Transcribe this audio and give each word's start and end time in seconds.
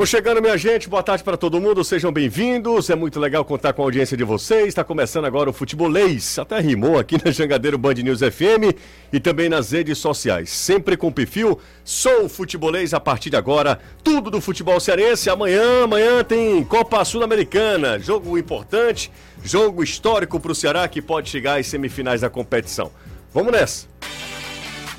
Vou 0.00 0.06
chegando, 0.06 0.40
minha 0.40 0.56
gente. 0.56 0.88
Boa 0.88 1.02
tarde 1.02 1.22
para 1.22 1.36
todo 1.36 1.60
mundo. 1.60 1.84
Sejam 1.84 2.10
bem-vindos. 2.10 2.88
É 2.88 2.94
muito 2.94 3.20
legal 3.20 3.44
contar 3.44 3.74
com 3.74 3.82
a 3.82 3.84
audiência 3.84 4.16
de 4.16 4.24
vocês. 4.24 4.68
Está 4.68 4.82
começando 4.82 5.26
agora 5.26 5.50
o 5.50 5.52
Futebolês. 5.52 6.38
Até 6.38 6.58
rimou 6.58 6.98
aqui 6.98 7.22
na 7.22 7.30
Jangadeiro 7.30 7.76
Band 7.76 7.92
News 7.96 8.20
FM 8.20 8.74
e 9.12 9.20
também 9.20 9.50
nas 9.50 9.72
redes 9.72 9.98
sociais. 9.98 10.48
Sempre 10.48 10.96
com 10.96 11.12
perfil. 11.12 11.60
Sou 11.84 12.24
o 12.24 12.28
Futebolês 12.30 12.94
a 12.94 12.98
partir 12.98 13.28
de 13.28 13.36
agora. 13.36 13.78
Tudo 14.02 14.30
do 14.30 14.40
futebol 14.40 14.80
cearense. 14.80 15.28
Amanhã, 15.28 15.84
amanhã 15.84 16.24
tem 16.24 16.64
Copa 16.64 17.04
Sul-Americana. 17.04 17.98
Jogo 17.98 18.38
importante, 18.38 19.12
jogo 19.44 19.82
histórico 19.82 20.40
para 20.40 20.52
o 20.52 20.54
Ceará 20.54 20.88
que 20.88 21.02
pode 21.02 21.28
chegar 21.28 21.60
às 21.60 21.66
semifinais 21.66 22.22
da 22.22 22.30
competição. 22.30 22.90
Vamos 23.34 23.52
nessa. 23.52 23.86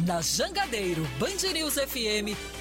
Na 0.06 0.22
Jangadeiro 0.22 1.02
Band 1.20 1.52
News 1.52 1.74
FM 1.74 2.61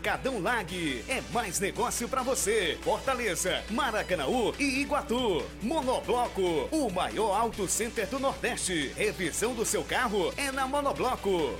Atacadão 0.00 0.40
Lag. 0.40 1.04
É 1.08 1.20
mais 1.30 1.60
negócio 1.60 2.08
para 2.08 2.22
você. 2.22 2.78
Fortaleza, 2.82 3.62
Maracanaú 3.68 4.54
e 4.58 4.80
Iguatu. 4.80 5.44
Monobloco, 5.60 6.68
o 6.70 6.90
maior 6.90 7.38
auto 7.38 7.68
center 7.68 8.06
do 8.06 8.18
Nordeste. 8.18 8.92
Revisão 8.96 9.52
do 9.54 9.64
seu 9.66 9.84
carro 9.84 10.32
é 10.38 10.50
na 10.50 10.66
Monobloco. 10.66 11.54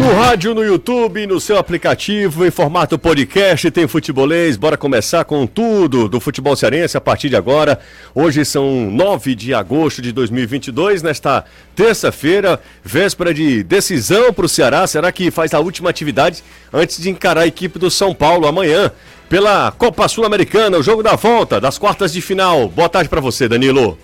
No 0.00 0.14
rádio, 0.14 0.54
no 0.54 0.64
YouTube, 0.64 1.26
no 1.26 1.38
seu 1.38 1.58
aplicativo, 1.58 2.46
em 2.46 2.50
formato 2.50 2.98
podcast, 2.98 3.70
tem 3.70 3.86
futebolês. 3.86 4.56
Bora 4.56 4.74
começar 4.74 5.26
com 5.26 5.46
tudo 5.46 6.08
do 6.08 6.18
futebol 6.18 6.56
cearense 6.56 6.96
a 6.96 7.00
partir 7.02 7.28
de 7.28 7.36
agora. 7.36 7.78
Hoje 8.14 8.42
são 8.46 8.90
9 8.90 9.34
de 9.34 9.52
agosto 9.52 10.00
de 10.00 10.10
2022, 10.10 11.02
nesta 11.02 11.44
terça-feira, 11.76 12.58
véspera 12.82 13.34
de 13.34 13.62
decisão 13.62 14.32
para 14.32 14.46
o 14.46 14.48
Ceará. 14.48 14.86
Será 14.86 15.12
que 15.12 15.30
faz 15.30 15.52
a 15.52 15.60
última 15.60 15.90
atividade 15.90 16.42
antes 16.72 16.98
de 16.98 17.10
encarar 17.10 17.42
a 17.42 17.46
equipe 17.46 17.78
do 17.78 17.90
São 17.90 18.14
Paulo 18.14 18.46
amanhã? 18.46 18.90
Pela 19.28 19.70
Copa 19.70 20.08
Sul-Americana, 20.08 20.78
o 20.78 20.82
jogo 20.82 21.02
da 21.02 21.14
volta 21.14 21.60
das 21.60 21.76
quartas 21.76 22.10
de 22.10 22.22
final. 22.22 22.70
Boa 22.70 22.88
tarde 22.88 23.10
para 23.10 23.20
você, 23.20 23.46
Danilo. 23.46 23.98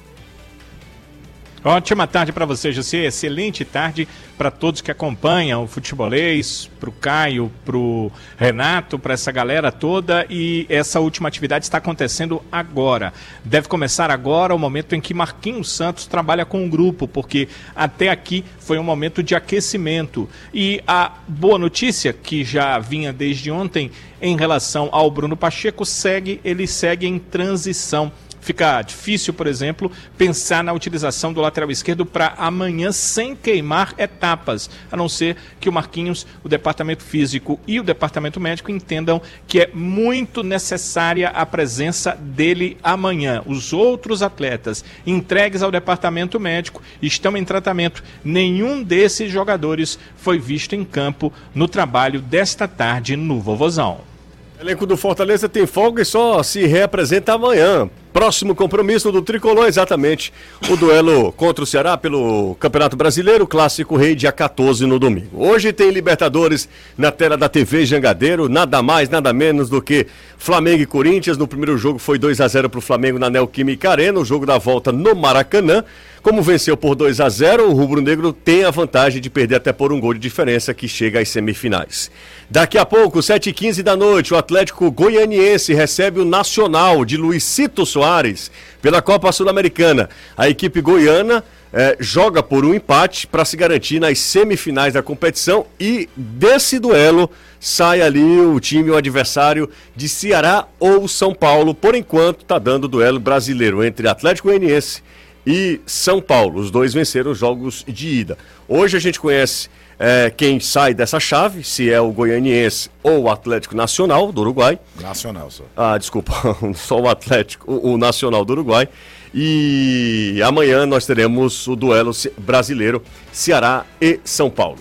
Ótima 1.69 2.07
tarde 2.07 2.33
para 2.33 2.47
você, 2.47 2.71
José. 2.71 3.07
Excelente 3.07 3.65
tarde 3.65 4.07
para 4.39 4.53
todos 4.53 4.81
que 4.81 4.89
acompanham 4.89 5.65
o 5.65 5.67
futebolês, 5.67 6.71
para 6.79 6.89
o 6.89 6.93
Caio, 6.93 7.51
para 7.65 7.77
o 7.77 8.13
Renato, 8.39 9.01
para 9.01 9.15
essa 9.15 9.33
galera 9.33 9.73
toda. 9.73 10.25
E 10.31 10.65
essa 10.69 11.01
última 11.01 11.27
atividade 11.27 11.65
está 11.65 11.79
acontecendo 11.79 12.41
agora. 12.53 13.13
Deve 13.45 13.67
começar 13.67 14.13
agora, 14.13 14.55
o 14.55 14.59
momento 14.61 14.95
em 14.95 15.01
que 15.01 15.13
Marquinhos 15.13 15.73
Santos 15.73 16.07
trabalha 16.07 16.45
com 16.45 16.65
o 16.65 16.71
grupo, 16.71 17.09
porque 17.09 17.49
até 17.75 18.11
aqui 18.11 18.45
foi 18.61 18.79
um 18.79 18.85
momento 18.85 19.21
de 19.21 19.35
aquecimento. 19.35 20.29
E 20.55 20.81
a 20.87 21.15
boa 21.27 21.59
notícia, 21.59 22.13
que 22.13 22.45
já 22.45 22.79
vinha 22.79 23.13
desde 23.13 23.51
ontem 23.51 23.91
em 24.23 24.37
relação 24.37 24.89
ao 24.93 25.11
Bruno 25.11 25.37
Pacheco, 25.37 25.85
segue, 25.85 26.41
ele 26.45 26.65
segue 26.69 27.09
em 27.09 27.19
transição 27.19 28.13
Fica 28.47 28.81
difícil, 28.81 29.35
por 29.35 29.49
exemplo, 29.49 29.91
pensar 30.17 30.63
na 30.63 30.73
utilização 30.73 31.33
do 31.33 31.41
lateral 31.41 31.69
esquerdo 31.69 32.07
para 32.07 32.33
amanhã 32.39 32.93
sem 32.93 33.35
queimar 33.35 33.93
etapas, 33.99 34.71
a 34.89 34.97
não 34.97 35.09
ser 35.09 35.37
que 35.59 35.69
o 35.69 35.73
Marquinhos, 35.73 36.25
o 36.45 36.49
departamento 36.49 37.03
físico 37.03 37.59
e 37.67 37.81
o 37.81 37.83
departamento 37.83 38.39
médico 38.39 38.71
entendam 38.71 39.21
que 39.49 39.63
é 39.63 39.71
muito 39.75 40.45
necessária 40.45 41.31
a 41.31 41.45
presença 41.45 42.15
dele 42.15 42.77
amanhã. 42.85 43.43
Os 43.47 43.73
outros 43.73 44.23
atletas 44.23 44.85
entregues 45.05 45.61
ao 45.61 45.73
departamento 45.73 46.39
médico 46.39 46.81
estão 47.03 47.37
em 47.37 47.45
tratamento. 47.45 48.01
Nenhum 48.25 48.81
desses 48.81 49.29
jogadores 49.29 49.99
foi 50.17 50.39
visto 50.39 50.73
em 50.77 50.85
campo 50.85 51.33
no 51.53 51.67
trabalho 51.67 52.21
desta 52.21 52.69
tarde 52.69 53.17
no 53.17 53.41
Vovozão. 53.41 54.16
Elenco 54.59 54.87
do 54.87 54.97
Fortaleza 54.97 55.51
tem 55.51 55.67
folga 55.67 56.01
e 56.01 56.05
só 56.05 56.43
se 56.43 56.65
reapresenta 56.67 57.35
amanhã. 57.35 57.91
Próximo 58.11 58.55
compromisso 58.55 59.13
do 59.13 59.21
Tricolor, 59.21 59.67
exatamente. 59.67 60.33
O 60.71 60.77
duelo 60.79 61.31
contra 61.33 61.63
o 61.63 61.67
Ceará 61.67 61.99
pelo 61.99 62.55
Campeonato 62.55 62.97
Brasileiro, 62.97 63.47
Clássico 63.47 63.97
Rei, 63.97 64.15
dia 64.15 64.33
14 64.33 64.87
no 64.87 64.99
domingo. 64.99 65.45
Hoje 65.45 65.75
tem 65.75 65.91
Libertadores 65.91 66.67
na 66.97 67.13
tela 67.13 67.37
da 67.37 67.51
TV 67.51 67.85
Jangadeiro, 67.85 68.49
nada 68.49 68.81
mais, 68.81 69.11
nada 69.11 69.31
menos 69.31 69.69
do 69.69 69.83
que 69.83 70.07
Flamengo 70.39 70.83
e 70.83 70.87
Corinthians. 70.87 71.37
No 71.37 71.47
primeiro 71.47 71.77
jogo 71.77 71.99
foi 71.99 72.19
2 72.19 72.41
a 72.41 72.49
0 72.49 72.71
para 72.71 72.79
o 72.79 72.83
Flamengo 72.83 73.19
na 73.19 73.29
Neoquímica 73.29 73.91
Arena, 73.91 74.19
o 74.19 74.25
jogo 74.25 74.47
da 74.47 74.57
volta 74.57 74.91
no 74.91 75.15
Maracanã. 75.15 75.85
Como 76.27 76.43
venceu 76.43 76.77
por 76.77 76.97
2 76.97 77.21
a 77.21 77.29
0, 77.29 77.71
o 77.71 77.73
Rubro 77.73 78.01
Negro 78.01 78.33
tem 78.33 78.65
a 78.65 78.71
vantagem 78.73 79.21
de 79.21 79.31
perder 79.31 79.55
até 79.55 79.73
por 79.73 79.93
um 79.93 80.01
gol 80.01 80.13
de 80.13 80.19
diferença 80.19 80.75
que 80.75 80.89
chega 80.89 81.21
às 81.21 81.29
semifinais. 81.29 82.11
Daqui 82.51 82.77
a 82.77 82.85
pouco, 82.85 83.21
7h15 83.21 83.81
da 83.81 83.95
noite, 83.95 84.35
o 84.35 84.37
Atlético 84.37 84.91
Goianiense 84.91 85.73
recebe 85.73 86.19
o 86.19 86.25
Nacional 86.25 87.05
de 87.05 87.17
Luizito 87.17 87.87
Soares 87.87 88.51
pela 88.83 89.01
Copa 89.01 89.31
Sul-Americana. 89.31 90.11
A 90.37 90.49
equipe 90.49 90.81
goiana 90.81 91.45
eh, 91.73 91.97
joga 92.01 92.43
por 92.43 92.65
um 92.65 92.75
empate 92.75 93.29
para 93.29 93.45
se 93.45 93.57
garantir 93.57 94.01
nas 94.01 94.19
semifinais 94.19 94.95
da 94.95 95.05
competição 95.05 95.65
e 95.79 96.09
desse 96.17 96.81
duelo 96.81 97.31
sai 97.61 98.03
ali 98.03 98.41
o 98.41 98.59
time, 98.59 98.91
o 98.91 98.97
adversário 98.97 99.71
de 99.95 100.09
Ceará 100.09 100.67
ou 100.81 101.07
São 101.07 101.33
Paulo. 101.33 101.73
Por 101.73 101.95
enquanto, 101.95 102.41
está 102.41 102.59
dando 102.59 102.87
o 102.87 102.89
duelo 102.89 103.21
brasileiro 103.21 103.85
entre 103.85 104.09
Atlético 104.09 104.49
Goianiense 104.49 105.05
e 105.47 105.81
São 105.87 106.21
Paulo. 106.21 106.61
Os 106.61 106.71
dois 106.71 106.93
venceram 106.93 107.31
os 107.31 107.39
jogos 107.39 107.85
de 107.87 108.09
ida. 108.09 108.37
Hoje 108.69 108.97
a 108.97 109.01
gente 109.01 109.21
conhece 109.21 109.69
é, 109.99 110.31
quem 110.37 110.59
sai 110.59 110.93
dessa 110.93 111.21
chave, 111.21 111.63
se 111.63 111.91
é 111.91 112.01
o 112.01 112.11
Goianiense 112.11 112.91
ou 113.03 113.23
o 113.23 113.31
Atlético 113.31 113.77
Nacional 113.77 114.33
do 114.33 114.41
Uruguai. 114.41 114.79
Nacional 115.01 115.51
só. 115.51 115.65
Ah, 115.77 115.97
desculpa, 115.97 116.33
só 116.75 117.01
o 117.01 117.09
Atlético, 117.09 117.71
o, 117.71 117.93
o 117.93 117.99
Nacional 117.99 118.45
do 118.45 118.53
Uruguai. 118.53 118.89
E 119.33 120.41
amanhã 120.45 120.87
nós 120.87 121.07
teremos 121.07 121.67
o 121.67 121.77
duelo 121.77 122.11
brasileiro 122.39 123.03
Ceará 123.33 123.85
e 124.01 124.19
São 124.25 124.51
Paulo. 124.51 124.79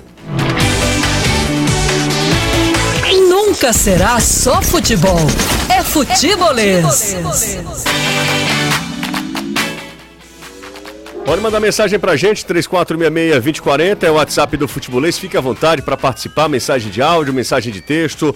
Nunca 3.30 3.72
será 3.74 4.20
só 4.20 4.62
futebol. 4.62 5.20
É 5.70 5.84
futebolês. 5.84 7.14
É 7.14 7.22
futebolês. 7.22 8.55
Pode 11.25 11.41
mandar 11.41 11.59
mensagem 11.59 11.97
pra 11.97 12.16
gente, 12.16 12.46
3466-2040, 12.46 14.03
é 14.03 14.12
o 14.12 14.13
WhatsApp 14.13 14.56
do 14.58 14.68
Futebolês. 14.68 15.18
Fique 15.18 15.36
à 15.36 15.41
vontade 15.41 15.81
para 15.81 15.97
participar, 15.97 16.47
mensagem 16.47 16.91
de 16.91 17.02
áudio, 17.02 17.34
mensagem 17.34 17.74
de 17.74 17.81
texto. 17.81 18.36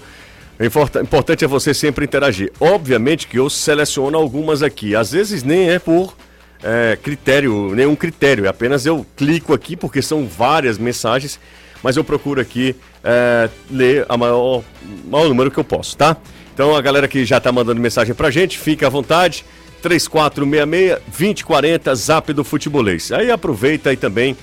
O 0.59 0.99
importante 0.99 1.45
é 1.45 1.47
você 1.47 1.72
sempre 1.72 2.03
interagir. 2.03 2.51
Obviamente 2.59 3.28
que 3.28 3.38
eu 3.38 3.47
seleciono 3.47 4.17
algumas 4.17 4.63
aqui. 4.63 4.95
Às 4.95 5.11
vezes 5.11 5.44
nem 5.44 5.69
é 5.69 5.78
por 5.78 6.16
é, 6.63 6.97
critério, 7.01 7.75
nenhum 7.75 7.95
critério. 7.95 8.45
É 8.45 8.49
apenas 8.49 8.88
eu 8.88 9.05
clico 9.16 9.53
aqui, 9.53 9.75
porque 9.75 10.01
são 10.01 10.25
várias 10.25 10.79
mensagens, 10.79 11.40
mas 11.84 11.96
eu 11.96 12.03
procuro 12.03 12.41
aqui 12.41 12.75
é, 13.03 13.49
ler 13.69 14.03
a 14.09 14.17
maior, 14.17 14.64
maior 15.05 15.29
número 15.29 15.52
que 15.52 15.59
eu 15.59 15.64
posso, 15.64 15.96
tá? 15.96 16.17
Então 16.55 16.75
a 16.75 16.81
galera 16.81 17.08
que 17.08 17.23
já 17.23 17.37
está 17.37 17.52
mandando 17.52 17.79
mensagem 17.79 18.16
pra 18.16 18.31
gente, 18.31 18.58
fique 18.58 18.84
à 18.84 18.90
vontade. 18.90 19.46
3466-2040, 19.81 21.96
Zap 21.96 22.34
do 22.34 22.43
Futebolês. 22.43 23.11
Aí 23.11 23.31
aproveita 23.31 23.91
e 23.93 23.97
também 23.97 24.37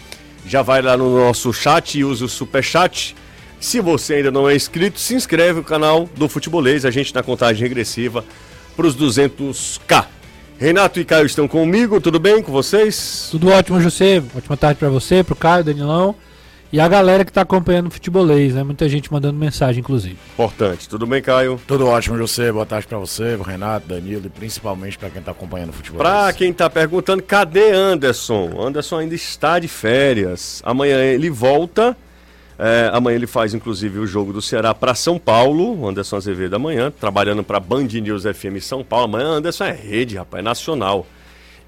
já 0.47 0.63
vai 0.63 0.83
lá 0.83 0.97
no 0.97 1.17
nosso 1.17 1.53
chat 1.53 1.99
e 1.99 2.05
usa 2.05 2.25
o 2.25 2.29
super 2.29 2.63
chat. 2.63 3.17
Se 3.59 3.81
você 3.81 4.15
ainda 4.15 4.31
não 4.31 4.49
é 4.49 4.55
inscrito, 4.55 5.01
se 5.01 5.15
inscreve 5.15 5.61
no 5.61 5.65
canal 5.65 6.09
do 6.17 6.29
Futebolês. 6.29 6.85
A 6.85 6.91
gente 6.91 7.15
na 7.15 7.23
contagem 7.23 7.63
regressiva 7.63 8.25
para 8.77 8.87
os 8.87 8.97
200k. 8.97 10.07
Renato 10.59 10.99
e 10.99 11.05
Caio 11.05 11.27
estão 11.27 11.47
comigo, 11.47 12.01
tudo 12.01 12.19
bem 12.19 12.43
com 12.43 12.51
vocês? 12.51 13.29
Tudo 13.31 13.51
ótimo, 13.51 13.81
José. 13.81 14.23
Ótima 14.35 14.57
tarde 14.57 14.79
para 14.79 14.89
você, 14.89 15.23
para 15.23 15.35
o 15.35 15.37
Caio, 15.37 15.65
Danilão. 15.65 16.15
E 16.77 16.81
a 16.81 16.87
galera 16.87 17.25
que 17.25 17.31
está 17.31 17.41
acompanhando 17.41 17.87
o 17.87 17.91
futebolês, 17.91 18.55
né? 18.55 18.63
Muita 18.63 18.87
gente 18.87 19.11
mandando 19.11 19.39
mensagem, 19.39 19.81
inclusive. 19.81 20.19
Importante. 20.35 20.87
Tudo 20.87 21.07
bem, 21.07 21.23
Caio? 21.23 21.59
Tudo 21.67 21.87
ótimo, 21.87 22.19
José. 22.19 22.53
Boa 22.53 22.67
tarde 22.67 22.87
para 22.87 22.99
você, 22.99 23.35
Renato, 23.43 23.89
Danilo 23.89 24.27
e 24.27 24.29
principalmente 24.29 24.99
para 24.99 25.09
quem 25.09 25.21
está 25.21 25.33
acompanhando 25.33 25.71
o 25.71 25.73
futebol. 25.73 26.03
Para 26.03 26.31
quem 26.35 26.51
está 26.51 26.69
perguntando, 26.69 27.23
cadê 27.23 27.71
Anderson? 27.71 28.63
Anderson 28.63 28.99
ainda 28.99 29.15
está 29.15 29.59
de 29.59 29.69
férias. 29.69 30.61
Amanhã 30.67 30.99
ele 30.99 31.31
volta. 31.31 31.97
É, 32.59 32.91
amanhã 32.93 33.17
ele 33.17 33.27
faz, 33.27 33.55
inclusive, 33.55 33.99
o 33.99 34.07
jogo 34.07 34.31
do 34.31 34.43
Ceará 34.43 34.75
para 34.75 34.95
São 34.95 35.19
Paulo. 35.19 35.89
Anderson 35.89 36.17
Azevedo 36.17 36.57
amanhã, 36.57 36.91
trabalhando 36.91 37.43
para 37.43 37.59
Band 37.59 37.85
News 37.85 38.25
FM 38.25 38.61
São 38.61 38.85
Paulo. 38.85 39.07
Amanhã 39.07 39.29
Anderson 39.29 39.65
é 39.65 39.73
rede, 39.73 40.19
rapaz, 40.19 40.41
é 40.41 40.45
nacional. 40.45 41.07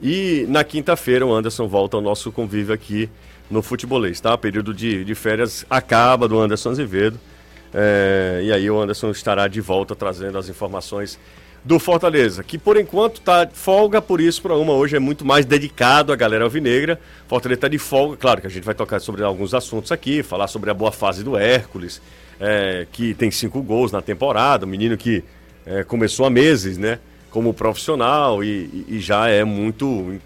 E 0.02 0.44
na 0.50 0.62
quinta-feira 0.62 1.24
o 1.24 1.34
Anderson 1.34 1.66
volta 1.66 1.96
ao 1.96 2.02
nosso 2.02 2.30
convívio 2.30 2.74
aqui 2.74 3.08
no 3.50 3.62
futebolês, 3.62 4.20
tá? 4.20 4.36
Período 4.36 4.74
de, 4.74 5.04
de 5.04 5.14
férias 5.14 5.64
acaba 5.68 6.28
do 6.28 6.38
Anderson 6.38 6.70
Azevedo. 6.70 7.18
É, 7.72 8.42
e 8.44 8.52
aí 8.52 8.70
o 8.70 8.80
Anderson 8.80 9.10
estará 9.10 9.46
de 9.48 9.60
volta 9.60 9.94
trazendo 9.94 10.38
as 10.38 10.48
informações 10.48 11.18
do 11.64 11.78
Fortaleza, 11.78 12.42
que 12.42 12.56
por 12.56 12.76
enquanto 12.76 13.16
está 13.16 13.46
folga, 13.52 14.00
por 14.00 14.20
isso 14.20 14.38
o 14.38 14.42
programa 14.42 14.72
hoje 14.72 14.96
é 14.96 14.98
muito 14.98 15.24
mais 15.24 15.44
dedicado 15.44 16.12
à 16.12 16.16
galera 16.16 16.44
alvinegra. 16.44 16.98
Fortaleza 17.26 17.58
está 17.58 17.68
de 17.68 17.78
folga, 17.78 18.16
claro 18.16 18.40
que 18.40 18.46
a 18.46 18.50
gente 18.50 18.64
vai 18.64 18.74
tocar 18.74 19.00
sobre 19.00 19.22
alguns 19.22 19.52
assuntos 19.52 19.92
aqui, 19.92 20.22
falar 20.22 20.46
sobre 20.46 20.70
a 20.70 20.74
boa 20.74 20.92
fase 20.92 21.22
do 21.22 21.36
Hércules, 21.36 22.00
é, 22.40 22.86
que 22.92 23.12
tem 23.12 23.30
cinco 23.30 23.60
gols 23.60 23.92
na 23.92 24.00
temporada, 24.00 24.64
um 24.64 24.68
menino 24.68 24.96
que 24.96 25.24
é, 25.66 25.82
começou 25.84 26.24
há 26.24 26.30
meses, 26.30 26.78
né? 26.78 26.98
Como 27.30 27.52
profissional 27.52 28.42
e, 28.42 28.86
e 28.88 29.00
já 29.00 29.28
é 29.28 29.44
muito 29.44 30.18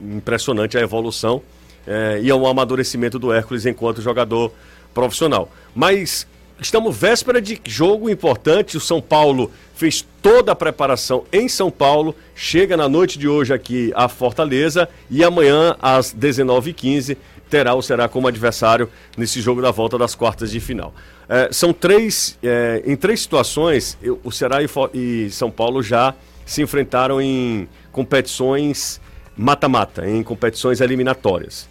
impressionante 0.00 0.78
a 0.78 0.80
evolução 0.80 1.42
é, 1.86 2.20
e 2.22 2.30
ao 2.30 2.46
amadurecimento 2.46 3.18
do 3.18 3.32
Hércules 3.32 3.66
enquanto 3.66 4.02
jogador 4.02 4.52
profissional. 4.92 5.50
Mas 5.74 6.26
estamos 6.60 6.96
véspera 6.96 7.40
de 7.40 7.60
jogo 7.64 8.08
importante. 8.08 8.76
O 8.76 8.80
São 8.80 9.00
Paulo 9.00 9.50
fez 9.74 10.06
toda 10.22 10.52
a 10.52 10.56
preparação 10.56 11.24
em 11.32 11.48
São 11.48 11.70
Paulo, 11.70 12.14
chega 12.34 12.76
na 12.76 12.88
noite 12.88 13.18
de 13.18 13.28
hoje 13.28 13.52
aqui 13.52 13.92
a 13.94 14.08
Fortaleza 14.08 14.88
e 15.10 15.22
amanhã 15.22 15.76
às 15.80 16.14
19h15 16.14 17.16
terá 17.48 17.74
o 17.74 17.82
Será 17.82 18.08
como 18.08 18.26
adversário 18.26 18.90
nesse 19.16 19.40
jogo 19.40 19.62
da 19.62 19.70
volta 19.70 19.96
das 19.96 20.14
quartas 20.14 20.50
de 20.50 20.58
final. 20.58 20.94
É, 21.28 21.48
são 21.52 21.72
três, 21.72 22.38
é, 22.42 22.82
em 22.84 22.96
três 22.96 23.20
situações, 23.20 23.96
o 24.24 24.32
Ceará 24.32 24.58
e, 24.62 24.68
e 24.94 25.30
São 25.30 25.50
Paulo 25.50 25.82
já 25.82 26.14
se 26.44 26.62
enfrentaram 26.62 27.20
em 27.20 27.68
competições 27.92 29.00
mata-mata, 29.36 30.08
em 30.08 30.22
competições 30.22 30.80
eliminatórias 30.80 31.68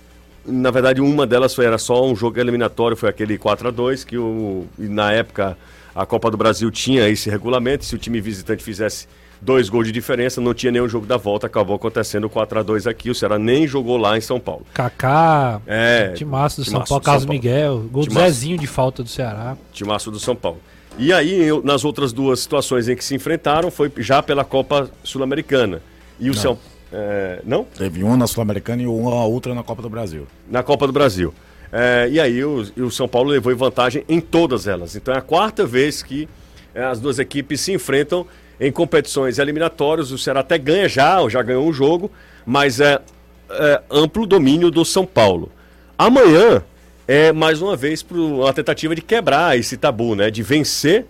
na 0.47 0.71
verdade, 0.71 1.01
uma 1.01 1.25
delas 1.25 1.53
foi, 1.53 1.65
era 1.65 1.77
só 1.77 2.06
um 2.06 2.15
jogo 2.15 2.39
eliminatório, 2.39 2.95
foi 2.95 3.09
aquele 3.09 3.38
4 3.38 3.68
a 3.68 3.71
2 3.71 4.03
que 4.03 4.18
o, 4.18 4.65
na 4.77 5.12
época 5.12 5.57
a 5.94 6.06
Copa 6.06 6.30
do 6.30 6.38
Brasil 6.38 6.69
tinha 6.69 7.07
esse 7.07 7.30
regulamento, 7.30 7.86
se 7.86 7.95
o 7.95 7.97
time 7.97 8.19
visitante 8.19 8.63
fizesse 8.63 9.07
dois 9.42 9.69
gols 9.69 9.86
de 9.86 9.92
diferença, 9.92 10.42
não 10.42 10.53
tinha 10.53 10.71
nenhum 10.71 10.88
jogo 10.88 11.06
da 11.06 11.18
volta, 11.18 11.47
acabou 11.47 11.75
acontecendo 11.75 12.30
4 12.30 12.59
a 12.59 12.63
2 12.63 12.88
aqui, 12.88 13.09
o 13.09 13.15
Ceará 13.15 13.38
nem 13.38 13.68
jogou 13.68 13.97
lá 13.97 14.18
em 14.18 14.21
São 14.21 14.39
Paulo. 14.39 14.65
Kaká, 14.74 15.62
é, 15.65 16.13
Timaço 16.13 16.62
do 16.62 16.65
São 16.65 16.83
Paulo, 16.83 17.03
Carlos 17.03 17.24
São 17.24 17.27
Paulo. 17.27 17.41
Miguel, 17.41 17.80
gol 17.91 18.06
do 18.06 18.13
Zezinho 18.13 18.57
de 18.57 18.68
falta 18.68 19.03
do 19.03 19.09
Ceará. 19.09 19.57
Timaço 19.71 20.12
do 20.12 20.19
São 20.19 20.36
Paulo. 20.36 20.59
E 20.98 21.12
aí, 21.12 21.50
nas 21.63 21.83
outras 21.83 22.13
duas 22.13 22.39
situações 22.39 22.88
em 22.88 22.95
que 22.95 23.03
se 23.03 23.13
enfrentaram, 23.15 23.69
foi 23.69 23.91
já 23.98 24.24
pela 24.24 24.45
Copa 24.45 24.89
Sul-Americana. 25.03 25.81
E 26.19 26.30
o 26.30 26.33
não. 26.33 26.41
São 26.41 26.59
é, 26.97 27.42
não? 27.44 27.65
Teve 27.65 28.03
uma 28.03 28.15
na 28.15 28.25
Sul-Americana 28.25 28.81
e 28.81 28.88
uma 28.88 29.25
outra 29.25 29.53
na 29.53 29.63
Copa 29.63 29.81
do 29.81 29.89
Brasil. 29.89 30.25
Na 30.50 30.63
Copa 30.63 30.88
do 30.88 30.94
Brasil. 30.94 31.33
É, 31.69 32.07
e 32.09 32.21
aí 32.21 32.42
o, 32.42 32.65
o, 32.77 32.89
São 32.89 33.06
Paulo 33.06 33.31
levou 33.31 33.53
vantagem 33.53 34.06
em 34.07 34.21
todas 34.21 34.65
elas. 34.65 34.95
Então 34.95 35.13
é 35.13 35.18
a 35.18 35.21
quarta 35.21 35.65
vez 35.65 36.01
que 36.01 36.30
é, 36.74 36.86
as 36.86 37.01
duas 37.01 37.19
equipes 37.19 37.59
se 37.59 37.74
enfrentam 37.74 38.25
em 38.57 38.71
competições 38.71 39.39
eliminatórias. 39.39 40.09
O 40.12 40.18
Ceará 40.18 40.39
até 40.39 40.57
ganha 40.57 40.88
já, 40.88 41.19
ou 41.19 41.30
já 41.30 41.42
ganhou 41.42 41.68
um 41.68 41.74
jogo, 41.74 42.09
mas 42.45 42.80
é, 42.80 43.01
é 43.50 43.81
amplo 43.91 44.25
domínio 44.25 44.71
do 44.71 44.86
São 44.86 45.06
Paulo. 45.06 45.51
Amanhã 45.98 46.63
é 47.06 47.33
mais 47.33 47.62
uma 47.62 47.75
vez 47.75 48.01
para 48.01 48.18
uma 48.18 48.53
tentativa 48.53 48.95
de 48.95 49.01
quebrar 49.01 49.59
esse 49.59 49.75
tabu, 49.75 50.15
né? 50.15 50.31
De 50.31 50.41
vencer 50.41 51.06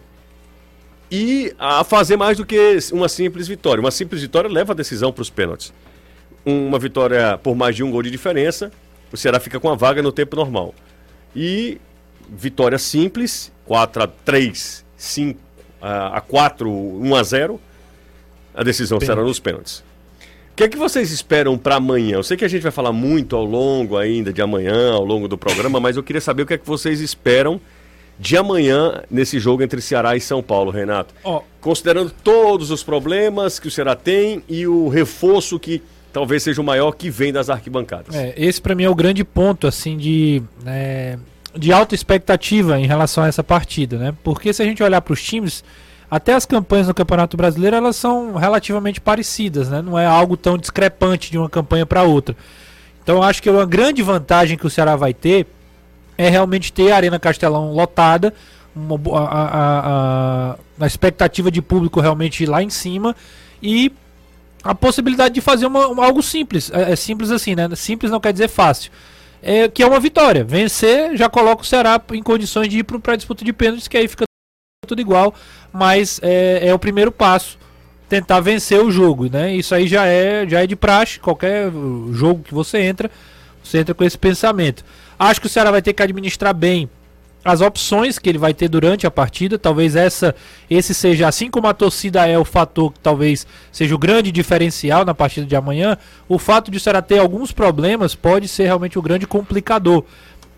e 1.11 1.53
a 1.57 1.83
fazer 1.83 2.17
mais 2.17 2.37
do 2.37 2.45
que 2.45 2.77
uma 2.91 3.07
simples 3.07 3.47
vitória. 3.47 3.81
Uma 3.81 3.91
simples 3.91 4.21
vitória 4.21 4.49
leva 4.49 4.73
a 4.73 4.75
decisão 4.75 5.11
para 5.11 5.21
os 5.21 5.29
pênaltis. 5.29 5.73
Uma 6.45 6.79
vitória 6.79 7.37
por 7.41 7.55
mais 7.55 7.75
de 7.75 7.83
um 7.83 7.91
gol 7.91 8.03
de 8.03 8.11
diferença, 8.11 8.71
o 9.11 9.17
Ceará 9.17 9.39
fica 9.39 9.59
com 9.59 9.69
a 9.69 9.75
vaga 9.75 10.01
no 10.01 10.11
tempo 10.11 10.35
normal. 10.35 10.73
E 11.35 11.79
vitória 12.29 12.77
simples, 12.77 13.51
4 13.65 14.03
a 14.03 14.07
3, 14.07 14.85
5 14.97 15.39
a 15.81 16.21
4, 16.21 16.69
1 16.71 17.15
a 17.15 17.23
0, 17.23 17.61
a 18.53 18.63
decisão 18.63 18.97
Pênalti. 18.97 19.15
será 19.15 19.27
nos 19.27 19.39
pênaltis. 19.39 19.83
O 20.51 20.55
que 20.55 20.63
é 20.63 20.69
que 20.69 20.77
vocês 20.77 21.11
esperam 21.11 21.57
para 21.57 21.75
amanhã? 21.75 22.15
Eu 22.15 22.23
sei 22.23 22.37
que 22.37 22.45
a 22.45 22.47
gente 22.47 22.61
vai 22.61 22.71
falar 22.71 22.93
muito 22.93 23.35
ao 23.35 23.43
longo 23.43 23.97
ainda 23.97 24.31
de 24.31 24.41
amanhã, 24.41 24.93
ao 24.93 25.03
longo 25.03 25.27
do 25.27 25.37
programa, 25.37 25.79
mas 25.79 25.97
eu 25.97 26.03
queria 26.03 26.21
saber 26.21 26.43
o 26.43 26.45
que 26.45 26.53
é 26.53 26.57
que 26.57 26.65
vocês 26.65 27.01
esperam 27.01 27.59
de 28.19 28.37
amanhã 28.37 29.03
nesse 29.09 29.39
jogo 29.39 29.63
entre 29.63 29.81
Ceará 29.81 30.15
e 30.15 30.21
São 30.21 30.41
Paulo, 30.41 30.71
Renato. 30.71 31.13
Oh. 31.23 31.41
Considerando 31.59 32.11
todos 32.23 32.71
os 32.71 32.83
problemas 32.83 33.59
que 33.59 33.67
o 33.67 33.71
Ceará 33.71 33.95
tem 33.95 34.43
e 34.47 34.65
o 34.67 34.87
reforço 34.87 35.59
que 35.59 35.81
talvez 36.13 36.43
seja 36.43 36.61
o 36.61 36.63
maior 36.63 36.91
que 36.93 37.09
vem 37.09 37.33
das 37.33 37.49
arquibancadas. 37.49 38.15
É, 38.15 38.33
esse 38.37 38.61
para 38.61 38.73
mim 38.73 38.83
é 38.83 38.89
o 38.89 38.95
grande 38.95 39.23
ponto 39.23 39.67
assim 39.67 39.97
de 39.97 40.41
é, 40.65 41.17
de 41.57 41.73
alta 41.73 41.93
expectativa 41.93 42.79
em 42.79 42.85
relação 42.85 43.23
a 43.23 43.27
essa 43.27 43.43
partida, 43.43 43.97
né? 43.97 44.13
Porque 44.23 44.53
se 44.53 44.61
a 44.61 44.65
gente 44.65 44.81
olhar 44.81 45.01
para 45.01 45.13
os 45.13 45.21
times, 45.21 45.63
até 46.09 46.33
as 46.33 46.45
campanhas 46.45 46.87
no 46.87 46.93
Campeonato 46.93 47.35
Brasileiro 47.35 47.75
elas 47.75 47.95
são 47.95 48.35
relativamente 48.35 49.01
parecidas, 49.01 49.69
né? 49.69 49.81
Não 49.81 49.99
é 49.99 50.05
algo 50.05 50.37
tão 50.37 50.57
discrepante 50.57 51.31
de 51.31 51.37
uma 51.37 51.49
campanha 51.49 51.85
para 51.85 52.03
outra. 52.03 52.35
Então 53.03 53.17
eu 53.17 53.23
acho 53.23 53.41
que 53.41 53.49
uma 53.49 53.65
grande 53.65 54.01
vantagem 54.01 54.57
que 54.57 54.65
o 54.65 54.69
Ceará 54.69 54.95
vai 54.95 55.13
ter 55.13 55.45
é 56.17 56.29
realmente 56.29 56.71
ter 56.71 56.91
a 56.91 56.95
Arena 56.95 57.19
Castelão 57.19 57.71
lotada, 57.73 58.33
uma, 58.75 58.97
a, 59.17 59.49
a, 60.51 60.55
a, 60.79 60.87
expectativa 60.87 61.49
de 61.49 61.61
público 61.61 61.99
realmente 62.01 62.45
lá 62.45 62.61
em 62.61 62.69
cima 62.69 63.15
e 63.61 63.91
a 64.63 64.73
possibilidade 64.75 65.33
de 65.33 65.41
fazer 65.41 65.65
uma, 65.65 65.87
uma, 65.87 66.05
algo 66.05 66.21
simples. 66.21 66.71
É, 66.71 66.91
é, 66.91 66.95
simples 66.95 67.31
assim, 67.31 67.55
né? 67.55 67.69
Simples 67.75 68.11
não 68.11 68.19
quer 68.19 68.33
dizer 68.33 68.49
fácil. 68.49 68.91
É, 69.41 69.67
que 69.67 69.83
é 69.83 69.87
uma 69.87 69.99
vitória. 69.99 70.43
Vencer 70.43 71.15
já 71.15 71.29
coloca 71.29 71.61
o 71.61 71.65
Ceará 71.65 72.01
em 72.11 72.23
condições 72.23 72.67
de 72.67 72.79
ir 72.79 72.83
para 72.83 73.13
a 73.13 73.15
disputa 73.15 73.45
de 73.45 73.53
pênaltis, 73.53 73.87
que 73.87 73.95
aí 73.95 74.07
fica 74.07 74.25
tudo 74.87 74.99
igual, 75.01 75.33
mas 75.71 76.19
é, 76.23 76.67
é, 76.67 76.73
o 76.73 76.79
primeiro 76.79 77.11
passo. 77.11 77.57
Tentar 78.07 78.39
vencer 78.39 78.79
o 78.79 78.91
jogo, 78.91 79.27
né? 79.29 79.55
Isso 79.55 79.73
aí 79.73 79.87
já 79.87 80.05
é, 80.05 80.47
já 80.47 80.63
é 80.63 80.67
de 80.67 80.75
praxe. 80.75 81.19
Qualquer 81.19 81.71
jogo 82.11 82.43
que 82.43 82.53
você 82.53 82.79
entra, 82.79 83.09
você 83.63 83.79
entra 83.79 83.95
com 83.95 84.03
esse 84.03 84.17
pensamento. 84.17 84.85
Acho 85.17 85.39
que 85.41 85.47
o 85.47 85.49
Ceará 85.49 85.71
vai 85.71 85.81
ter 85.81 85.93
que 85.93 86.03
administrar 86.03 86.53
bem 86.53 86.89
as 87.45 87.61
opções 87.61 88.17
que 88.17 88.27
ele 88.27 88.39
vai 88.39 88.55
ter 88.55 88.67
durante 88.67 89.05
a 89.05 89.11
partida. 89.11 89.59
Talvez 89.59 89.95
essa, 89.95 90.35
esse 90.67 90.95
seja, 90.95 91.27
assim 91.27 91.51
como 91.51 91.67
a 91.67 91.73
torcida 91.75 92.27
é 92.27 92.39
o 92.39 92.43
fator 92.43 92.91
que 92.91 92.99
talvez 92.99 93.45
seja 93.71 93.93
o 93.93 93.99
grande 93.99 94.31
diferencial 94.31 95.05
na 95.05 95.13
partida 95.13 95.45
de 95.45 95.55
amanhã, 95.55 95.95
o 96.27 96.39
fato 96.39 96.71
de 96.71 96.77
o 96.77 96.79
Ceará 96.79 97.03
ter 97.03 97.19
alguns 97.19 97.51
problemas 97.51 98.15
pode 98.15 98.47
ser 98.47 98.63
realmente 98.63 98.97
o 98.97 99.01
grande 99.01 99.27
complicador 99.27 100.03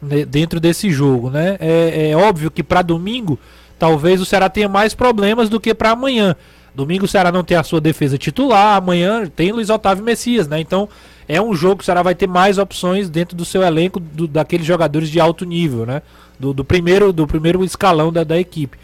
né, 0.01 0.23
dentro 0.23 0.61
desse 0.61 0.89
jogo. 0.89 1.29
Né? 1.29 1.57
É, 1.59 2.11
é 2.11 2.15
óbvio 2.15 2.49
que 2.49 2.63
para 2.63 2.81
domingo, 2.81 3.37
talvez 3.77 4.21
o 4.21 4.25
Ceará 4.25 4.47
tenha 4.47 4.69
mais 4.69 4.93
problemas 4.93 5.49
do 5.49 5.59
que 5.59 5.73
para 5.73 5.91
amanhã. 5.91 6.37
Domingo 6.77 7.05
o 7.05 7.07
Ceará 7.07 7.31
não 7.31 7.43
tem 7.43 7.57
a 7.57 7.63
sua 7.63 7.81
defesa 7.81 8.19
titular, 8.19 8.77
amanhã 8.77 9.25
tem 9.25 9.51
Luiz 9.51 9.67
Otávio 9.67 10.03
Messias, 10.03 10.47
né? 10.47 10.59
Então 10.59 10.87
é 11.27 11.41
um 11.41 11.55
jogo 11.55 11.77
que 11.77 11.81
o 11.81 11.85
Ceará 11.85 12.03
vai 12.03 12.13
ter 12.13 12.27
mais 12.27 12.59
opções 12.59 13.09
dentro 13.09 13.35
do 13.35 13.43
seu 13.43 13.63
elenco 13.63 13.99
do, 13.99 14.27
daqueles 14.27 14.63
jogadores 14.63 15.09
de 15.09 15.19
alto 15.19 15.43
nível, 15.43 15.87
né? 15.87 16.03
Do, 16.39 16.53
do, 16.53 16.63
primeiro, 16.63 17.11
do 17.11 17.25
primeiro 17.25 17.63
escalão 17.63 18.13
da, 18.13 18.23
da 18.23 18.37
equipe. 18.37 18.77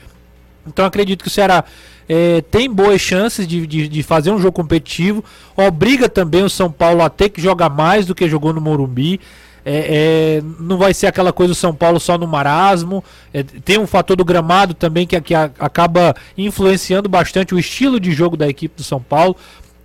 Então 0.65 0.83
acredito 0.85 1.21
que 1.21 1.27
o 1.27 1.31
Ceará 1.31 1.65
é, 2.09 2.41
tem 2.41 2.67
boas 2.67 2.99
chances 2.99 3.45
de, 3.45 3.67
de, 3.67 3.87
de, 3.87 4.01
fazer 4.01 4.31
um 4.31 4.39
jogo 4.39 4.53
competitivo. 4.53 5.23
Obriga 5.55 6.09
também 6.09 6.41
o 6.41 6.49
São 6.49 6.71
Paulo 6.71 7.03
a 7.03 7.11
ter 7.11 7.29
que 7.29 7.39
jogar 7.39 7.69
mais 7.69 8.07
do 8.07 8.15
que 8.15 8.27
jogou 8.27 8.51
no 8.51 8.59
Morumbi. 8.59 9.21
É, 9.65 10.39
é, 10.39 10.43
não 10.59 10.77
vai 10.77 10.93
ser 10.93 11.07
aquela 11.07 11.31
coisa 11.31 11.53
do 11.53 11.55
São 11.55 11.73
Paulo 11.73 11.99
só 11.99 12.17
no 12.17 12.27
marasmo. 12.27 13.03
É, 13.33 13.43
tem 13.43 13.79
um 13.79 13.87
fator 13.87 14.17
do 14.17 14.25
gramado 14.25 14.73
também 14.73 15.07
que, 15.07 15.19
que 15.21 15.33
a, 15.33 15.49
acaba 15.59 16.15
influenciando 16.37 17.07
bastante 17.07 17.55
o 17.55 17.59
estilo 17.59 17.99
de 17.99 18.11
jogo 18.11 18.35
da 18.35 18.47
equipe 18.47 18.75
do 18.75 18.83
São 18.83 19.01
Paulo. 19.01 19.35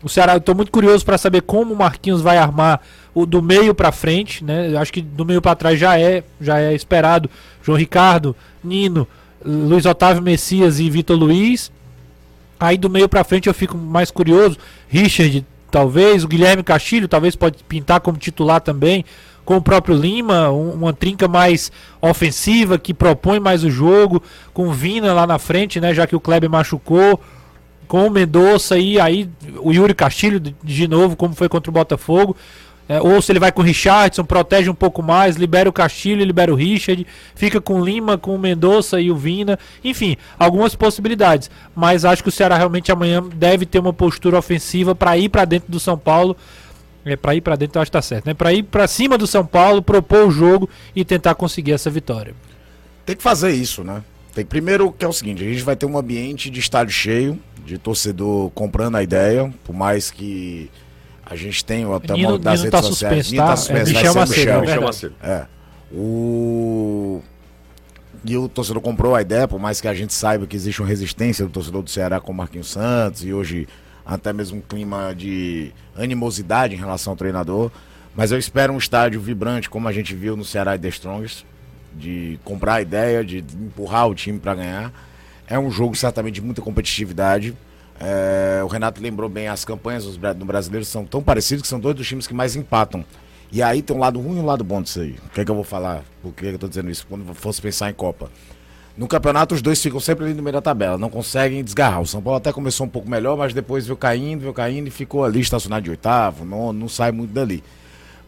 O 0.02 0.08
Ceará, 0.08 0.35
eu 0.35 0.40
tô 0.40 0.54
muito 0.54 0.70
curioso 0.70 1.04
para 1.04 1.18
saber 1.18 1.42
como 1.42 1.75
o 1.75 1.76
Marquinhos 1.76 2.23
vai 2.23 2.38
armar 2.38 2.80
o 3.14 3.26
do 3.26 3.42
meio 3.42 3.75
para 3.75 3.90
frente, 3.90 4.44
né? 4.44 4.70
Eu 4.70 4.78
acho 4.78 4.92
que 4.92 5.00
do 5.02 5.25
meio 5.25 5.42
para 5.42 5.56
trás 5.56 5.78
já 5.78 5.99
é, 5.99 6.23
já 6.40 6.61
é 6.61 6.75
esperado. 6.75 7.28
João 7.62 7.76
Ricardo, 7.76 8.35
Nino, 8.62 9.06
Luiz 9.44 9.87
Otávio 9.87 10.23
Messias 10.23 10.78
e 10.78 10.88
Vitor 10.88 11.16
Luiz. 11.16 11.73
Aí 12.61 12.76
do 12.76 12.90
meio 12.90 13.08
para 13.08 13.25
frente 13.25 13.49
eu 13.49 13.54
fico 13.54 13.76
mais 13.76 14.11
curioso. 14.11 14.56
Richard, 14.88 15.44
talvez, 15.70 16.25
o 16.25 16.28
Guilherme 16.28 16.62
Castilho, 16.62 17.08
talvez 17.08 17.35
pode 17.37 17.62
pintar 17.64 18.00
como 18.00 18.18
titular 18.18 18.61
também 18.61 19.04
com 19.49 19.57
o 19.57 19.62
próprio 19.62 19.97
Lima, 19.97 20.50
um, 20.50 20.73
uma 20.73 20.93
trinca 20.93 21.26
mais 21.26 21.73
ofensiva, 22.02 22.78
que 22.78 22.93
propõe 22.93 23.40
mais 23.40 23.64
o 23.64 23.71
jogo, 23.71 24.23
com 24.52 24.69
o 24.69 24.73
Vina 24.75 25.14
lá 25.14 25.26
na 25.26 25.38
frente, 25.38 25.81
né? 25.81 25.95
Já 25.95 26.07
que 26.07 26.14
o 26.14 26.21
Kleber 26.21 26.50
machucou, 26.50 27.19
com 27.87 28.07
o 28.07 28.11
Mendonça 28.11 28.76
e 28.76 29.00
aí 29.00 29.26
o 29.61 29.73
Yuri 29.73 29.95
Castilho 29.95 30.38
de, 30.38 30.55
de 30.62 30.87
novo, 30.87 31.17
como 31.17 31.35
foi 31.35 31.49
contra 31.49 31.71
o 31.71 31.73
Botafogo. 31.73 32.37
É, 32.87 33.00
ou 33.00 33.23
se 33.23 33.33
ele 33.33 33.38
vai 33.38 33.50
com 33.50 33.62
o 33.62 33.64
Richardson, 33.64 34.23
protege 34.23 34.69
um 34.69 34.75
pouco 34.75 35.02
mais, 35.02 35.37
libera 35.37 35.67
o 35.67 35.73
Castilho, 35.73 36.23
libera 36.23 36.52
o 36.52 36.55
Richard, 36.55 37.07
fica 37.35 37.59
com 37.59 37.81
o 37.81 37.85
Lima, 37.85 38.19
com 38.19 38.35
o 38.35 38.38
Mendonça 38.38 39.00
e 39.00 39.11
o 39.11 39.17
Vina. 39.17 39.59
Enfim, 39.83 40.19
algumas 40.38 40.75
possibilidades. 40.75 41.50
Mas 41.75 42.05
acho 42.05 42.23
que 42.23 42.28
o 42.28 42.33
Ceará 42.33 42.59
realmente 42.59 42.93
amanhã 42.93 43.25
deve 43.35 43.64
ter 43.64 43.78
uma 43.78 43.95
postura 43.95 44.37
ofensiva 44.37 44.95
para 44.95 45.17
ir 45.17 45.31
para 45.31 45.47
dentro 45.47 45.73
do 45.73 45.81
São 45.81 45.97
Paulo. 45.97 46.37
É, 47.09 47.17
para 47.17 47.35
ir 47.35 47.41
para 47.41 47.57
dentro, 47.57 47.79
eu 47.79 47.83
acho 47.83 47.91
que 47.91 47.97
tá 47.97 48.03
certo, 48.03 48.27
né? 48.27 48.35
Para 48.35 48.53
ir 48.53 48.62
para 48.62 48.87
cima 48.87 49.17
do 49.17 49.27
São 49.27 49.45
Paulo, 49.45 49.83
propor 49.83 50.27
o 50.27 50.31
jogo 50.31 50.69
e 50.95 51.05
tentar 51.05 51.35
conseguir 51.35 51.73
essa 51.73 51.91
vitória. 51.91 52.35
Tem 53.07 53.17
que 53.17 53.23
fazer 53.23 53.50
isso, 53.50 53.83
né? 53.83 54.03
Tem 54.35 54.45
primeiro 54.45 54.93
que 54.93 55.05
é 55.05 55.09
o 55.09 55.12
seguinte, 55.12 55.43
a 55.43 55.49
gente 55.49 55.62
vai 55.62 55.75
ter 55.75 55.87
um 55.87 55.97
ambiente 55.99 56.50
de 56.50 56.61
estádio 56.61 56.93
cheio, 56.93 57.38
de 57.65 57.79
torcedor 57.79 58.50
comprando 58.50 58.97
a 58.97 59.03
ideia, 59.03 59.53
por 59.65 59.75
mais 59.75 60.11
que 60.11 60.71
a 61.25 61.37
gente 61.37 61.65
até 61.65 62.15
Nino, 62.15 62.29
uma 62.31 62.38
das 62.38 62.61
Nino 62.61 62.65
redes 62.65 62.71
tá 62.71 62.83
sociais. 62.83 63.27
suspenso, 63.27 63.31
Nino 63.33 63.43
tá? 63.43 63.50
tá 63.50 63.57
suspenso, 63.57 63.91
É, 63.91 63.93
vai 63.93 64.03
Michel 64.03 64.15
Macedo, 64.15 64.61
Michel. 64.61 64.81
é. 64.83 64.85
Macedo. 64.85 65.15
É. 65.23 65.47
O... 65.93 67.21
E 68.25 68.37
o 68.37 68.49
torcedor 68.49 68.83
comprou 68.83 69.15
a 69.15 69.23
ideia, 69.23 69.47
por 69.47 69.61
mais 69.61 69.81
que 69.81 69.88
a 69.88 69.95
gente 69.95 70.12
saiba 70.12 70.47
que 70.47 70.57
existe 70.57 70.81
uma 70.81 70.88
resistência 70.88 71.45
do 71.45 71.50
torcedor 71.50 71.83
do 71.83 71.91
Ceará 71.91 72.21
com 72.21 72.33
o 72.33 72.35
Marquinhos 72.35 72.69
Santos 72.71 73.25
e 73.25 73.33
hoje 73.33 73.69
até 74.09 74.33
mesmo 74.33 74.59
um 74.59 74.62
clima 74.62 75.15
de 75.15 75.71
animosidade 75.95 76.75
em 76.75 76.79
relação 76.79 77.12
ao 77.12 77.17
treinador. 77.17 77.71
Mas 78.17 78.33
eu 78.33 78.38
espero 78.38 78.73
um 78.73 78.79
estádio 78.79 79.21
vibrante, 79.21 79.69
como 79.69 79.87
a 79.87 79.93
gente 79.93 80.15
viu 80.15 80.35
no 80.35 80.47
Ceará 80.47 80.75
e 80.75 80.79
The 80.79 80.88
Strongest, 80.88 81.45
de 81.95 82.41
comprar 82.43 82.77
a 82.77 82.83
ideia, 82.83 83.23
de 83.23 83.45
empurrar 83.61 84.09
o 84.09 84.15
time 84.15 84.38
para 84.38 84.55
ganhar. 84.55 84.93
É 85.47 85.59
um 85.59 85.71
jogo 85.71 85.95
certamente 85.95 86.37
de 86.37 86.43
muita 86.43 86.62
competitividade. 86.62 87.55
É, 88.00 88.62
o 88.65 88.67
Renato 88.67 89.03
lembrou 89.03 89.29
bem, 89.29 89.47
as 89.47 89.65
campanhas 89.65 90.07
do 90.07 90.45
brasileiro 90.45 90.87
são 90.87 91.05
tão 91.05 91.23
parecidas 91.23 91.62
que 91.62 91.69
são 91.69 91.79
dois 91.79 91.95
dos 91.95 92.09
times 92.09 92.27
que 92.27 92.35
mais 92.35 92.57
empatam. 92.57 93.05
E 93.53 93.62
aí 93.62 93.83
tem 93.83 93.95
um 93.95 94.00
lado 94.00 94.21
ruim 94.21 94.38
e 94.38 94.41
um 94.41 94.47
lado 94.47 94.65
bom 94.65 94.81
disso 94.81 95.00
aí. 95.00 95.17
O 95.27 95.29
que 95.31 95.43
é 95.43 95.45
que 95.45 95.50
eu 95.50 95.55
vou 95.55 95.65
falar? 95.65 96.03
Por 96.23 96.33
que 96.33 96.47
eu 96.47 96.59
tô 96.59 96.69
dizendo 96.69 96.91
isso? 96.91 97.07
Quando 97.07 97.35
fosse 97.35 97.61
pensar 97.61 97.91
em 97.91 97.95
Copa. 97.95 98.31
No 98.99 99.07
campeonato, 99.07 99.55
os 99.55 99.62
dois 99.62 99.81
ficam 99.81 100.00
sempre 100.00 100.25
ali 100.25 100.35
no 100.35 100.43
meio 100.43 100.55
da 100.55 100.61
tabela, 100.61 100.99
não 100.99 101.09
conseguem 101.09 101.62
desgarrar. 101.62 102.00
O 102.02 102.07
São 102.07 102.21
Paulo 102.21 102.37
até 102.38 102.52
começou 102.52 102.85
um 102.85 102.88
pouco 102.90 103.09
melhor, 103.09 103.37
mas 103.38 103.55
depois 103.55 103.87
veio 103.87 103.97
caindo, 103.97 104.40
veio 104.40 104.52
caindo 104.52 104.88
e 104.88 104.90
ficou 104.90 105.25
ali 105.25 105.38
estacionado 105.38 105.85
de 105.85 105.90
oitavo, 105.90 106.45
não, 106.45 106.73
não 106.73 106.88
sai 106.88 107.12
muito 107.12 107.31
dali. 107.33 107.62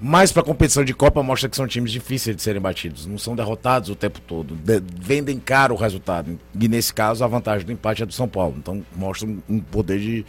Mas 0.01 0.31
para 0.31 0.45
competição 0.45 0.85
de 0.85 0.95
Copa 0.95 1.23
mostra 1.25 1.49
que 1.49 1.57
são 1.57 1.67
times 1.67 1.91
difíceis 1.91 2.37
de 2.37 2.41
serem 2.41 2.61
batidos, 2.63 3.05
não 3.05 3.19
são 3.19 3.35
derrotados 3.35 3.91
o 3.91 3.97
tempo 3.97 4.21
todo, 4.21 4.55
de- 4.55 4.81
vendem 4.97 5.41
caro 5.41 5.75
o 5.75 5.77
resultado. 5.77 6.39
E 6.59 6.69
nesse 6.69 6.95
caso, 6.95 7.25
a 7.25 7.27
vantagem 7.27 7.67
do 7.67 7.73
empate 7.73 8.05
é 8.05 8.07
do 8.07 8.13
São 8.15 8.29
Paulo. 8.29 8.55
Então 8.57 8.81
mostra 8.97 9.29
um, 9.29 9.43
um 9.49 9.59
poder 9.61 9.99
de, 9.99 10.25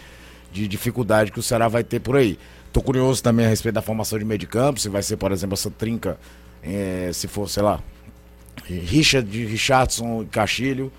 de 0.51 0.67
dificuldade 0.67 1.31
que 1.31 1.39
o 1.39 1.43
Ceará 1.43 1.67
vai 1.67 1.83
ter 1.83 1.99
por 1.99 2.15
aí. 2.17 2.37
Tô 2.73 2.81
curioso 2.81 3.21
também 3.21 3.45
a 3.45 3.49
respeito 3.49 3.75
da 3.75 3.81
formação 3.81 4.17
de 4.17 4.25
meio 4.25 4.39
de 4.39 4.47
campo, 4.47 4.79
se 4.79 4.89
vai 4.89 5.03
ser, 5.03 5.17
por 5.17 5.31
exemplo, 5.31 5.53
essa 5.53 5.69
trinca, 5.69 6.17
eh, 6.63 7.11
se 7.13 7.27
for, 7.27 7.47
sei 7.47 7.61
lá, 7.63 7.79
Richard, 8.67 9.45
Richardson 9.45 10.23
e 10.23 10.25
Castilho, 10.25 10.91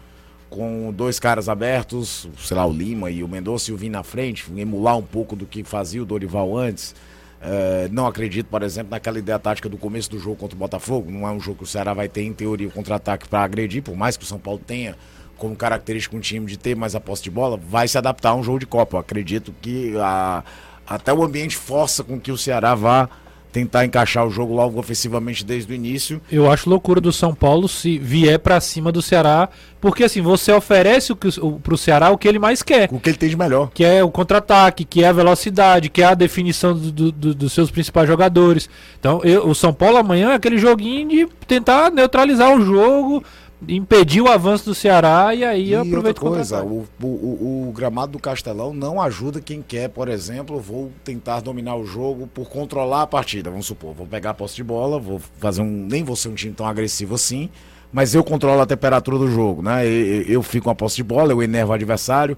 com 0.50 0.92
dois 0.92 1.18
caras 1.18 1.48
abertos, 1.48 2.28
sei 2.38 2.56
lá, 2.56 2.66
o 2.66 2.72
Lima 2.72 3.10
e 3.10 3.22
o 3.24 3.28
Mendonça 3.28 3.70
e 3.70 3.74
o 3.74 3.76
Vim 3.76 3.88
na 3.88 4.02
frente, 4.02 4.44
emular 4.56 4.96
um 4.98 5.02
pouco 5.02 5.34
do 5.34 5.46
que 5.46 5.64
fazia 5.64 6.02
o 6.02 6.04
Dorival 6.04 6.56
antes. 6.56 6.94
Eh, 7.40 7.88
não 7.90 8.06
acredito, 8.06 8.46
por 8.46 8.62
exemplo, 8.62 8.90
naquela 8.90 9.18
ideia 9.18 9.38
tática 9.38 9.68
do 9.68 9.76
começo 9.78 10.10
do 10.10 10.18
jogo 10.18 10.36
contra 10.36 10.54
o 10.54 10.58
Botafogo. 10.58 11.10
Não 11.10 11.26
é 11.26 11.30
um 11.32 11.40
jogo 11.40 11.58
que 11.58 11.64
o 11.64 11.66
Ceará 11.66 11.92
vai 11.94 12.08
ter, 12.08 12.22
em 12.22 12.32
teoria, 12.32 12.68
o 12.68 12.70
contra-ataque 12.70 13.26
para 13.28 13.42
agredir, 13.42 13.82
por 13.82 13.96
mais 13.96 14.16
que 14.16 14.24
o 14.24 14.26
São 14.26 14.38
Paulo 14.38 14.60
tenha 14.64 14.94
como 15.38 15.56
característica 15.56 16.14
um 16.16 16.20
time 16.20 16.46
de 16.46 16.56
ter 16.56 16.76
mais 16.76 16.94
a 16.94 17.00
posse 17.00 17.22
de 17.24 17.30
bola, 17.30 17.56
vai 17.56 17.88
se 17.88 17.98
adaptar 17.98 18.28
a 18.30 18.34
um 18.36 18.44
jogo 18.44 18.60
de 18.60 18.66
Copa. 18.66 18.96
Eu 18.96 19.00
acredito 19.00 19.52
que 19.60 19.92
a- 19.98 20.44
até 20.86 21.12
o 21.12 21.20
ambiente 21.24 21.56
força 21.56 22.04
com 22.04 22.20
que 22.20 22.30
o 22.30 22.38
Ceará 22.38 22.74
vá 22.76 23.08
tentar 23.52 23.84
encaixar 23.84 24.26
o 24.26 24.30
jogo 24.30 24.54
logo 24.54 24.80
ofensivamente 24.80 25.44
desde 25.44 25.70
o 25.70 25.74
início. 25.76 26.20
Eu 26.32 26.50
acho 26.50 26.70
loucura 26.70 27.00
do 27.00 27.12
São 27.12 27.34
Paulo 27.34 27.68
se 27.68 27.98
vier 27.98 28.38
pra 28.38 28.60
cima 28.60 28.90
do 28.90 29.02
Ceará, 29.02 29.48
porque 29.80 30.04
assim, 30.04 30.22
você 30.22 30.50
oferece 30.52 31.12
o 31.12 31.16
que, 31.16 31.28
o, 31.40 31.60
pro 31.60 31.76
Ceará 31.76 32.10
o 32.10 32.16
que 32.16 32.26
ele 32.26 32.38
mais 32.38 32.62
quer. 32.62 32.88
O 32.90 32.98
que 32.98 33.10
ele 33.10 33.18
tem 33.18 33.28
de 33.28 33.36
melhor. 33.36 33.70
Que 33.74 33.84
é 33.84 34.02
o 34.02 34.10
contra-ataque, 34.10 34.84
que 34.84 35.04
é 35.04 35.08
a 35.08 35.12
velocidade, 35.12 35.90
que 35.90 36.00
é 36.02 36.06
a 36.06 36.14
definição 36.14 36.72
do- 36.74 36.90
do- 36.90 37.12
do- 37.12 37.34
dos 37.34 37.52
seus 37.52 37.70
principais 37.70 38.08
jogadores. 38.08 38.70
Então, 38.98 39.20
eu- 39.22 39.46
o 39.46 39.54
São 39.54 39.72
Paulo 39.74 39.98
amanhã 39.98 40.30
é 40.30 40.34
aquele 40.34 40.56
joguinho 40.56 41.08
de 41.08 41.28
tentar 41.46 41.90
neutralizar 41.90 42.56
o 42.56 42.64
jogo, 42.64 43.22
impedir 43.68 44.20
o 44.20 44.28
avanço 44.28 44.64
do 44.66 44.74
Ceará 44.74 45.34
e 45.34 45.44
aí 45.44 45.70
E 45.70 45.74
aproveita 45.74 46.08
outra 46.20 46.24
o 46.24 46.30
coisa, 46.32 46.62
o, 46.64 47.06
o- 47.06 47.68
o 47.68 47.72
gramado 47.72 48.12
do 48.12 48.18
Castelão 48.18 48.72
não 48.74 49.00
ajuda 49.00 49.40
quem 49.40 49.62
quer, 49.62 49.88
por 49.88 50.08
exemplo, 50.08 50.58
vou 50.60 50.90
tentar 51.04 51.40
dominar 51.40 51.76
o 51.76 51.84
jogo 51.86 52.26
por 52.26 52.48
controlar 52.48 53.02
a 53.02 53.06
partida. 53.06 53.50
Vamos 53.50 53.66
supor, 53.66 53.94
vou 53.94 54.06
pegar 54.06 54.30
a 54.30 54.34
posse 54.34 54.56
de 54.56 54.64
bola, 54.64 54.98
vou 54.98 55.20
fazer 55.38 55.62
um. 55.62 55.66
Nem 55.88 56.02
vou 56.04 56.16
ser 56.16 56.28
um 56.28 56.34
time 56.34 56.52
tão 56.52 56.66
agressivo 56.66 57.14
assim, 57.14 57.48
mas 57.92 58.14
eu 58.14 58.24
controlo 58.24 58.60
a 58.60 58.66
temperatura 58.66 59.18
do 59.18 59.30
jogo, 59.30 59.62
né? 59.62 59.86
Eu, 59.86 60.22
eu 60.22 60.42
fico 60.42 60.64
com 60.64 60.70
a 60.70 60.74
posse 60.74 60.96
de 60.96 61.02
bola, 61.04 61.32
eu 61.32 61.42
enervo 61.42 61.70
o 61.72 61.74
adversário. 61.74 62.36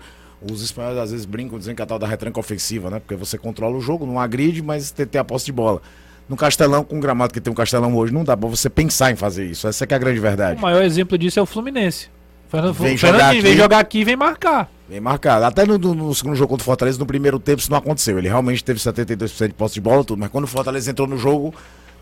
Os 0.51 0.63
espanhóis 0.63 0.99
às 0.99 1.11
vezes 1.11 1.25
brincam 1.25 1.59
dizendo 1.59 1.77
que 1.77 1.83
é 1.83 1.85
a 1.85 1.87
tal 1.87 1.99
da 1.99 2.07
retranca 2.07 2.39
ofensiva, 2.39 2.91
né? 2.91 3.01
Porque 3.01 3.15
você 3.17 3.39
controla 3.39 3.77
o 3.77 3.81
jogo, 3.81 4.05
não 4.05 4.21
agride, 4.21 4.63
mas 4.63 4.91
tem, 4.91 5.07
tem 5.07 5.19
a 5.21 5.25
posse 5.25 5.47
de 5.47 5.53
bola. 5.53 5.81
No 6.29 6.37
Castelão, 6.37 6.83
com 6.85 6.97
o 6.97 7.01
gramado 7.01 7.33
que 7.33 7.41
tem 7.41 7.51
um 7.53 7.55
Castelão 7.55 7.95
hoje, 7.97 8.13
não 8.13 8.25
dá 8.25 8.37
pra 8.37 8.49
você 8.49 8.71
pensar 8.71 9.11
em 9.13 9.17
fazer 9.17 9.45
isso. 9.47 9.69
Essa 9.69 9.87
que 9.87 9.93
é 9.93 9.97
a 9.97 10.01
grande 10.01 10.19
verdade. 10.21 10.59
O 10.59 10.63
maior 10.63 10.83
exemplo 10.83 11.19
disso 11.19 11.39
é 11.39 11.43
o 11.43 11.47
Fluminense. 11.47 12.09
Fernando, 12.49 12.75
Vem 12.75 12.97
jogar 12.97 13.31
vem 13.33 13.41
aqui. 13.41 13.57
jogar 13.57 13.79
aqui 13.81 13.99
e 13.99 14.05
vem 14.05 14.17
marcar. 14.17 14.71
Bem 14.89 15.01
marcado. 15.01 15.45
Até 15.45 15.67
no, 15.67 15.77
no- 15.79 15.95
no 15.95 16.15
segundo 16.15 16.37
jogo 16.37 16.51
contra 16.51 16.63
o 16.63 16.65
Fortaleza, 16.65 16.99
no 16.99 17.07
primeiro 17.07 17.39
tempo, 17.39 17.61
isso 17.61 17.71
não 17.71 17.79
aconteceu. 17.79 18.17
Ele 18.19 18.29
realmente 18.29 18.63
teve 18.63 18.79
72% 18.79 19.49
de 19.49 19.55
posse 19.55 19.75
de 19.75 19.81
bola, 19.81 20.05
tudo. 20.05 20.19
Mas 20.21 20.31
quando 20.31 20.45
o 20.45 20.47
Fortaleza 20.47 20.91
entrou 20.91 21.07
no 21.09 21.19
jogo, 21.19 21.53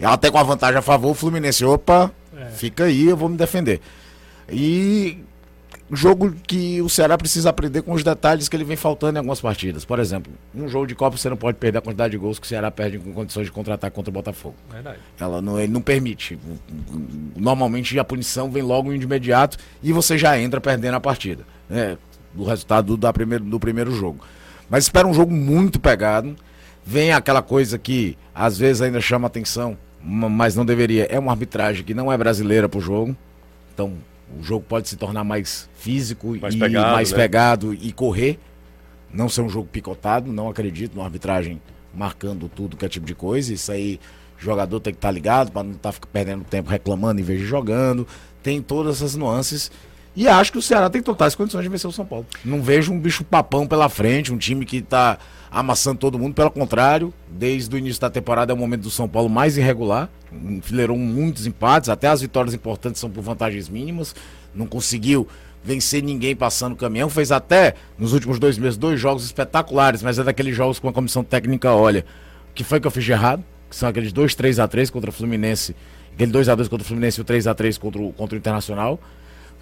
até 0.02 0.30
com 0.30 0.38
a 0.38 0.42
vantagem 0.42 0.78
a 0.78 0.82
favor, 0.82 1.10
o 1.10 1.14
Fluminense, 1.14 1.64
opa, 1.64 2.10
fica 2.56 2.84
aí, 2.84 3.08
eu 3.08 3.16
vou 3.16 3.28
me 3.28 3.36
defender. 3.36 3.80
E 4.50 5.18
jogo 5.96 6.34
que 6.46 6.80
o 6.80 6.88
Ceará 6.88 7.18
precisa 7.18 7.50
aprender 7.50 7.82
com 7.82 7.92
os 7.92 8.02
detalhes 8.02 8.48
que 8.48 8.56
ele 8.56 8.64
vem 8.64 8.76
faltando 8.76 9.16
em 9.16 9.18
algumas 9.18 9.40
partidas. 9.40 9.84
Por 9.84 9.98
exemplo, 9.98 10.32
um 10.54 10.66
jogo 10.68 10.86
de 10.86 10.94
Copa 10.94 11.16
você 11.16 11.28
não 11.28 11.36
pode 11.36 11.58
perder 11.58 11.78
a 11.78 11.80
quantidade 11.82 12.12
de 12.12 12.16
gols 12.18 12.38
que 12.38 12.46
o 12.46 12.48
Ceará 12.48 12.70
perde 12.70 12.98
com 12.98 13.12
condições 13.12 13.44
de 13.44 13.52
contra-ataque 13.52 13.94
contra 13.94 14.10
o 14.10 14.12
Botafogo. 14.12 14.54
Verdade. 14.70 14.98
Ela 15.20 15.42
não, 15.42 15.58
ele 15.60 15.72
não 15.72 15.82
permite. 15.82 16.38
Normalmente 17.36 17.98
a 17.98 18.04
punição 18.04 18.50
vem 18.50 18.62
logo 18.62 18.96
de 18.96 19.04
imediato 19.04 19.56
e 19.82 19.92
você 19.92 20.16
já 20.16 20.38
entra 20.38 20.60
perdendo 20.60 20.94
a 20.94 21.00
partida. 21.00 21.44
Né? 21.68 21.96
Do 22.34 22.44
resultado 22.44 22.96
do, 22.96 23.12
primeiro, 23.12 23.44
do 23.44 23.60
primeiro 23.60 23.92
jogo. 23.94 24.24
Mas 24.70 24.84
espera 24.84 25.06
um 25.06 25.12
jogo 25.14 25.32
muito 25.32 25.78
pegado. 25.78 26.34
Vem 26.84 27.12
aquela 27.12 27.42
coisa 27.42 27.78
que 27.78 28.16
às 28.34 28.56
vezes 28.56 28.80
ainda 28.82 29.00
chama 29.00 29.26
atenção, 29.26 29.76
ma- 30.02 30.28
mas 30.28 30.56
não 30.56 30.64
deveria. 30.64 31.04
É 31.10 31.18
uma 31.18 31.32
arbitragem 31.32 31.84
que 31.84 31.92
não 31.94 32.10
é 32.10 32.16
brasileira 32.16 32.68
pro 32.68 32.80
jogo. 32.80 33.14
Então 33.74 33.92
o 34.38 34.42
jogo 34.42 34.64
pode 34.68 34.88
se 34.88 34.96
tornar 34.96 35.24
mais 35.24 35.68
físico 35.74 36.36
Mais 36.40 36.54
e 36.54 36.58
pegado, 36.58 36.92
mais 36.92 37.10
né? 37.10 37.16
pegado 37.16 37.74
e 37.74 37.92
correr. 37.92 38.38
Não 39.12 39.28
ser 39.28 39.42
um 39.42 39.48
jogo 39.48 39.68
picotado. 39.70 40.32
Não 40.32 40.48
acredito 40.48 40.94
numa 40.94 41.04
arbitragem 41.04 41.60
marcando 41.94 42.48
tudo 42.48 42.76
que 42.76 42.84
é 42.84 42.88
tipo 42.88 43.04
de 43.06 43.14
coisa. 43.14 43.52
Isso 43.52 43.70
aí 43.70 44.00
jogador 44.38 44.80
tem 44.80 44.92
que 44.92 44.98
estar 44.98 45.10
ligado 45.10 45.52
para 45.52 45.62
não 45.62 45.72
estar 45.72 45.94
perdendo 46.12 46.44
tempo 46.44 46.68
reclamando 46.70 47.20
em 47.20 47.24
vez 47.24 47.40
de 47.40 47.46
jogando. 47.46 48.06
Tem 48.42 48.60
todas 48.60 48.96
essas 48.96 49.14
nuances. 49.14 49.70
E 50.14 50.28
acho 50.28 50.52
que 50.52 50.58
o 50.58 50.62
Ceará 50.62 50.90
tem 50.90 51.02
totais 51.02 51.34
condições 51.34 51.62
de 51.62 51.68
vencer 51.68 51.88
o 51.88 51.92
São 51.92 52.04
Paulo. 52.04 52.26
Não 52.44 52.60
vejo 52.60 52.92
um 52.92 52.98
bicho 52.98 53.24
papão 53.24 53.66
pela 53.66 53.88
frente, 53.88 54.32
um 54.32 54.36
time 54.36 54.66
que 54.66 54.78
está 54.78 55.18
amassando 55.52 55.98
todo 55.98 56.18
mundo. 56.18 56.34
Pelo 56.34 56.50
contrário, 56.50 57.12
desde 57.28 57.74
o 57.74 57.78
início 57.78 58.00
da 58.00 58.08
temporada 58.08 58.52
é 58.52 58.54
o 58.54 58.58
momento 58.58 58.82
do 58.82 58.90
São 58.90 59.06
Paulo 59.06 59.28
mais 59.28 59.58
irregular. 59.58 60.08
Enfileirou 60.32 60.96
muitos 60.96 61.46
empates, 61.46 61.90
até 61.90 62.08
as 62.08 62.22
vitórias 62.22 62.54
importantes 62.54 62.98
são 62.98 63.10
por 63.10 63.22
vantagens 63.22 63.68
mínimas. 63.68 64.14
Não 64.54 64.66
conseguiu 64.66 65.28
vencer 65.62 66.02
ninguém 66.02 66.34
passando 66.34 66.72
o 66.72 66.76
caminhão. 66.76 67.10
Fez 67.10 67.30
até, 67.30 67.74
nos 67.98 68.14
últimos 68.14 68.38
dois 68.38 68.56
meses, 68.56 68.78
dois 68.78 68.98
jogos 68.98 69.24
espetaculares, 69.24 70.02
mas 70.02 70.18
é 70.18 70.24
daqueles 70.24 70.56
jogos 70.56 70.78
com 70.78 70.88
a 70.88 70.92
comissão 70.92 71.22
técnica 71.22 71.70
olha. 71.72 72.04
O 72.50 72.54
que 72.54 72.64
foi 72.64 72.80
que 72.80 72.86
eu 72.86 72.90
fiz 72.90 73.04
de 73.04 73.12
errado? 73.12 73.44
Que 73.68 73.76
são 73.76 73.88
aqueles 73.88 74.12
dois 74.12 74.34
3 74.34 74.58
a 74.58 74.66
3 74.66 74.88
contra 74.90 75.10
o 75.10 75.12
Fluminense. 75.12 75.76
Aquele 76.14 76.32
2 76.32 76.48
a 76.48 76.54
2 76.54 76.68
contra 76.68 76.84
o 76.84 76.86
Fluminense 76.86 77.20
e 77.20 77.22
o 77.22 77.24
3 77.24 77.46
a 77.46 77.54
3 77.54 77.78
contra 77.78 78.02
o, 78.02 78.12
contra 78.12 78.36
o 78.36 78.38
Internacional. 78.38 78.98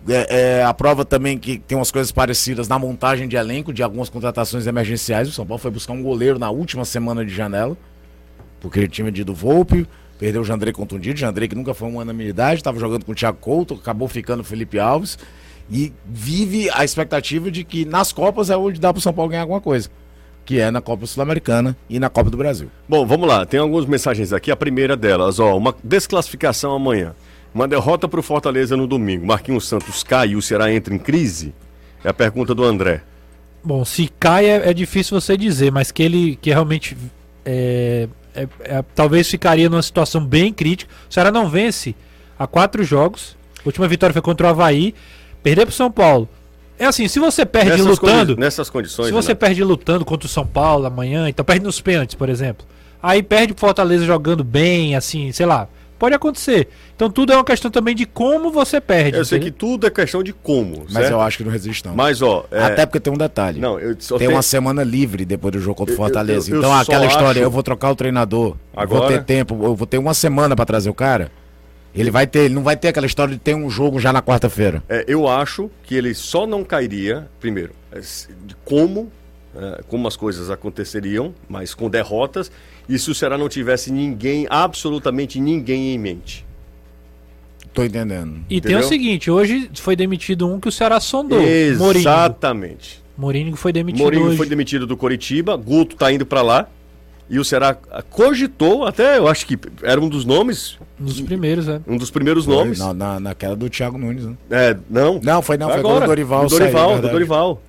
É, 0.09 0.61
é, 0.61 0.64
a 0.64 0.73
prova 0.73 1.04
também 1.04 1.37
que 1.38 1.59
tem 1.59 1.76
umas 1.76 1.90
coisas 1.90 2.11
parecidas 2.11 2.69
na 2.69 2.78
montagem 2.78 3.28
de 3.28 3.37
elenco, 3.37 3.73
de 3.73 3.83
algumas 3.83 4.09
contratações 4.09 4.66
emergenciais. 4.66 5.28
O 5.28 5.33
São 5.33 5.47
Paulo 5.47 5.61
foi 5.61 5.71
buscar 5.71 5.92
um 5.92 6.02
goleiro 6.02 6.38
na 6.38 6.50
última 6.50 6.85
semana 6.85 7.25
de 7.25 7.35
janela, 7.35 7.76
porque 8.61 8.78
ele 8.78 8.88
tinha 8.88 9.04
vendido 9.04 9.33
o 9.33 9.35
Volpe, 9.35 9.87
perdeu 10.19 10.40
o 10.40 10.45
Jandrei 10.45 10.73
contundido. 10.73 11.19
Jandrei, 11.19 11.49
que 11.49 11.54
nunca 11.54 11.75
foi 11.75 11.88
uma 11.88 12.02
unanimidade, 12.02 12.61
estava 12.61 12.78
jogando 12.78 13.04
com 13.04 13.12
o 13.12 13.14
Thiago 13.14 13.38
Couto, 13.40 13.75
acabou 13.75 14.09
ficando 14.09 14.40
o 14.40 14.45
Felipe 14.45 14.78
Alves. 14.78 15.19
E 15.71 15.92
vive 16.04 16.69
a 16.71 16.85
expectativa 16.85 17.49
de 17.50 17.62
que 17.62 17.85
nas 17.85 18.11
Copas 18.12 18.50
é 18.50 18.57
onde 18.57 18.80
dá 18.80 18.92
para 18.92 18.99
o 18.99 19.02
São 19.02 19.12
Paulo 19.12 19.30
ganhar 19.30 19.42
alguma 19.42 19.61
coisa. 19.61 19.88
que 20.45 20.59
é 20.59 20.69
na 20.69 20.80
Copa 20.80 21.07
Sul-Americana 21.07 21.76
e 21.88 22.00
na 22.00 22.09
Copa 22.09 22.28
do 22.28 22.37
Brasil. 22.37 22.69
Bom, 22.88 23.07
vamos 23.07 23.28
lá. 23.28 23.47
Tem 23.47 23.61
algumas 23.61 23.87
mensagens 23.87 24.33
aqui. 24.33 24.50
A 24.50 24.57
primeira 24.57 24.97
delas, 24.97 25.38
ó, 25.38 25.57
uma 25.57 25.75
desclassificação 25.85 26.75
amanhã. 26.75 27.14
Uma 27.54 27.66
derrota 27.66 28.09
para 28.09 28.21
o 28.21 28.23
Fortaleza 28.23 28.76
no 28.76 28.87
domingo. 28.87 29.26
Marquinhos 29.26 29.66
Santos 29.66 30.02
cai 30.02 30.28
e 30.30 30.37
o 30.37 30.42
Ceará 30.42 30.73
entra 30.73 30.95
em 30.95 30.99
crise? 30.99 31.52
É 32.04 32.09
a 32.09 32.14
pergunta 32.14 32.54
do 32.54 32.64
André. 32.64 33.02
Bom, 33.62 33.85
se 33.85 34.11
cai 34.19 34.47
é, 34.47 34.71
é 34.71 34.73
difícil 34.75 35.21
você 35.21 35.37
dizer, 35.37 35.71
mas 35.71 35.90
que 35.90 36.02
ele 36.02 36.37
que 36.40 36.50
realmente 36.50 36.97
é, 37.45 38.09
é, 38.35 38.49
é, 38.61 38.85
talvez 38.95 39.28
ficaria 39.28 39.69
numa 39.69 39.83
situação 39.83 40.25
bem 40.25 40.52
crítica. 40.52 40.92
O 41.09 41.12
Ceará 41.12 41.30
não 41.30 41.49
vence 41.49 41.95
há 42.38 42.47
quatro 42.47 42.83
jogos. 42.85 43.37
A 43.59 43.62
última 43.66 43.87
vitória 43.88 44.12
foi 44.14 44.23
contra 44.23 44.47
o 44.47 44.50
Havaí. 44.50 44.95
Perder 45.42 45.66
para 45.66 45.73
o 45.73 45.75
São 45.75 45.90
Paulo. 45.90 46.28
É 46.78 46.87
assim, 46.87 47.09
se 47.09 47.19
você 47.19 47.45
perde 47.45 47.71
Nessas 47.73 47.87
lutando. 47.87 48.28
condi- 48.35 48.40
nessas 48.40 48.71
condições. 48.71 49.07
Se 49.09 49.12
você 49.12 49.28
Renato. 49.28 49.40
perde 49.40 49.64
lutando 49.64 50.04
contra 50.04 50.26
o 50.26 50.30
São 50.30 50.47
Paulo 50.47 50.87
amanhã, 50.87 51.28
então 51.28 51.45
perde 51.45 51.62
nos 51.64 51.78
pênaltis, 51.80 52.14
por 52.14 52.28
exemplo. 52.30 52.64
Aí 53.02 53.23
perde 53.23 53.52
pro 53.52 53.61
Fortaleza 53.61 54.07
jogando 54.07 54.42
bem, 54.42 54.95
assim, 54.97 55.30
sei 55.33 55.45
lá. 55.45 55.69
Pode 56.00 56.14
acontecer. 56.14 56.69
Então 56.97 57.11
tudo 57.11 57.33
é 57.33 57.37
uma 57.37 57.45
questão 57.45 57.71
também 57.71 57.95
de 57.95 58.07
como 58.07 58.50
você 58.50 58.80
perde. 58.80 59.19
Eu 59.19 59.25
sei 59.25 59.38
que 59.38 59.50
tudo 59.50 59.87
é 59.87 59.90
questão 59.90 60.23
de 60.23 60.33
como. 60.33 60.78
Mas 60.85 60.92
certo? 60.95 61.11
eu 61.12 61.21
acho 61.21 61.37
que 61.37 61.45
não 61.45 61.52
resiste, 61.52 61.87
não. 61.87 61.95
Mas, 61.95 62.23
ó. 62.23 62.47
é- 62.50 62.62
Até 62.64 62.87
porque 62.87 62.99
tem 62.99 63.12
um 63.12 63.19
detalhe. 63.19 63.61
Não, 63.61 63.78
eu 63.78 63.95
só 64.00 64.16
tem 64.16 64.26
tenho- 64.26 64.37
uma 64.37 64.42
semana 64.42 64.83
livre 64.83 65.26
depois 65.26 65.52
do 65.52 65.61
jogo 65.61 65.76
contra 65.76 65.92
o 65.92 65.95
Eu- 65.95 65.99
eu- 65.99 66.02
Fortaleza. 66.04 66.50
eu- 66.50 66.54
eu 66.54 66.61
então, 66.61 66.73
aquela 66.75 67.04
história, 67.04 67.28
acho- 67.33 67.38
eu 67.40 67.50
vou 67.50 67.62
trocar 67.62 67.90
o 67.90 67.95
treinador, 67.95 68.57
eu 68.75 68.88
vou 68.88 68.97
Agora? 68.99 69.19
ter 69.19 69.25
tempo, 69.25 69.54
eu 69.62 69.75
vou 69.76 69.87
ter 69.87 69.99
uma 69.99 70.14
semana 70.14 70.57
pra 70.57 70.64
trazer 70.64 70.88
o 70.88 70.95
cara. 70.95 71.30
Ele 71.95 72.11
vai 72.11 72.26
ter, 72.26 72.40
ele 72.47 72.54
não 72.54 72.62
vai 72.62 72.76
ter 72.78 72.88
aquela 72.88 73.07
história 73.07 73.35
de 73.35 73.38
ter 73.40 73.54
um 73.54 73.69
jogo 73.69 74.00
já 74.00 74.11
na 74.11 74.23
quarta-feira. 74.23 74.83
É, 74.88 75.04
eu 75.07 75.28
acho 75.28 75.71
que 75.83 75.95
ele 75.95 76.14
só 76.14 76.47
não 76.47 76.64
cairia, 76.64 77.28
primeiro, 77.38 77.73
é, 77.92 78.00
como, 78.64 79.11
é, 79.54 79.83
como 79.88 80.07
as 80.09 80.16
coisas 80.16 80.50
aconteceriam, 80.50 81.35
mas 81.49 81.75
com 81.75 81.90
derrotas, 81.90 82.50
e 82.92 82.99
se 82.99 83.11
o 83.11 83.14
Ceará 83.14 83.38
não 83.38 83.49
tivesse 83.49 83.90
ninguém, 83.92 84.47
absolutamente 84.50 85.40
ninguém 85.40 85.94
em 85.94 85.99
mente. 85.99 86.44
Tô 87.73 87.85
entendendo. 87.85 88.40
E 88.50 88.61
tem 88.61 88.75
o 88.75 88.78
entendeu? 88.78 88.82
seguinte, 88.88 89.30
hoje 89.30 89.70
foi 89.76 89.94
demitido 89.94 90.47
um 90.52 90.59
que 90.59 90.68
o 90.68 90.73
Ceará 90.73 90.99
sondou. 91.00 91.40
Exatamente. 91.40 93.00
Mourinho 93.16 93.54
foi 93.54 93.73
demitido 93.73 94.02
Mourinho 94.02 94.26
hoje. 94.26 94.37
foi 94.37 94.49
demitido 94.49 94.87
do 94.87 94.97
Coritiba, 94.97 95.56
Guto 95.56 95.94
tá 95.94 96.11
indo 96.11 96.25
pra 96.26 96.42
lá, 96.42 96.66
e 97.28 97.38
o 97.38 97.44
Ceará 97.44 97.75
cogitou, 98.09 98.85
até 98.87 99.18
eu 99.18 99.28
acho 99.28 99.47
que 99.47 99.56
era 99.82 100.00
um 100.00 100.09
dos 100.09 100.25
nomes, 100.25 100.76
Um 101.00 101.04
dos 101.04 101.20
primeiros, 101.20 101.68
é. 101.68 101.80
um 101.87 101.97
dos 101.97 102.11
primeiros 102.11 102.44
Foi 102.44 102.54
nomes. 102.54 102.78
Na, 102.80 102.92
na- 102.92 103.20
naquela 103.20 103.54
do 103.54 103.68
Thiago 103.70 103.97
Nunes, 103.99 104.25
né? 104.25 104.35
É, 104.50 104.76
não, 104.88 105.20
Não, 105.23 105.40
foi 105.42 105.56
não, 105.56 105.68
foi 105.68 105.78
Agora, 105.78 105.94
quando 106.00 106.02
o 106.02 106.06
Dorival 106.06 106.44
do 106.47 106.49
Dorival, 106.49 106.73
saiu, 106.73 106.87
do 106.88 106.92
verdade. 106.94 107.12
Dorival. 107.12 107.62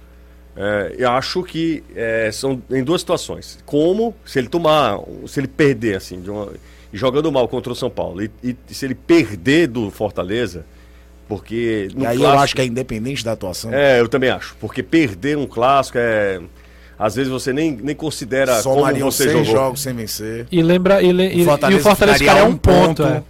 É, 0.55 0.95
eu 0.97 1.09
acho 1.11 1.43
que 1.43 1.81
é, 1.95 2.29
são 2.31 2.61
em 2.69 2.83
duas 2.83 3.01
situações. 3.01 3.57
Como 3.65 4.13
se 4.25 4.37
ele 4.39 4.47
tomar, 4.49 4.99
se 5.27 5.39
ele 5.39 5.47
perder 5.47 5.95
assim, 5.95 6.19
de 6.19 6.29
uma- 6.29 6.49
jogando 6.93 7.31
mal 7.31 7.47
contra 7.47 7.71
o 7.71 7.75
São 7.75 7.89
Paulo, 7.89 8.21
e, 8.21 8.29
e 8.43 8.55
se 8.73 8.83
ele 8.85 8.95
perder 8.95 9.67
do 9.67 9.89
Fortaleza, 9.89 10.65
porque 11.27 11.87
no 11.95 12.03
E 12.03 12.07
aí 12.07 12.15
eu 12.17 12.21
clássico- 12.21 12.43
acho 12.43 12.55
que 12.55 12.61
é 12.61 12.65
independente 12.65 13.23
da 13.23 13.31
atuação. 13.31 13.73
é, 13.73 13.99
eu 14.01 14.07
também 14.09 14.29
acho, 14.29 14.55
porque 14.59 14.83
perder 14.83 15.37
um 15.37 15.47
clássico 15.47 15.97
é 15.97 16.41
às 16.99 17.15
vezes 17.15 17.31
você 17.31 17.51
nem, 17.51 17.71
nem 17.71 17.95
considera 17.95 18.61
como 18.61 18.75
Somariam 18.75 19.09
você 19.09 19.23
seis 19.23 19.33
jogou. 19.47 19.51
jogos 19.51 19.81
sem 19.81 19.91
vencer. 19.93 20.45
E 20.51 20.61
lembra. 20.61 21.01
E, 21.01 21.11
le- 21.11 21.29
e- 21.33 21.39
e 21.39 21.41
o 21.41 21.45
Fortaleza 21.45 21.95
ficaria 21.95 22.43
a 22.43 22.45
um 22.45 22.55
ponto. 22.55 23.03
é. 23.03 23.23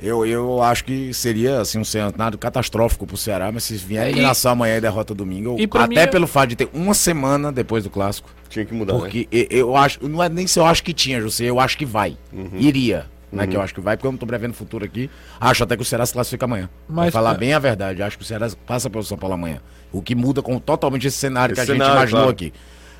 Eu, 0.00 0.24
eu 0.24 0.62
acho 0.62 0.84
que 0.84 1.12
seria 1.12 1.60
assim, 1.60 1.78
um 1.78 1.84
cenário 1.84 2.38
catastrófico 2.38 3.04
pro 3.06 3.16
Ceará, 3.16 3.50
mas 3.50 3.64
se 3.64 3.74
vier 3.74 4.02
a 4.02 4.06
É, 4.06 4.08
e- 4.08 4.12
eliminação 4.12 4.52
amanhã 4.52 4.76
e 4.76 4.80
derrota 4.80 5.12
domingo, 5.14 5.50
eu- 5.50 5.58
E 5.58 5.64
até 5.64 5.86
mim 5.88 5.96
é- 5.96 6.06
pelo 6.06 6.26
fato 6.26 6.50
de 6.50 6.56
ter 6.56 6.68
uma 6.72 6.94
semana 6.94 7.50
depois 7.50 7.82
do 7.82 7.90
clássico. 7.90 8.30
Tinha 8.48 8.64
que 8.64 8.72
mudar, 8.72 8.92
né? 8.94 8.98
Porque 9.00 9.26
e- 9.32 9.48
eu 9.50 9.76
acho, 9.76 10.06
não 10.08 10.22
é 10.22 10.28
nem 10.28 10.46
se 10.46 10.58
eu 10.58 10.64
acho 10.64 10.82
que 10.84 10.92
tinha, 10.92 11.20
José, 11.20 11.44
eu 11.46 11.58
acho 11.58 11.76
que 11.76 11.84
vai. 11.84 12.16
Uhum. 12.32 12.50
Iria. 12.58 13.06
Não 13.30 13.42
é 13.42 13.46
que 13.46 13.54
eu 13.54 13.60
acho 13.60 13.74
que 13.74 13.80
vai, 13.80 13.94
porque 13.96 14.06
eu 14.06 14.12
não 14.12 14.18
tô 14.18 14.26
prevendo 14.26 14.52
o 14.52 14.54
futuro 14.54 14.84
aqui. 14.86 15.10
Acho 15.38 15.62
até 15.64 15.76
que 15.76 15.82
o 15.82 15.84
Ceará 15.84 16.06
se 16.06 16.14
classifica 16.14 16.46
amanhã. 16.46 16.70
Mas 16.88 17.12
falar 17.12 17.34
bem 17.34 17.52
a 17.52 17.58
verdade, 17.58 18.02
acho 18.02 18.16
que 18.16 18.22
o 18.24 18.26
Ceará 18.26 18.48
passa 18.66 18.88
pelo 18.88 19.04
São 19.04 19.18
Paulo 19.18 19.34
amanhã. 19.34 19.60
O 19.92 20.00
que 20.00 20.14
muda 20.14 20.40
com 20.40 20.58
totalmente 20.58 21.06
esse 21.08 21.18
cenário 21.18 21.52
Esse 21.52 21.56
que 21.66 21.70
a 21.70 21.74
gente 21.74 21.82
cenário, 21.82 21.98
imaginou 21.98 22.20
claro. 22.22 22.30
aqui. 22.30 22.52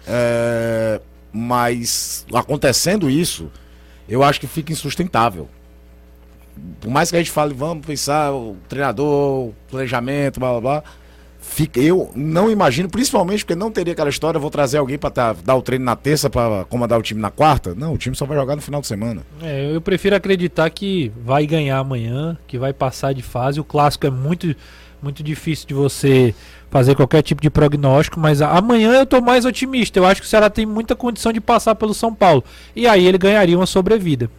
É, 0.07 1.01
mas 1.33 2.27
acontecendo 2.35 3.09
isso, 3.09 3.51
eu 4.09 4.23
acho 4.23 4.39
que 4.41 4.47
fica 4.47 4.73
insustentável. 4.73 5.49
Por 6.81 6.91
mais 6.91 7.11
que 7.11 7.17
a 7.17 7.19
gente 7.19 7.31
fale, 7.31 7.55
vamos 7.55 7.85
pensar, 7.87 8.33
o 8.33 8.57
treinador, 8.69 9.49
o 9.49 9.55
planejamento, 9.71 10.39
blá 10.39 10.53
blá 10.53 10.61
blá. 10.61 10.85
Fica, 11.41 11.81
eu 11.81 12.11
não 12.15 12.51
imagino, 12.51 12.89
principalmente 12.89 13.45
porque 13.45 13.55
não 13.55 13.71
teria 13.71 13.93
aquela 13.93 14.11
história, 14.11 14.39
vou 14.39 14.51
trazer 14.51 14.79
alguém 14.79 14.99
para 14.99 15.33
dar 15.33 15.55
o 15.55 15.63
treino 15.63 15.85
na 15.85 15.97
terça 15.97 16.29
para 16.29 16.65
comandar 16.67 16.99
o 16.99 17.03
time 17.03 17.21
na 17.21 17.31
quarta. 17.31 17.75
Não, 17.75 17.95
o 17.95 17.99
time 17.99 18.15
só 18.15 18.27
vai 18.27 18.37
jogar 18.37 18.55
no 18.55 18.63
final 18.63 18.81
de 18.81 18.87
semana. 18.87 19.23
É, 19.43 19.75
eu 19.75 19.81
prefiro 19.81 20.15
acreditar 20.15 20.69
que 20.71 21.11
vai 21.25 21.47
ganhar 21.47 21.79
amanhã, 21.79 22.37
que 22.47 22.59
vai 22.59 22.73
passar 22.73 23.13
de 23.15 23.23
fase. 23.23 23.59
O 23.59 23.65
clássico 23.65 24.07
é 24.07 24.11
muito, 24.11 24.55
muito 25.01 25.23
difícil 25.23 25.67
de 25.67 25.75
você 25.75 26.35
fazer 26.71 26.95
qualquer 26.95 27.23
tipo 27.23 27.41
de 27.41 27.49
prognóstico, 27.49 28.21
mas 28.21 28.43
amanhã 28.43 28.93
eu 28.93 29.07
tô 29.07 29.21
mais 29.21 29.45
otimista. 29.45 29.99
Eu 29.99 30.07
acho 30.07 30.21
que 30.21 30.27
o 30.27 30.31
Ceará 30.31 30.51
tem 30.51 30.67
muita 30.67 30.95
condição 30.95 31.33
de 31.33 31.41
passar 31.41 31.75
pelo 31.77 31.95
São 31.95 32.15
Paulo. 32.15 32.45
E 32.75 32.87
aí 32.87 33.07
ele 33.07 33.17
ganharia 33.17 33.57
uma 33.57 33.67
sobrevida. 33.67 34.31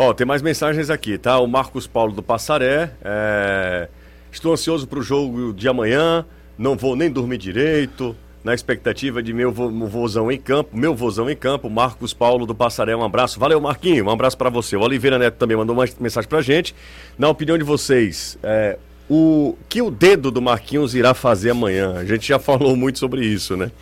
Ó, 0.00 0.12
tem 0.14 0.24
mais 0.24 0.42
mensagens 0.42 0.90
aqui, 0.90 1.18
tá? 1.18 1.40
O 1.40 1.48
Marcos 1.48 1.86
Paulo 1.88 2.12
do 2.12 2.22
Passaré. 2.22 2.90
é, 3.04 3.88
Estou 4.30 4.52
ansioso 4.52 4.86
pro 4.86 5.02
jogo 5.02 5.52
de 5.52 5.68
amanhã. 5.68 6.24
Não 6.56 6.76
vou 6.76 6.94
nem 6.94 7.10
dormir 7.10 7.38
direito. 7.38 8.14
Na 8.44 8.54
expectativa 8.54 9.20
de 9.20 9.32
meu 9.32 9.50
vo- 9.50 9.68
vozão 9.88 10.30
em 10.30 10.38
campo. 10.38 10.76
Meu 10.76 10.94
vozão 10.94 11.28
em 11.28 11.34
campo. 11.34 11.68
Marcos 11.68 12.14
Paulo 12.14 12.46
do 12.46 12.54
Passaré. 12.54 12.94
Um 12.94 13.02
abraço. 13.02 13.40
Valeu, 13.40 13.60
Marquinho. 13.60 14.04
Um 14.06 14.10
abraço 14.10 14.38
pra 14.38 14.48
você. 14.48 14.76
O 14.76 14.80
Oliveira 14.82 15.18
Neto 15.18 15.34
também 15.34 15.56
mandou 15.56 15.74
uma 15.74 15.84
mensagem 15.98 16.28
pra 16.28 16.40
gente. 16.42 16.74
Na 17.18 17.28
opinião 17.28 17.58
de 17.58 17.64
vocês, 17.64 18.38
é, 18.42 18.78
o 19.10 19.56
que 19.68 19.82
o 19.82 19.90
dedo 19.90 20.30
do 20.30 20.40
Marquinhos 20.40 20.94
irá 20.94 21.12
fazer 21.12 21.50
amanhã? 21.50 21.94
A 21.98 22.04
gente 22.04 22.28
já 22.28 22.38
falou 22.40 22.76
muito 22.76 23.00
sobre 23.00 23.26
isso, 23.26 23.56
né? 23.56 23.72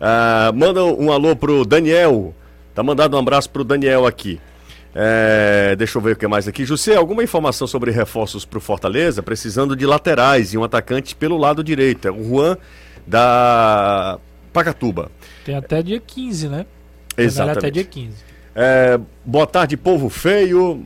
Ah, 0.00 0.50
manda 0.52 0.82
um 0.84 1.12
alô 1.12 1.36
pro 1.36 1.64
Daniel. 1.64 2.34
Tá 2.74 2.82
mandando 2.82 3.16
um 3.16 3.20
abraço 3.20 3.48
pro 3.48 3.62
Daniel 3.62 4.06
aqui. 4.06 4.40
É, 4.94 5.74
deixa 5.76 5.96
eu 5.96 6.02
ver 6.02 6.12
o 6.12 6.16
que 6.16 6.26
mais 6.26 6.46
aqui. 6.46 6.64
José, 6.64 6.94
alguma 6.96 7.22
informação 7.24 7.66
sobre 7.66 7.90
reforços 7.90 8.44
pro 8.44 8.60
Fortaleza? 8.60 9.22
Precisando 9.22 9.74
de 9.74 9.86
laterais 9.86 10.52
e 10.52 10.58
um 10.58 10.64
atacante 10.64 11.16
pelo 11.16 11.36
lado 11.38 11.64
direito. 11.64 12.08
É 12.08 12.10
o 12.10 12.22
Juan 12.22 12.56
da 13.06 14.18
Pacatuba. 14.52 15.10
Tem 15.44 15.54
até 15.54 15.82
dia 15.82 16.00
15, 16.00 16.48
né? 16.48 16.66
Tem 17.16 17.24
Exatamente. 17.24 17.58
Até 17.58 17.70
dia 17.70 17.84
15. 17.84 18.16
É, 18.54 19.00
boa 19.24 19.46
tarde, 19.46 19.76
povo 19.76 20.10
feio. 20.10 20.84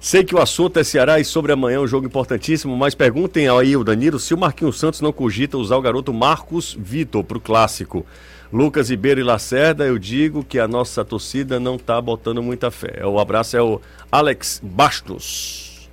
Sei 0.00 0.24
que 0.24 0.34
o 0.34 0.40
assunto 0.40 0.78
é 0.78 0.84
Ceará 0.84 1.20
e 1.20 1.24
sobre 1.24 1.52
amanhã 1.52 1.80
um 1.80 1.86
jogo 1.86 2.06
importantíssimo, 2.06 2.74
mas 2.74 2.94
perguntem 2.94 3.48
aí 3.48 3.76
o 3.76 3.84
Danilo 3.84 4.18
se 4.18 4.32
o 4.32 4.38
Marquinhos 4.38 4.78
Santos 4.78 5.02
não 5.02 5.12
cogita 5.12 5.58
usar 5.58 5.76
o 5.76 5.82
garoto 5.82 6.12
Marcos 6.12 6.76
Vitor 6.78 7.22
pro 7.22 7.38
clássico. 7.38 8.06
Lucas 8.52 8.90
Ribeiro 8.90 9.20
e 9.20 9.22
Lacerda, 9.22 9.84
eu 9.84 9.96
digo 9.96 10.42
que 10.42 10.58
a 10.58 10.66
nossa 10.66 11.04
torcida 11.04 11.60
não 11.60 11.78
tá 11.78 12.00
botando 12.00 12.42
muita 12.42 12.68
fé. 12.70 13.06
O 13.06 13.20
abraço 13.20 13.56
é 13.56 13.62
o 13.62 13.80
Alex 14.10 14.60
Bastos. 14.62 15.88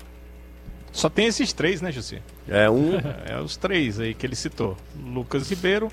Só 0.91 1.07
tem 1.07 1.27
esses 1.27 1.53
três, 1.53 1.81
né, 1.81 1.91
José? 1.91 2.21
É 2.47 2.67
um. 2.67 2.93
É 3.29 3.39
os 3.39 3.55
três 3.55 3.99
aí 3.99 4.15
que 4.15 4.25
ele 4.25 4.35
citou: 4.35 4.75
Lucas 5.05 5.47
Ribeiro, 5.49 5.91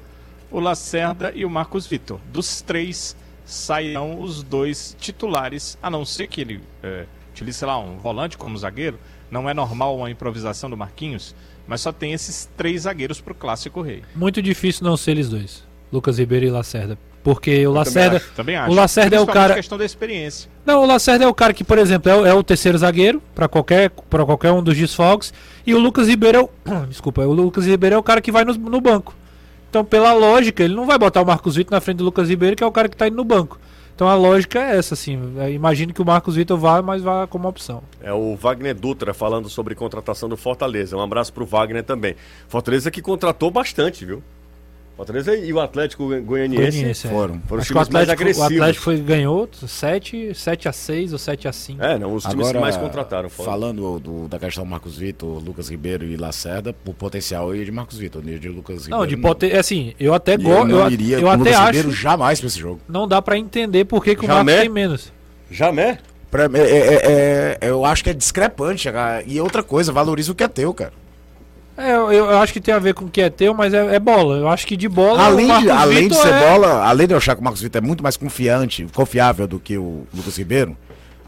o 0.50 0.58
Lacerda 0.58 1.30
e 1.34 1.44
o 1.44 1.50
Marcos 1.50 1.86
Vitor. 1.86 2.18
Dos 2.32 2.62
três 2.62 3.14
sairão 3.44 4.20
os 4.20 4.42
dois 4.42 4.96
titulares, 4.98 5.76
a 5.82 5.90
não 5.90 6.04
ser 6.06 6.28
que 6.28 6.40
ele 6.40 6.62
é, 6.82 7.04
utilize, 7.30 7.58
sei 7.58 7.68
lá, 7.68 7.78
um 7.78 7.98
volante 7.98 8.38
como 8.38 8.56
zagueiro. 8.56 8.98
Não 9.30 9.50
é 9.50 9.52
normal 9.52 9.96
uma 9.96 10.10
improvisação 10.10 10.70
do 10.70 10.76
Marquinhos, 10.76 11.34
mas 11.66 11.80
só 11.82 11.92
tem 11.92 12.12
esses 12.12 12.48
três 12.56 12.82
zagueiros 12.82 13.20
pro 13.20 13.34
Clássico 13.34 13.82
Rei. 13.82 14.02
Muito 14.14 14.40
difícil 14.40 14.84
não 14.84 14.96
ser 14.96 15.10
eles 15.10 15.28
dois. 15.28 15.63
Lucas 15.94 16.18
Ribeiro 16.18 16.44
e 16.46 16.50
Lacerda. 16.50 16.98
Porque 17.22 17.66
o 17.66 17.72
Lacerda. 17.72 18.18
acho. 18.18 18.30
Também 18.36 18.54
acho. 18.56 18.70
O 18.70 18.74
Lacerda 18.74 19.16
é 19.16 19.20
o 19.20 19.26
cara- 19.26 19.54
questão 19.54 19.78
da 19.78 19.84
experiência. 19.84 20.50
Não, 20.66 20.82
o 20.82 20.86
Lacerda 20.86 21.24
é 21.24 21.28
o 21.28 21.32
cara 21.32 21.54
que, 21.54 21.64
por 21.64 21.78
exemplo, 21.78 22.10
é 22.10 22.14
o, 22.14 22.26
é 22.26 22.34
o 22.34 22.42
terceiro 22.42 22.76
zagueiro 22.76 23.22
para 23.34 23.48
qualquer, 23.48 23.88
pra 24.10 24.26
qualquer 24.26 24.52
um 24.52 24.62
dos 24.62 24.76
desfalques. 24.76 25.32
E 25.66 25.74
o 25.74 25.78
Lucas 25.78 26.06
Ribeiro 26.08 26.38
é 26.38 26.42
o. 26.42 26.50
Desculpa, 26.86 27.22
o 27.22 27.32
Lucas 27.32 27.64
Ribeiro 27.66 27.94
é 27.96 27.98
o 27.98 28.02
cara 28.02 28.20
que 28.20 28.30
vai 28.30 28.44
no, 28.44 28.52
no 28.54 28.80
banco. 28.80 29.14
Então, 29.70 29.84
pela 29.84 30.12
lógica, 30.12 30.62
ele 30.62 30.74
não 30.74 30.86
vai 30.86 30.98
botar 30.98 31.22
o 31.22 31.26
Marcos 31.26 31.56
Vitor 31.56 31.72
na 31.72 31.80
frente 31.80 31.96
do 31.98 32.04
Lucas 32.04 32.28
Ribeiro, 32.28 32.54
que 32.56 32.62
é 32.62 32.66
o 32.66 32.70
cara 32.72 32.88
que 32.88 32.96
tá 32.96 33.06
indo 33.08 33.16
no 33.16 33.24
banco. 33.24 33.58
Então 33.94 34.08
a 34.08 34.14
lógica 34.16 34.58
é 34.58 34.76
essa, 34.76 34.94
assim. 34.94 35.18
É, 35.38 35.52
Imagino 35.52 35.94
que 35.94 36.02
o 36.02 36.04
Marcos 36.04 36.34
Vitor 36.34 36.58
vá, 36.58 36.82
mas 36.82 37.00
vá 37.00 37.26
como 37.28 37.46
opção. 37.48 37.80
É 38.02 38.12
o 38.12 38.34
Wagner 38.34 38.74
Dutra 38.74 39.14
falando 39.14 39.48
sobre 39.48 39.74
contratação 39.76 40.28
do 40.28 40.36
Fortaleza. 40.36 40.96
Um 40.96 41.00
abraço 41.00 41.32
pro 41.32 41.46
Wagner 41.46 41.84
também. 41.84 42.16
Fortaleza 42.48 42.90
que 42.90 43.00
contratou 43.00 43.52
bastante, 43.52 44.04
viu? 44.04 44.20
Fortaleza 44.96 45.34
e 45.36 45.52
o 45.52 45.58
Atlético 45.58 46.04
Goianiense. 46.20 46.70
Goianiense, 46.78 47.06
é. 47.08 47.10
Foram. 47.10 47.40
Foram 47.48 47.62
os 47.62 47.68
o 47.68 47.72
times 47.72 47.88
mais 47.88 48.08
Atlético, 48.08 48.22
o 48.22 48.22
agressivos. 48.44 48.60
Atlético 48.62 48.84
foi, 48.84 48.96
ganhou 48.98 49.48
7, 49.52 50.34
7 50.34 50.68
a 50.68 50.72
6 50.72 51.12
ou 51.12 51.18
7 51.18 51.48
a 51.48 51.52
5. 51.52 51.82
É, 51.82 51.98
não, 51.98 52.14
os 52.14 52.24
times 52.24 52.52
que 52.52 52.58
mais 52.58 52.76
contrataram. 52.76 53.28
Foram. 53.28 53.50
Falando 53.50 53.98
do- 53.98 54.28
da 54.28 54.38
questão 54.38 54.64
Marcos 54.64 54.96
Vitor, 54.96 55.42
Lucas 55.44 55.68
Ribeiro 55.68 56.04
e 56.04 56.16
Lacerda, 56.16 56.72
o 56.86 56.94
potencial 56.94 57.50
aí 57.50 57.62
é 57.62 57.64
de 57.64 57.72
Marcos 57.72 57.98
Vitor, 57.98 58.22
o 58.22 58.24
nível 58.24 58.38
de 58.40 58.48
Lucas 58.50 58.84
Ribeiro. 58.84 58.96
Não, 58.98 59.06
de 59.06 59.16
poten... 59.16 59.52
assim, 59.56 59.94
eu 59.98 60.14
até 60.14 60.34
eu 60.34 60.38
gosto, 60.38 60.68
não 60.68 60.78
eu, 60.84 60.90
iria 60.90 61.16
eu 61.16 61.22
com 61.22 61.26
o 61.26 61.30
até 61.30 61.38
Lucas 61.40 61.54
acho, 61.56 61.66
Ribeiro 61.66 61.90
jamais 61.90 62.38
pra 62.40 62.46
esse 62.46 62.58
jogo. 62.60 62.80
não 62.88 63.08
dá 63.08 63.20
pra 63.20 63.36
entender 63.36 63.84
por 63.86 64.04
que, 64.04 64.14
que 64.14 64.24
o 64.24 64.28
Jamé? 64.28 64.44
Marcos 64.44 64.60
tem 64.62 64.68
menos. 64.68 65.12
Jamé? 65.50 65.98
Pra 66.30 66.48
mim, 66.48 66.58
é- 66.58 66.62
é- 66.62 67.58
é- 67.60 67.68
eu 67.68 67.84
acho 67.84 68.02
que 68.02 68.10
é 68.10 68.14
discrepante. 68.14 68.90
cara. 68.90 69.22
E 69.26 69.40
outra 69.40 69.62
coisa, 69.62 69.92
valoriza 69.92 70.30
o 70.32 70.34
que 70.34 70.42
é 70.44 70.48
teu, 70.48 70.72
cara. 70.74 70.92
É, 71.76 71.92
eu, 71.92 72.10
eu 72.12 72.38
acho 72.38 72.52
que 72.52 72.60
tem 72.60 72.72
a 72.72 72.78
ver 72.78 72.94
com 72.94 73.06
o 73.06 73.10
que 73.10 73.20
é 73.20 73.28
teu, 73.28 73.52
mas 73.52 73.74
é, 73.74 73.96
é 73.96 73.98
bola. 73.98 74.36
Eu 74.36 74.48
acho 74.48 74.66
que 74.66 74.76
de 74.76 74.88
bola. 74.88 75.24
Além, 75.24 75.46
de, 75.60 75.70
além 75.70 76.08
de 76.08 76.14
ser 76.14 76.28
é- 76.28 76.40
bola, 76.48 76.84
além 76.86 77.06
de 77.06 77.14
eu 77.14 77.18
achar 77.18 77.34
que 77.34 77.40
o 77.40 77.44
Marcos 77.44 77.60
Vitor 77.62 77.82
é 77.82 77.84
muito 77.86 78.02
mais 78.02 78.16
confiante, 78.16 78.86
confiável 78.94 79.46
do 79.48 79.58
que 79.58 79.76
o 79.76 80.06
Lucas 80.14 80.36
Ribeiro, 80.36 80.76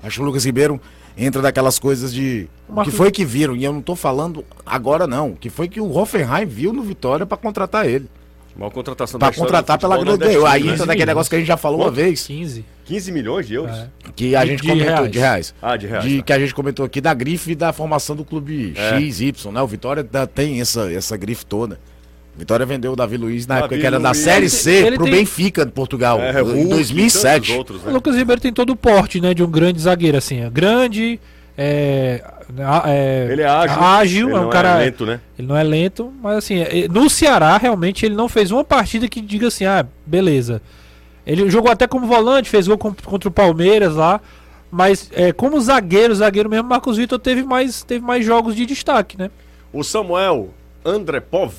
acho 0.02 0.16
que 0.16 0.22
o 0.22 0.24
Lucas 0.24 0.44
Ribeiro 0.44 0.80
entra 1.18 1.42
daquelas 1.42 1.78
coisas 1.78 2.12
de. 2.14 2.48
O 2.68 2.74
Marcos- 2.74 2.92
que 2.92 2.96
foi 2.96 3.10
que 3.10 3.24
viram? 3.24 3.56
E 3.56 3.64
eu 3.64 3.72
não 3.72 3.82
tô 3.82 3.96
falando 3.96 4.44
agora, 4.64 5.06
não. 5.06 5.30
O 5.30 5.36
que 5.36 5.50
foi 5.50 5.68
que 5.68 5.80
o 5.80 5.90
Hoffenheim 5.96 6.46
viu 6.46 6.72
no 6.72 6.82
Vitória 6.82 7.26
pra 7.26 7.36
contratar 7.36 7.86
ele. 7.88 8.08
Maior 8.56 8.70
contratação 8.70 9.18
Pra 9.18 9.28
da 9.28 9.32
história 9.32 9.50
contratar 9.52 9.78
pela 9.78 9.98
grande. 9.98 10.24
Aí 10.46 10.62
entra 10.62 10.78
né? 10.78 10.86
daquele 10.86 11.06
negócio 11.06 11.28
que 11.28 11.36
a 11.36 11.38
gente 11.38 11.48
já 11.48 11.56
falou 11.58 11.78
uma 11.80 11.86
Quanto? 11.86 11.94
vez. 11.96 12.26
15. 12.26 12.64
15 12.86 13.12
milhões 13.12 13.46
de 13.46 13.54
euros? 13.54 13.76
É. 13.76 13.88
Que 14.14 14.34
a 14.36 14.42
De- 14.44 14.50
gente 14.50 14.62
de 14.62 14.68
comentou 14.68 14.94
reais. 14.94 15.10
de 15.10 15.18
reais. 15.18 15.54
Ah, 15.60 15.76
de 15.76 15.86
reais. 15.86 16.04
De, 16.04 16.18
tá. 16.18 16.22
que 16.24 16.32
a 16.32 16.38
gente 16.38 16.54
comentou 16.54 16.84
aqui 16.86 17.00
da 17.00 17.12
grife 17.12 17.54
da 17.54 17.72
formação 17.72 18.14
do 18.16 18.24
clube 18.24 18.72
É. 18.76 18.98
X, 19.00 19.20
Y, 19.20 19.52
né? 19.52 19.60
O 19.60 19.66
Vitória 19.66 20.04
tem 20.32 20.60
essa, 20.60 20.90
essa 20.92 21.16
grife 21.16 21.44
toda. 21.44 21.78
Vitória 22.38 22.66
vendeu 22.66 22.92
o 22.92 22.96
Davi 22.96 23.16
Luiz 23.16 23.46
na 23.46 23.54
Davi 23.54 23.64
época 23.64 23.80
que 23.80 23.86
era 23.86 23.98
da 23.98 24.10
Luiz. 24.10 24.18
Série 24.22 24.44
Ele 24.44 24.48
C 24.50 24.92
pro 24.94 25.04
tem- 25.04 25.12
Benfica 25.14 25.64
de 25.64 25.72
Portugal, 25.72 26.20
É, 26.20 26.30
em 26.38 26.42
Hulk 26.42 26.60
e 26.60 26.64
2007. 26.68 27.40
tantos 27.46 27.56
outros, 27.56 27.82
O 27.82 27.86
né? 27.86 27.92
Lucas 27.92 28.14
Ribeiro 28.14 28.40
tem 28.40 28.52
todo 28.52 28.70
o 28.70 28.76
porte, 28.76 29.20
né, 29.22 29.32
de 29.32 29.42
um 29.42 29.50
grande 29.50 29.80
zagueiro, 29.80 30.18
assim, 30.18 30.42
é 30.42 30.50
grande, 30.50 31.18
é, 31.56 32.22
é- 32.84 33.28
Ele 33.32 33.40
é 33.42 33.46
ágil. 33.48 33.82
ágil, 33.82 34.28
ele 34.28 34.36
é 34.36 34.38
um 34.38 34.42
não 34.42 34.50
cara, 34.50 34.76
lento, 34.76 35.06
né? 35.06 35.18
ele 35.38 35.48
não 35.48 35.56
é 35.56 35.62
lento, 35.62 36.12
mas 36.22 36.36
assim, 36.36 36.58
é- 36.60 36.86
no 36.88 37.08
Ceará 37.08 37.56
realmente 37.56 38.04
ele 38.04 38.14
não 38.14 38.28
fez 38.28 38.50
uma 38.50 38.62
partida 38.62 39.08
que 39.08 39.20
diga 39.22 39.48
assim, 39.48 39.64
ah, 39.64 39.86
beleza. 40.04 40.60
Ele 41.26 41.50
jogou 41.50 41.70
até 41.70 41.86
como 41.86 42.06
volante, 42.06 42.48
fez 42.48 42.68
gol 42.68 42.78
com- 42.78 42.94
contra 42.94 43.28
o 43.28 43.32
Palmeiras 43.32 43.94
lá, 43.96 44.20
mas 44.70 45.10
é, 45.12 45.32
como 45.32 45.60
zagueiro, 45.60 46.14
zagueiro 46.14 46.48
mesmo, 46.48 46.68
Marcos 46.68 46.96
Vitor 46.96 47.18
teve 47.18 47.42
mais, 47.42 47.82
teve 47.82 48.04
mais 48.04 48.24
jogos 48.24 48.54
de 48.54 48.64
destaque, 48.64 49.18
né? 49.18 49.30
O 49.72 49.82
Samuel 49.82 50.50
Andrepov, 50.84 51.52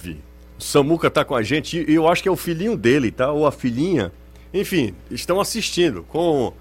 o 0.58 0.64
Samuca 0.64 1.10
tá 1.10 1.24
com 1.26 1.36
a 1.36 1.44
gente 1.44 1.86
e 1.88 1.94
eu 1.94 2.08
acho 2.08 2.24
que 2.24 2.30
é 2.30 2.32
o 2.32 2.36
filhinho 2.38 2.76
dele, 2.78 3.12
tá? 3.12 3.32
Ou 3.32 3.46
a 3.46 3.52
filhinha. 3.52 4.12
Enfim, 4.54 4.94
estão 5.12 5.40
assistindo 5.42 6.04
com 6.04 6.54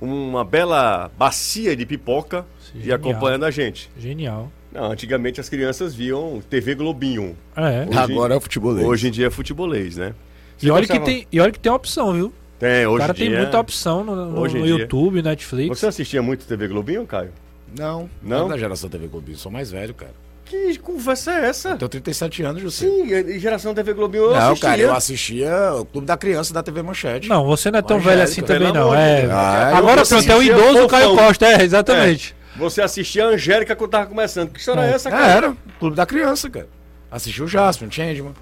uma 0.00 0.44
bela 0.44 1.10
bacia 1.16 1.76
de 1.76 1.84
pipoca 1.86 2.44
e 2.74 2.90
acompanhando 2.92 3.44
a 3.44 3.50
gente. 3.50 3.90
Genial. 3.98 4.50
Não, 4.72 4.90
antigamente 4.90 5.40
as 5.40 5.48
crianças 5.48 5.94
viam 5.94 6.42
TV 6.50 6.74
Globinho. 6.74 7.36
É. 7.54 7.86
Hoje- 7.88 7.98
Agora 7.98 8.34
é 8.34 8.36
o 8.36 8.40
futebolês. 8.40 8.86
Hoje 8.86 9.08
em 9.08 9.10
dia 9.10 9.26
é 9.28 9.30
futebolês, 9.30 9.96
né? 9.96 10.14
E 10.60 10.70
olha, 10.70 10.86
que 10.86 10.98
tem, 11.04 11.26
e 11.30 11.40
olha 11.40 11.52
que 11.52 11.60
tem 11.60 11.70
opção, 11.70 12.12
viu? 12.12 12.32
Tem, 12.58 12.86
O 12.86 12.90
hoje 12.90 13.00
cara 13.00 13.12
em 13.12 13.16
dia. 13.16 13.30
tem 13.30 13.38
muita 13.38 13.58
opção 13.60 14.04
no, 14.04 14.14
no- 14.30 14.40
Hoje 14.40 14.58
no. 14.58 14.66
YouTube, 14.66 15.22
Netflix. 15.22 15.78
Você 15.78 15.86
assistia 15.86 16.22
muito 16.22 16.46
TV 16.46 16.68
Globinho, 16.68 17.06
Caio? 17.06 17.32
Não, 17.76 18.08
Não? 18.22 18.38
não 18.40 18.46
é 18.46 18.50
da 18.50 18.58
geração 18.58 18.88
TV 18.88 19.08
Globinho, 19.08 19.36
sou 19.36 19.50
mais 19.50 19.70
velho, 19.70 19.92
cara. 19.94 20.12
Que 20.44 20.78
conversa 20.78 21.32
é 21.32 21.46
essa? 21.46 21.70
Eu 21.80 21.88
tenho 21.88 22.02
37 22.02 22.42
anos, 22.42 22.62
José. 22.62 22.86
Sim, 22.86 23.06
e 23.12 23.38
geração 23.38 23.74
TV 23.74 23.94
Globinho 23.94 24.24
eu 24.24 24.30
não, 24.30 24.36
assistia. 24.50 24.68
cara, 24.68 24.80
eu 24.82 24.92
assistia 24.94 25.72
o 25.74 25.84
Clube 25.86 26.06
da 26.06 26.16
Criança 26.16 26.52
da 26.54 26.62
TV 26.62 26.82
Manchete. 26.82 27.28
Não, 27.28 27.44
você 27.46 27.70
não 27.70 27.78
é 27.78 27.82
tão 27.82 27.98
velho 27.98 28.22
assim 28.22 28.42
também, 28.42 28.70
não. 28.72 28.94
É... 28.94 29.22
Deus. 29.22 29.32
Ah, 29.32 29.76
Agora 29.76 30.04
pronto, 30.06 30.30
é 30.30 30.36
o 30.36 30.42
idoso 30.42 30.86
Caio 30.86 31.08
Fofão. 31.10 31.26
Costa, 31.26 31.46
é, 31.46 31.62
exatamente. 31.62 32.36
Você 32.56 32.82
assistia 32.82 33.24
a 33.24 33.28
Angélica 33.30 33.74
quando 33.74 33.90
tava 33.90 34.06
começando. 34.06 34.50
Que 34.50 34.60
história 34.60 34.82
é, 34.82 34.90
essa, 34.92 35.08
É, 35.08 35.12
cara? 35.12 35.26
era 35.32 35.56
Clube 35.80 35.96
da 35.96 36.06
Criança, 36.06 36.48
cara. 36.48 36.68
Assisti 37.10 37.42
o 37.42 37.48
Jasper, 37.48 37.88
o 37.88 37.92
Changeman. 37.92 38.34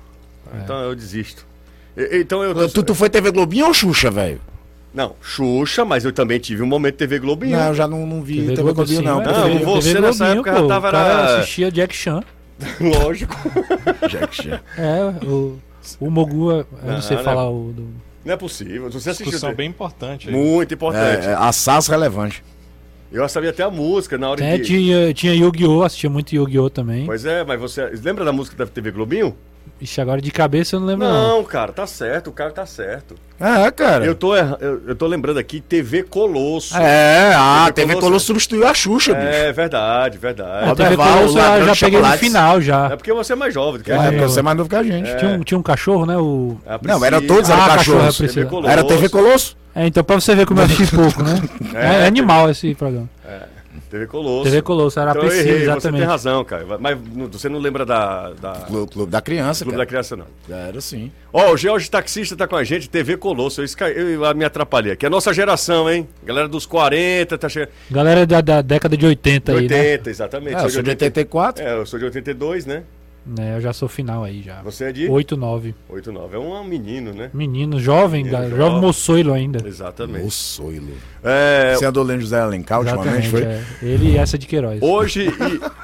Então 0.62 0.80
eu 0.82 0.94
desisto. 0.94 1.46
Então 2.12 2.42
eu. 2.42 2.68
Tu, 2.68 2.82
tu 2.82 2.94
foi 2.94 3.10
TV 3.10 3.30
Globinho 3.30 3.66
ou 3.66 3.74
Xuxa, 3.74 4.10
velho? 4.10 4.40
Não, 4.94 5.14
Xuxa, 5.22 5.84
mas 5.84 6.04
eu 6.04 6.12
também 6.12 6.38
tive 6.38 6.62
um 6.62 6.66
momento 6.66 6.96
TV 6.96 7.18
Globinho. 7.18 7.56
Não, 7.56 7.68
eu 7.68 7.74
já 7.74 7.88
não, 7.88 8.06
não 8.06 8.22
vi 8.22 8.36
TV 8.36 8.48
TV, 8.50 8.62
Globo, 8.62 8.74
Globinho, 8.74 8.98
sim, 8.98 9.04
não. 9.04 9.22
é, 9.22 9.24
Não, 9.26 9.42
TV 9.44 9.64
você 9.64 10.00
nessa 10.00 10.24
Globinho, 10.24 10.32
época 10.40 10.52
já 10.52 10.60
pô, 10.60 10.68
tava 10.68 10.88
O 10.88 10.90
cara 10.92 11.36
assistia 11.38 11.70
Jack 11.72 11.94
Chan. 11.96 12.22
Lógico. 12.80 13.34
Jack 14.08 14.36
Chan. 14.36 14.60
É, 14.76 15.26
o, 15.26 15.58
o 15.98 16.10
Mogu, 16.10 16.50
eu 16.52 16.66
não, 16.84 16.92
Não, 16.94 17.02
sei 17.02 17.16
não 17.16 17.22
é- 17.22 17.24
falar 17.24 17.48
o... 17.50 17.72
Do... 17.72 17.88
Não 18.24 18.34
é 18.34 18.36
possível. 18.36 18.88
Você 18.90 19.10
assistiu. 19.10 19.26
Discussão 19.32 19.54
bem 19.54 19.68
importante. 19.68 20.28
aí. 20.28 20.34
Muito 20.34 20.72
importante. 20.74 21.26
É, 21.26 21.30
é, 21.30 21.34
assaz 21.34 21.88
relevante. 21.88 22.44
Eu 23.10 23.28
sabia 23.28 23.50
até 23.50 23.62
a 23.64 23.70
música 23.70 24.16
na 24.16 24.30
hora 24.30 24.44
É, 24.44 24.56
de. 24.58 24.64
tinha, 24.64 25.12
tinha 25.12 25.34
Yu-Gi-Oh! 25.34 25.82
Assistia 25.82 26.08
muito 26.08 26.32
Yu-Gi-Oh! 26.34 26.70
também. 26.70 27.04
Pois 27.04 27.24
é, 27.24 27.42
mas 27.44 27.58
você. 27.60 27.90
Lembra 28.02 28.24
da 28.24 28.32
música 28.32 28.56
da 28.56 28.66
TV 28.70 28.90
Globinho? 28.92 29.36
Ixi, 29.80 30.00
agora 30.00 30.20
de 30.20 30.30
cabeça 30.30 30.76
eu 30.76 30.80
não 30.80 30.86
lembro 30.86 31.08
não. 31.08 31.36
Não, 31.38 31.44
cara, 31.44 31.72
tá 31.72 31.86
certo, 31.88 32.28
o 32.30 32.32
cara 32.32 32.52
tá 32.52 32.64
certo. 32.64 33.16
É, 33.40 33.68
cara. 33.72 34.04
Eu 34.04 34.14
tô, 34.14 34.36
erra- 34.36 34.56
eu, 34.60 34.80
eu 34.86 34.94
tô 34.94 35.08
lembrando 35.08 35.38
aqui 35.38 35.60
TV 35.60 36.04
Colosso. 36.04 36.76
É, 36.76 37.34
a 37.34 37.62
TV 37.64 37.72
TV 37.72 37.86
Colosso. 37.94 38.06
Colosso 38.06 38.26
substituiu 38.26 38.64
a 38.66 38.72
Xuxa, 38.72 39.12
bicho. 39.12 39.26
É 39.26 39.52
verdade, 39.52 40.18
A 40.18 40.20
verdade. 40.20 40.68
Roberto 40.68 40.76
TV 40.90 40.96
Val, 40.96 41.12
Colosso 41.18 41.38
eu 41.38 41.66
já 41.74 41.76
peguei 41.86 42.00
no 42.00 42.12
final 42.12 42.60
já. 42.60 42.86
É 42.92 42.96
porque 42.96 43.12
você 43.12 43.32
é 43.32 43.36
mais 43.36 43.52
jovem 43.52 43.78
do 43.78 43.84
que 43.84 43.90
a 43.90 43.96
É, 43.96 43.98
gente. 43.98 44.10
porque 44.12 44.24
você 44.28 44.38
é 44.38 44.42
mais 44.42 44.56
novo 44.56 44.68
que 44.70 44.76
a 44.76 44.82
gente. 44.84 45.16
Tinha, 45.16 45.30
um, 45.32 45.40
tinha 45.40 45.58
um 45.58 45.62
cachorro, 45.62 46.06
né? 46.06 46.16
O... 46.16 46.56
A 46.64 46.78
Não, 46.82 47.04
era 47.04 47.20
todos 47.20 47.50
eram 47.50 47.62
Ah, 47.64 47.68
cachorros. 47.70 48.04
cachorro, 48.04 48.24
é. 48.30 48.32
TV 48.32 48.44
Colosso. 48.46 48.70
Era 48.72 48.84
TV 48.84 49.08
Colosso. 49.08 49.56
É, 49.74 49.86
então 49.86 50.04
pra 50.04 50.20
você 50.20 50.34
ver 50.36 50.46
como 50.46 50.60
eu 50.60 50.64
assisti 50.66 50.94
pouco, 50.94 51.22
né? 51.24 51.40
É, 51.74 52.04
É, 52.04 52.06
animal 52.06 52.48
esse 52.50 52.72
programa. 52.76 53.08
TV 53.92 54.06
Colosso. 54.06 54.44
TV 54.44 54.62
Colosso, 54.62 54.98
era 54.98 55.10
a 55.10 55.12
Então 55.12 55.22
eu 55.24 55.28
Priscila, 55.28 55.50
errei, 55.50 55.58
você 55.60 55.66
tem 55.66 55.76
exatamente. 55.76 56.04
razão, 56.04 56.44
cara. 56.46 56.78
Mas 56.78 56.98
você 57.30 57.46
não 57.50 57.58
lembra 57.58 57.84
da, 57.84 58.30
da 58.32 58.52
Clube, 58.66 58.90
Clube 58.90 59.12
da 59.12 59.20
Criança, 59.20 59.64
Clube 59.66 59.76
da 59.76 59.84
cara. 59.84 60.02
Criança, 60.02 60.16
não. 60.16 60.24
Era 60.48 60.80
sim. 60.80 61.12
Ó, 61.30 61.52
o 61.52 61.56
George 61.58 61.90
Taxista 61.90 62.34
tá 62.34 62.48
com 62.48 62.56
a 62.56 62.64
gente, 62.64 62.88
TV 62.88 63.18
Colosso. 63.18 63.60
Eu, 63.60 63.66
esca- 63.66 63.90
eu, 63.90 64.34
me 64.34 64.46
atrapalhei 64.46 64.92
aqui. 64.92 65.04
É 65.04 65.08
a 65.08 65.10
nossa 65.10 65.30
geração, 65.34 65.90
hein? 65.90 66.08
Galera 66.24 66.48
dos 66.48 66.64
40, 66.64 67.36
tá 67.36 67.50
chegando. 67.50 67.68
Galera 67.90 68.26
da, 68.26 68.40
da 68.40 68.62
década 68.62 68.96
de 68.96 69.04
80 69.04 69.52
aí, 69.52 69.58
80, 69.58 70.08
exatamente. 70.08 70.56
É, 70.56 70.64
eu 70.64 70.70
sou 70.70 70.82
de 70.82 70.88
84. 70.88 71.62
É, 71.62 71.74
eu 71.76 71.84
sou 71.84 71.98
de 71.98 72.06
82, 72.06 72.64
né? 72.64 72.84
Né? 73.24 73.56
Eu 73.56 73.60
já 73.60 73.72
sou 73.72 73.88
final 73.88 74.24
aí 74.24 74.42
já. 74.42 74.60
Você 74.62 74.84
é 74.84 74.92
de 74.92 75.08
8, 75.08 75.36
9. 75.36 75.74
89. 75.88 76.36
É 76.36 76.38
um 76.38 76.64
menino, 76.64 77.12
né? 77.12 77.30
Menino, 77.32 77.78
jovem, 77.80 78.24
Menino 78.24 78.42
ga- 78.42 78.48
jovem. 78.48 78.56
jovem 78.66 78.80
moçoilo 78.80 79.32
ainda. 79.32 79.66
Exatamente. 79.66 80.26
O 80.26 80.30
Soilo. 80.30 80.92
É, 81.22 81.74
Você 81.76 81.84
andou 81.86 82.02
lendo 82.02 82.20
José 82.22 82.40
Alencar 82.40 82.80
ultimamente, 82.80 83.28
foi? 83.28 83.42
é. 83.42 83.62
Ele 83.82 84.12
e 84.12 84.16
essa 84.18 84.36
de 84.36 84.46
Queiroz. 84.46 84.80
Hoje 84.82 85.28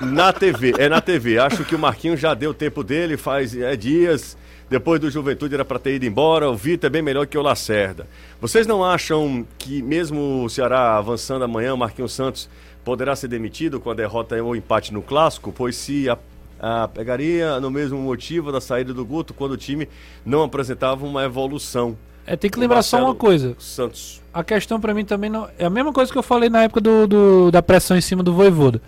e 0.02 0.04
na 0.04 0.32
TV, 0.32 0.74
é 0.78 0.88
na 0.88 1.00
TV. 1.00 1.38
Acho 1.38 1.64
que 1.64 1.74
o 1.74 1.78
Marquinhos 1.78 2.18
já 2.20 2.34
deu 2.34 2.52
tempo 2.52 2.82
dele, 2.82 3.16
faz 3.16 3.56
é, 3.56 3.76
dias. 3.76 4.36
Depois 4.70 5.00
do 5.00 5.10
Juventude 5.10 5.54
era 5.54 5.64
para 5.64 5.78
ter 5.78 5.94
ido 5.94 6.04
embora. 6.04 6.50
O 6.50 6.54
Vitor 6.56 6.88
é 6.88 6.90
bem 6.90 7.00
melhor 7.00 7.26
que 7.26 7.38
o 7.38 7.42
Lacerda. 7.42 8.06
Vocês 8.40 8.66
não 8.66 8.84
acham 8.84 9.46
que 9.56 9.80
mesmo 9.80 10.44
o 10.44 10.48
Ceará 10.50 10.96
avançando 10.98 11.42
amanhã, 11.44 11.72
o 11.72 11.78
Marquinhos 11.78 12.12
Santos 12.12 12.50
poderá 12.84 13.16
ser 13.16 13.28
demitido 13.28 13.80
com 13.80 13.90
a 13.90 13.94
derrota 13.94 14.42
ou 14.42 14.54
empate 14.54 14.92
no 14.92 15.00
clássico? 15.00 15.52
Pois 15.56 15.74
se 15.74 16.08
a, 16.10 16.18
a 16.60 16.88
pegaria 16.88 17.60
no 17.60 17.70
mesmo 17.70 17.98
motivo 17.98 18.50
da 18.52 18.60
saída 18.60 18.92
do 18.94 19.04
Guto 19.04 19.32
quando 19.34 19.52
o 19.52 19.56
time 19.56 19.88
não 20.24 20.42
apresentava 20.42 21.04
uma 21.06 21.24
evolução. 21.24 21.96
É, 22.26 22.36
tem 22.36 22.50
que 22.50 22.58
lembrar 22.60 22.82
só 22.82 23.02
uma 23.02 23.14
coisa. 23.14 23.54
Santos. 23.58 24.20
A 24.34 24.44
questão 24.44 24.78
pra 24.78 24.92
mim 24.92 25.04
também 25.04 25.30
não. 25.30 25.48
É 25.58 25.64
a 25.64 25.70
mesma 25.70 25.92
coisa 25.92 26.12
que 26.12 26.18
eu 26.18 26.22
falei 26.22 26.50
na 26.50 26.64
época 26.64 26.80
do, 26.80 27.06
do- 27.06 27.50
da 27.50 27.62
pressão 27.62 27.96
em 27.96 28.00
cima 28.02 28.22
do 28.22 28.34
Voivoda. 28.34 28.82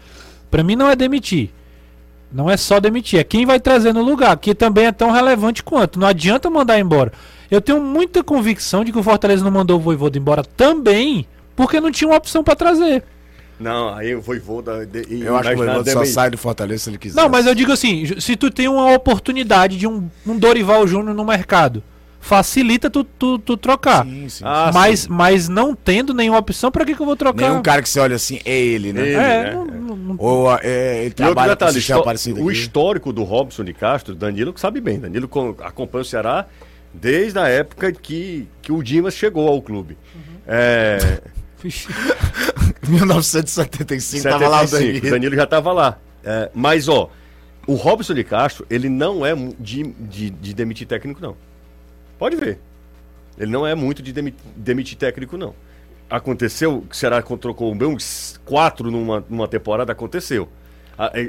Pra 0.50 0.62
mim 0.62 0.76
não 0.76 0.90
é 0.90 0.94
demitir. 0.96 1.50
Não 2.32 2.48
é 2.50 2.56
só 2.56 2.78
demitir, 2.78 3.18
é 3.18 3.24
quem 3.24 3.44
vai 3.44 3.58
trazer 3.58 3.92
no 3.92 4.02
lugar, 4.04 4.36
que 4.36 4.54
também 4.54 4.86
é 4.86 4.92
tão 4.92 5.10
relevante 5.10 5.64
quanto. 5.64 5.98
Não 5.98 6.06
adianta 6.06 6.48
mandar 6.48 6.78
embora. 6.78 7.12
Eu 7.50 7.60
tenho 7.60 7.82
muita 7.82 8.22
convicção 8.22 8.84
de 8.84 8.92
que 8.92 8.98
o 8.98 9.02
Fortaleza 9.02 9.42
não 9.42 9.50
mandou 9.50 9.78
o 9.78 9.80
Voivoda 9.80 10.16
embora 10.16 10.44
também, 10.44 11.26
porque 11.56 11.80
não 11.80 11.90
tinha 11.90 12.08
uma 12.08 12.16
opção 12.16 12.44
pra 12.44 12.54
trazer. 12.54 13.02
Não, 13.60 13.94
aí 13.94 14.14
o 14.14 14.20
Voivoda... 14.22 14.86
de- 14.86 15.06
e- 15.08 15.22
Eu 15.22 15.36
acho 15.36 15.48
que 15.50 15.54
o 15.54 15.58
Voivoda 15.58 15.92
só 15.92 16.04
sai 16.04 16.30
do 16.30 16.38
Fortaleza 16.38 16.84
se 16.84 16.90
ele 16.90 16.98
quiser. 16.98 17.20
Não, 17.20 17.28
mas 17.28 17.46
eu 17.46 17.54
digo 17.54 17.70
assim, 17.72 18.06
se 18.18 18.34
tu 18.36 18.50
tem 18.50 18.66
uma 18.68 18.92
oportunidade 18.94 19.76
de 19.76 19.86
um, 19.86 20.08
um 20.26 20.38
Dorival 20.38 20.86
Júnior 20.86 21.14
no 21.14 21.24
mercado, 21.24 21.82
facilita 22.20 22.88
tu, 22.90 23.04
tu, 23.04 23.38
tu 23.38 23.56
trocar. 23.56 24.04
Sim, 24.04 24.28
sim. 24.28 24.44
Ah, 24.46 24.70
mas, 24.72 25.00
sim. 25.00 25.06
mas 25.10 25.48
não 25.48 25.74
tendo 25.74 26.12
nenhuma 26.14 26.38
opção, 26.38 26.70
pra 26.70 26.84
que, 26.84 26.94
que 26.94 27.00
eu 27.02 27.06
vou 27.06 27.16
trocar? 27.16 27.48
Nenhum 27.50 27.62
cara 27.62 27.82
que 27.82 27.88
você 27.88 28.00
olha 28.00 28.16
assim 28.16 28.40
é 28.44 28.58
ele, 28.58 28.92
né? 28.92 29.00
Ele, 29.02 29.12
É, 29.14 29.42
né? 29.44 29.50
não- 29.54 29.64
não- 29.66 29.96
não- 29.96 30.16
Ou 30.18 30.54
é, 30.62 30.96
ele 30.98 31.00
E 31.00 31.04
outro 31.06 31.14
trabalha 31.16 31.56
com 31.56 31.64
detalhe, 31.66 31.78
histó- 31.78 32.02
o 32.04 32.08
aqui. 32.48 32.52
histórico 32.52 33.12
do 33.12 33.22
Robson 33.24 33.64
de 33.64 33.72
Castro, 33.74 34.14
Danilo 34.14 34.52
que 34.52 34.60
sabe 34.60 34.80
bem. 34.80 34.98
Danilo 34.98 35.28
acompanha 35.62 36.02
o 36.02 36.04
Ceará 36.04 36.46
desde 36.92 37.38
a 37.38 37.48
época 37.48 37.92
que, 37.92 38.46
que 38.62 38.72
o 38.72 38.82
Dimas 38.82 39.14
chegou 39.14 39.48
ao 39.48 39.60
clube. 39.62 39.96
É, 40.46 41.20
1975 42.88 44.22
tava 44.28 44.48
lá 44.48 44.62
o 44.62 44.66
75, 44.66 44.92
Danilo. 44.92 45.10
Danilo 45.10 45.36
já 45.36 45.44
estava 45.44 45.72
lá. 45.72 45.98
É, 46.24 46.50
mas, 46.54 46.88
ó, 46.88 47.10
o 47.66 47.74
Robson 47.74 48.14
de 48.14 48.24
Castro, 48.24 48.66
ele 48.68 48.88
não 48.88 49.24
é 49.24 49.34
de, 49.58 49.82
de, 49.84 50.30
de 50.30 50.54
demitir 50.54 50.86
técnico, 50.86 51.20
não. 51.20 51.36
Pode 52.18 52.36
ver. 52.36 52.58
Ele 53.38 53.50
não 53.50 53.66
é 53.66 53.74
muito 53.74 54.02
de 54.02 54.12
demi- 54.12 54.34
demitir 54.56 54.98
técnico, 54.98 55.36
não. 55.36 55.54
Aconteceu, 56.08 56.84
será 56.90 57.22
que 57.22 57.36
trocou 57.36 57.72
uns 57.72 58.40
quatro 58.44 58.90
numa, 58.90 59.24
numa 59.28 59.46
temporada? 59.46 59.92
Aconteceu. 59.92 60.48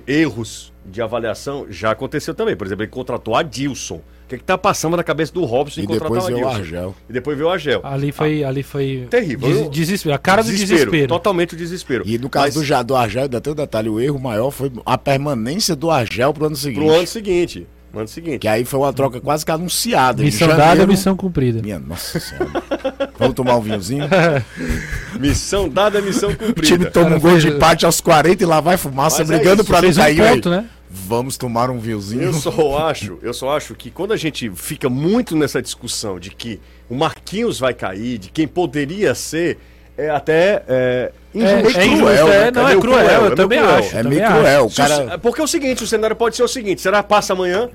Erros 0.08 0.74
de 0.86 1.02
avaliação 1.02 1.68
já 1.70 1.92
aconteceu 1.92 2.34
também. 2.34 2.56
Por 2.56 2.66
exemplo, 2.68 2.84
ele 2.84 2.92
contratou 2.92 3.36
a 3.36 3.44
Dilson. 3.44 4.02
O 4.32 4.34
que, 4.34 4.38
que 4.38 4.44
tá 4.46 4.58
passando 4.58 4.96
na 4.96 5.04
cabeça 5.04 5.34
do 5.34 5.44
Robson 5.44 5.82
E 5.82 5.88
depois 5.88 6.24
o 6.24 6.28
veio 6.28 6.46
o? 6.46 6.48
Argel. 6.48 6.96
E 7.10 7.12
depois 7.12 7.38
veio 7.38 7.50
o 7.50 7.52
Argel. 7.52 7.82
Ali 7.84 8.14
foi, 8.14 8.44
ali 8.46 8.64
foi 8.64 9.06
Terrível. 9.10 9.50
des- 9.50 9.70
desespero, 9.70 10.16
a 10.16 10.18
cara 10.18 10.42
do 10.42 10.50
desespero. 10.52 11.08
Totalmente 11.10 11.54
o 11.54 11.58
desespero. 11.58 12.04
E 12.08 12.18
no 12.18 12.30
caso 12.30 12.58
Mas 12.60 12.68
do, 12.70 12.84
do 12.86 12.96
Argel, 12.96 13.24
ainda 13.24 13.42
tem 13.42 13.52
um 13.52 13.56
detalhe, 13.56 13.90
o 13.90 14.00
erro 14.00 14.18
maior 14.20 14.50
foi 14.52 14.72
a 14.86 14.98
permanência 14.98 15.76
do 15.76 15.92
Argel 15.92 16.34
pro 16.34 16.46
ano 16.46 16.56
seguinte. 16.56 16.80
pro 16.86 16.94
ano 16.96 17.08
seguinte. 17.08 17.68
No 17.94 18.00
ano 18.00 18.08
seguinte. 18.08 18.40
Que 18.40 18.48
aí 18.48 18.64
foi 18.64 18.80
uma 18.80 18.94
troca 18.94 19.20
quase 19.20 19.46
que 19.46 19.52
anunciada. 19.52 20.24
Missão 20.24 20.48
janeiro- 20.48 20.70
dada, 20.78 20.88
missão 20.88 21.14
cumprida. 21.18 21.62
Minha 21.62 21.78
nossa 21.78 22.18
senhora. 22.22 22.64
Vamos 23.20 23.36
tomar 23.36 23.58
um 23.58 23.62
vinhozinho? 23.62 24.06
Missão 25.20 25.68
dada, 25.68 26.02
missão 26.02 26.30
O 26.30 26.34
time 26.36 26.48
cumprida. 26.54 26.92
toma 26.92 27.06
Cara, 27.08 27.18
um 27.18 27.20
gol 27.20 27.32
fez- 27.32 27.44
de 27.44 27.50
empate 27.50 27.86
aos 27.86 28.00
40 28.00 28.44
e 28.44 28.46
lá 28.46 28.62
vai 28.62 28.78
fumaça, 28.78 29.20
Mas 29.20 29.30
é 29.30 29.36
brigando 29.36 29.62
isso, 29.64 29.70
pra 29.70 29.78
não 29.82 29.84
Fez 29.84 29.98
um 29.98 30.02
cair, 30.02 30.34
ponto, 30.36 30.50
né? 30.50 30.66
Vamos 30.94 31.38
tomar 31.38 31.70
um 31.70 31.80
vinhozinho. 31.80 32.24
Eu 32.24 32.34
só 32.34 32.78
acho, 32.90 33.18
eu 33.22 33.34
só 33.34 33.56
acho 33.56 33.74
que 33.76 33.90
quando 33.90 34.12
a 34.12 34.18
gente 34.18 34.52
fica 34.56 34.90
muito 34.90 35.36
nessa 35.38 35.62
discussão 35.62 36.20
de 36.20 36.32
que 36.32 36.60
o 36.90 36.96
Marquinhos 36.96 37.58
vai 37.60 37.74
cair, 37.74 38.18
de 38.18 38.30
quem 38.30 38.46
poderia 38.46 39.16
ser, 39.16 39.58
é 39.98 40.10
até 40.10 40.64
é, 40.68 41.12
É, 41.34 41.60
injusto. 41.62 41.80
é 41.80 41.86
injusto, 41.86 42.04
cruel, 42.06 42.28
é, 42.34 42.40
né, 42.46 42.52
não, 42.52 42.68
é 42.68 42.74
É 42.74 42.78
cruel, 42.78 42.82
cruel, 42.82 43.10
é 43.10 43.16
eu 43.16 43.22
meio 43.22 43.36
também 43.36 43.60
cruel. 43.60 43.76
acho. 43.76 43.96
É 43.98 44.04
meio 44.04 44.26
cruel. 44.26 44.64
O 44.64 44.68
o- 44.68 44.72
cara... 44.76 45.18
Porque 45.20 45.40
é 45.40 45.44
o 45.44 45.48
seguinte, 45.48 45.82
o 45.84 45.88
cenário 45.88 46.16
pode 46.16 46.36
ser 46.36 46.44
o 46.44 46.48
seguinte, 46.48 46.82
será 46.82 47.02
passa 47.02 47.32
amanhã, 47.32 47.70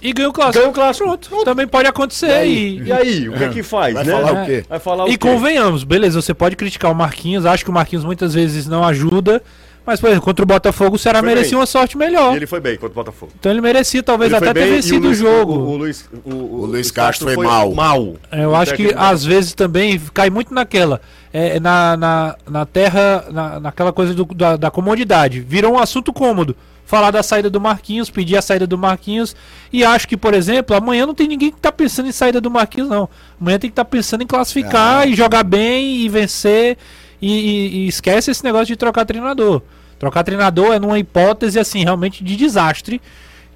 E 0.00 0.12
ganhou 0.14 0.30
o 0.30 0.34
clássico. 0.34 0.58
ganha 0.58 0.70
o 0.70 0.72
clássico. 0.74 1.04
Pronto, 1.06 1.44
também 1.44 1.66
pode 1.66 1.86
acontecer. 1.88 2.46
E, 2.46 2.82
E 2.82 2.92
aí, 2.92 3.28
o 3.28 3.34
que 3.36 3.44
é 3.44 3.48
que 3.50 3.62
faz, 3.62 3.92
Vai 3.94 4.04
né? 4.04 4.12
falar 4.12 4.42
o 4.42 4.46
quê? 4.46 4.64
Vai 4.68 4.78
falar 4.78 5.04
o 5.04 5.08
e 5.08 5.12
quê? 5.12 5.18
convenhamos, 5.18 5.84
beleza, 5.84 6.20
você 6.20 6.32
pode 6.32 6.56
criticar 6.56 6.90
o 6.90 6.94
Marquinhos, 6.94 7.44
acho 7.44 7.62
que 7.64 7.70
o 7.70 7.74
Marquinhos 7.74 8.04
muitas 8.06 8.32
vezes 8.34 8.66
não 8.66 8.82
ajuda, 8.84 9.42
mas, 9.86 10.00
por 10.00 10.08
exemplo, 10.08 10.24
contra 10.24 10.42
o 10.42 10.46
Botafogo 10.46 10.96
o 10.96 10.98
Ceará 10.98 11.20
Foi 11.20 11.28
merecia 11.28 11.50
bem. 11.52 11.58
uma 11.60 11.66
sorte 11.66 11.96
melhor. 11.96 12.32
E 12.32 12.36
ele 12.36 12.46
foi 12.46 12.60
bem 12.60 12.74
contra 12.76 12.92
o 12.92 12.94
Botafogo. 12.94 13.32
Então 13.38 13.52
ele 13.52 13.60
merecia 13.60 14.02
talvez 14.02 14.30
Ele 14.32 14.38
foi 14.38 14.48
até 14.48 14.60
ter 14.60 14.66
bem, 14.66 14.74
vencido 14.76 14.98
o, 15.04 15.08
Luiz- 15.08 15.18
jogo. 15.18 15.52
O, 15.52 15.68
o 15.70 15.76
Luiz, 15.76 16.08
o, 16.24 16.30
O 16.30 16.66
Luiz 16.66 16.90
Castro 16.90 17.28
foi 17.32 17.44
mal. 17.44 17.74
mal. 17.74 18.14
É, 18.30 18.44
Eu 18.44 18.50
O 18.50 18.54
acho 18.56 18.72
que 18.74 18.84
técnico- 18.84 19.02
às 19.04 19.24
vezes 19.24 19.52
também 19.54 20.00
cai 20.12 20.30
muito 20.30 20.52
naquela. 20.54 21.00
é, 21.32 21.58
na, 21.58 21.96
na, 21.96 22.36
na 22.48 22.64
terra, 22.66 23.24
na, 23.30 23.60
naquela 23.60 23.92
coisa 23.92 24.14
do- 24.14 24.24
da, 24.34 24.56
da 24.56 24.70
comodidade. 24.70 25.40
Virou 25.40 25.74
um 25.74 25.78
assunto 25.78 26.12
cômodo. 26.12 26.56
Falar 26.86 27.10
da 27.10 27.22
saída 27.22 27.48
do 27.48 27.58
Marquinhos, 27.60 28.10
pedir 28.10 28.36
a 28.36 28.42
saída 28.42 28.66
do 28.66 28.76
Marquinhos. 28.76 29.34
E 29.72 29.82
acho 29.82 30.06
que, 30.06 30.16
por 30.18 30.34
exemplo, 30.34 30.76
amanhã 30.76 31.06
não 31.06 31.14
tem 31.14 31.26
ninguém 31.26 31.50
que 31.50 31.58
tá 31.58 31.72
pensando 31.72 32.08
em 32.08 32.12
saída 32.12 32.40
do 32.42 32.50
Marquinhos, 32.50 32.90
não. 32.90 33.08
Amanhã 33.40 33.58
tem 33.58 33.70
que 33.70 33.72
estar 33.72 33.86
pensando 33.86 34.22
em 34.22 34.26
classificar 34.26 35.08
e 35.08 35.14
jogar 35.14 35.42
bem 35.44 35.96
e 36.02 36.08
vencer. 36.10 36.76
E, 37.20 37.32
e- 37.32 37.76
e 37.84 37.88
esquece 37.88 38.30
esse 38.30 38.44
negócio 38.44 38.66
de 38.66 38.76
trocar 38.76 39.04
treinador. 39.04 39.62
Trocar 39.98 40.22
treinador 40.24 40.74
é 40.74 40.78
numa 40.78 40.98
hipótese, 40.98 41.58
assim, 41.58 41.82
realmente 41.84 42.22
de 42.22 42.36
desastre. 42.36 43.00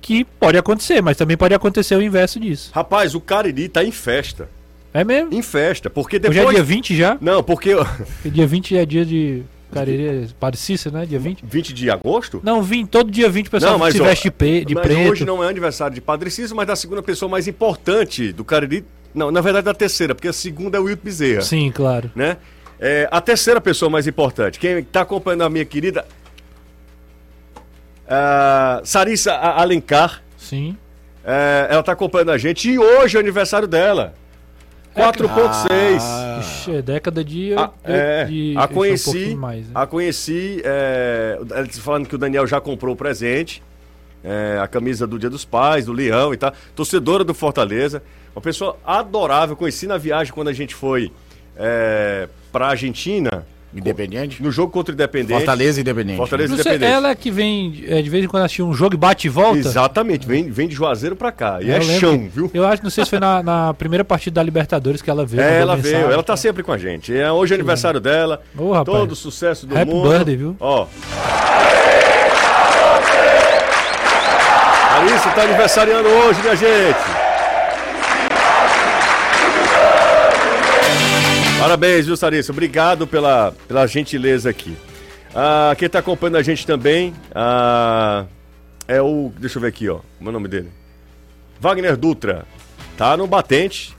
Que 0.01 0.25
pode 0.25 0.57
acontecer, 0.57 1.03
mas 1.03 1.17
também 1.17 1.37
pode 1.37 1.53
acontecer 1.55 1.97
o 1.97 2.03
inverso 2.03 2.39
disso. 2.39 2.71
Rapaz, 2.73 3.15
o 3.15 3.21
Cariri 3.21 3.69
tá 3.69 3.83
em 3.83 3.91
festa. 3.91 4.49
É 4.95 5.03
mesmo? 5.05 5.35
Em 5.35 5.43
festa, 5.43 5.91
porque 5.91 6.17
Hoje 6.17 6.29
depois... 6.31 6.49
é 6.49 6.51
dia 6.55 6.63
20 6.63 6.97
já? 6.97 7.19
Não, 7.21 7.43
porque... 7.43 7.75
Porque 7.75 8.31
dia 8.31 8.47
20 8.47 8.77
é 8.77 8.87
dia 8.87 9.05
de. 9.05 9.43
Cariri, 9.73 10.29
Padre 10.41 10.59
Cícero, 10.59 10.97
né? 10.97 11.05
Dia 11.05 11.19
20? 11.19 11.45
20 11.45 11.75
de 11.75 11.91
agosto? 11.91 12.41
Não, 12.43 12.63
20, 12.63 12.89
todo 12.89 13.11
dia 13.11 13.29
20 13.29 13.49
o 13.49 13.51
pessoal 13.51 13.73
se 13.91 14.01
ó, 14.01 14.05
veste 14.05 14.31
de, 14.31 14.65
de 14.65 14.75
mas 14.75 14.87
preto. 14.87 15.11
hoje 15.11 15.25
não 15.27 15.45
é 15.45 15.49
aniversário 15.49 15.95
de 15.95 16.01
Padre 16.01 16.31
Cícero, 16.31 16.57
mas 16.57 16.67
da 16.67 16.75
segunda 16.75 17.03
pessoa 17.03 17.29
mais 17.29 17.47
importante 17.47 18.33
do 18.33 18.45
Cariri. 18.45 18.85
Não, 19.15 19.31
na 19.31 19.41
verdade 19.41 19.65
da 19.67 19.75
terceira, 19.75 20.15
porque 20.15 20.29
a 20.29 20.33
segunda 20.33 20.79
é 20.79 20.81
o 20.81 20.85
Wilton 20.85 21.03
Bezerra. 21.05 21.43
Sim, 21.43 21.71
claro. 21.71 22.11
Né? 22.15 22.37
É, 22.81 23.09
a 23.11 23.21
terceira 23.21 23.61
pessoa 23.61 23.91
mais 23.91 24.07
importante, 24.07 24.59
quem 24.59 24.79
está 24.79 25.01
acompanhando 25.01 25.43
a 25.43 25.51
minha 25.51 25.65
querida 25.65 26.05
ah, 28.09 28.81
Sarissa 28.85 29.35
Alencar, 29.35 30.23
Sim. 30.37 30.77
é, 31.25 31.67
ela 31.71 31.81
está 31.81 31.93
acompanhando 31.93 32.31
a 32.31 32.39
gente 32.39 32.71
e 32.71 32.79
hoje 32.79 33.17
é 33.17 33.19
o 33.19 33.23
aniversário 33.23 33.69
dela. 33.69 34.15
4.6. 34.97 36.01
Ah, 36.01 36.39
Ixi, 36.41 36.77
é 36.77 36.83
década 36.83 37.23
de. 37.23 37.55
A, 37.55 37.71
é, 37.85 38.25
de- 38.25 38.55
a 38.57 38.65
um 38.65 38.69
conheci, 38.69 39.05
pouquinho 39.05 39.39
mais, 39.39 39.67
né? 39.67 39.73
a 39.75 39.87
conheci, 39.87 40.61
é, 40.65 41.39
falando 41.81 42.09
que 42.09 42.15
o 42.15 42.19
Daniel 42.19 42.47
já 42.47 42.61
comprou 42.61 42.95
o 42.95 42.97
presente, 42.97 43.63
é, 44.25 44.59
a 44.61 44.67
camisa 44.67 45.07
do 45.07 45.19
Dia 45.19 45.31
dos 45.31 45.45
Pais, 45.45 45.85
do 45.85 45.93
Leão 45.93 46.35
e 46.35 46.37
tal, 46.37 46.53
torcedora 46.75 47.23
do 47.23 47.33
Fortaleza, 47.35 48.03
uma 48.35 48.43
pessoa 48.43 48.77
adorável, 48.85 49.55
conheci 49.55 49.87
na 49.87 49.99
viagem 49.99 50.33
quando 50.33 50.49
a 50.49 50.53
gente 50.53 50.75
foi 50.75 51.13
é, 51.59 52.29
pra 52.53 52.69
Argentina, 52.69 53.45
Independente? 53.75 54.43
no 54.43 54.51
jogo 54.51 54.73
contra 54.73 54.93
o 54.93 54.95
Independente. 54.95 55.37
Fortaleza 55.37 55.81
Independente. 55.81 56.17
Fortaleza 56.17 56.55
sei, 56.55 56.61
Independente. 56.63 56.91
ela 56.93 57.11
é 57.11 57.15
que 57.15 57.31
vem 57.31 57.85
é, 57.87 58.01
de 58.01 58.09
vez 58.09 58.25
em 58.25 58.29
quando 58.29 58.45
assistir 58.45 58.63
um 58.63 58.73
jogo 58.73 58.95
e 58.95 58.97
bate 58.97 59.27
e 59.27 59.31
volta. 59.31 59.59
Exatamente, 59.59 60.27
vem, 60.27 60.51
vem 60.51 60.67
de 60.69 60.75
Juazeiro 60.75 61.15
pra 61.15 61.31
cá, 61.31 61.59
e 61.61 61.69
Eu 61.69 61.75
é 61.75 61.79
lembro 61.79 62.01
chão, 62.01 62.29
viu? 62.33 62.51
Eu 62.55 62.67
acho, 62.67 62.83
não 62.83 62.91
sei 62.91 63.05
se 63.05 63.11
foi 63.11 63.21
na, 63.21 63.43
na 63.43 63.75
primeira 63.75 64.05
partida 64.05 64.37
da 64.37 64.43
Libertadores 64.43 65.03
que 65.03 65.11
ela 65.11 65.27
veio. 65.27 65.43
É, 65.43 65.61
ela 65.61 65.77
mensagem. 65.77 65.99
veio, 65.99 66.13
ela 66.13 66.23
tá 66.23 66.37
sempre 66.37 66.63
com 66.63 66.73
a 66.73 66.79
gente. 66.79 67.15
É, 67.15 67.31
hoje 67.31 67.53
é 67.53 67.57
aniversário 67.57 68.01
dela. 68.01 68.41
Ô, 68.57 68.73
rapaz. 68.73 68.99
Todo 68.99 69.13
o 69.13 69.17
sucesso 69.17 69.67
do 69.67 69.77
Happy 69.77 69.93
mundo. 69.93 70.09
birthday, 70.09 70.37
viu? 70.37 70.57
Ó. 70.59 70.87
Larissa 74.99 75.31
tá 75.31 75.43
aniversariando 75.43 76.09
hoje, 76.09 76.41
minha 76.41 76.57
gente. 76.57 77.18
Parabéns, 81.59 82.07
viu, 82.07 82.17
Sarissa? 82.17 82.53
Obrigado 82.53 83.05
pela, 83.05 83.53
pela 83.67 83.85
gentileza 83.87 84.49
aqui. 84.49 84.77
Ah, 85.35 85.75
quem 85.77 85.89
tá 85.89 85.99
acompanhando 85.99 86.37
a 86.37 86.43
gente 86.43 86.65
também 86.65 87.13
ah, 87.35 88.27
é 88.87 89.03
o. 89.03 89.33
Deixa 89.37 89.59
eu 89.59 89.63
ver 89.63 89.69
aqui, 89.69 89.89
ó. 89.89 89.99
Como 90.19 90.29
é 90.29 90.31
o 90.31 90.33
nome 90.33 90.47
dele? 90.47 90.71
Wagner 91.61 91.97
Dutra. 91.97 92.47
Tá 92.97 93.17
no 93.17 93.27
batente, 93.27 93.97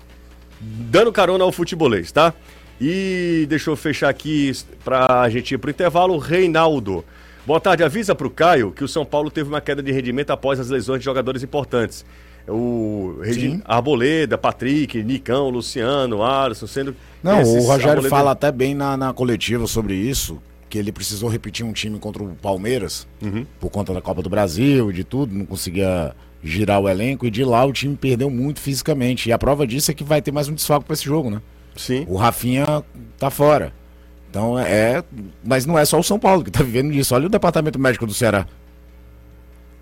dando 0.60 1.12
carona 1.12 1.44
ao 1.44 1.52
futebolês, 1.52 2.12
tá? 2.14 2.34
E 2.80 3.46
deixa 3.50 3.70
eu 3.70 3.76
fechar 3.76 4.08
aqui 4.08 4.54
pra 4.84 5.30
gente 5.30 5.54
ir 5.54 5.58
pro 5.58 5.70
intervalo. 5.70 6.18
Reinaldo. 6.18 7.04
Boa 7.46 7.60
tarde, 7.60 7.84
avisa 7.84 8.16
pro 8.16 8.30
Caio 8.30 8.72
que 8.72 8.86
o 8.86 8.88
São 8.88 9.06
Paulo 9.06 9.30
teve 9.30 9.50
uma 9.50 9.60
queda 9.60 9.84
de 9.84 9.92
rendimento 9.92 10.32
após 10.32 10.60
as 10.62 10.70
lesões 10.70 11.00
de 11.00 11.06
jogadores 11.06 11.44
importantes. 11.44 12.06
O 12.50 13.20
Regi... 13.22 13.52
Sim. 13.52 13.62
Arboleda, 13.66 14.38
Patrick, 14.38 15.02
Nicão, 15.04 15.50
Luciano, 15.50 16.24
Alisson, 16.24 16.68
sendo. 16.68 16.96
Não, 17.24 17.42
o 17.42 17.62
Rogério 17.62 17.90
Arboleda- 17.92 18.10
fala 18.10 18.32
até 18.32 18.52
bem 18.52 18.74
na, 18.74 18.96
na 18.98 19.14
coletiva 19.14 19.68
sobre 19.68 19.96
isso, 19.96 20.40
que 20.70 20.78
ele 20.78 20.92
precisou 20.92 21.30
repetir 21.30 21.66
um 21.66 21.74
time 21.74 21.98
contra 22.00 22.24
o 22.24 22.30
Palmeiras, 22.42 23.08
Uhum. 23.22 23.46
por 23.60 23.70
conta 23.70 23.94
da 23.94 24.02
Copa 24.02 24.22
do 24.22 24.30
Brasil 24.30 24.90
e 24.90 24.94
de 24.94 25.04
tudo, 25.04 25.34
não 25.36 25.46
conseguia 25.46 26.16
girar 26.44 26.80
o 26.80 26.88
elenco, 26.88 27.26
e 27.26 27.32
de 27.32 27.44
lá 27.44 27.66
o 27.66 27.74
time 27.74 27.96
perdeu 27.98 28.30
muito 28.30 28.60
fisicamente. 28.62 29.28
E 29.28 29.32
a 29.34 29.38
prova 29.38 29.68
disso 29.68 29.92
é 29.92 29.94
que 29.94 30.04
vai 30.04 30.22
ter 30.22 30.32
mais 30.32 30.48
um 30.48 30.54
desfalque 30.54 30.86
para 30.86 30.94
esse 30.94 31.04
jogo, 31.06 31.30
né? 31.30 31.42
Sim. 31.76 32.06
O 32.08 32.16
Rafinha 32.16 32.84
tá 33.18 33.30
fora. 33.30 33.74
Então 34.30 34.60
é. 34.60 35.04
Mas 35.44 35.66
não 35.66 35.78
é 35.78 35.84
só 35.86 36.00
o 36.00 36.04
São 36.04 36.20
Paulo 36.20 36.44
que 36.44 36.52
tá 36.52 36.62
vivendo 36.64 36.94
isso. 36.94 37.16
Olha 37.16 37.26
o 37.26 37.30
departamento 37.30 37.80
médico 37.80 38.06
do 38.06 38.14
Ceará. 38.14 38.46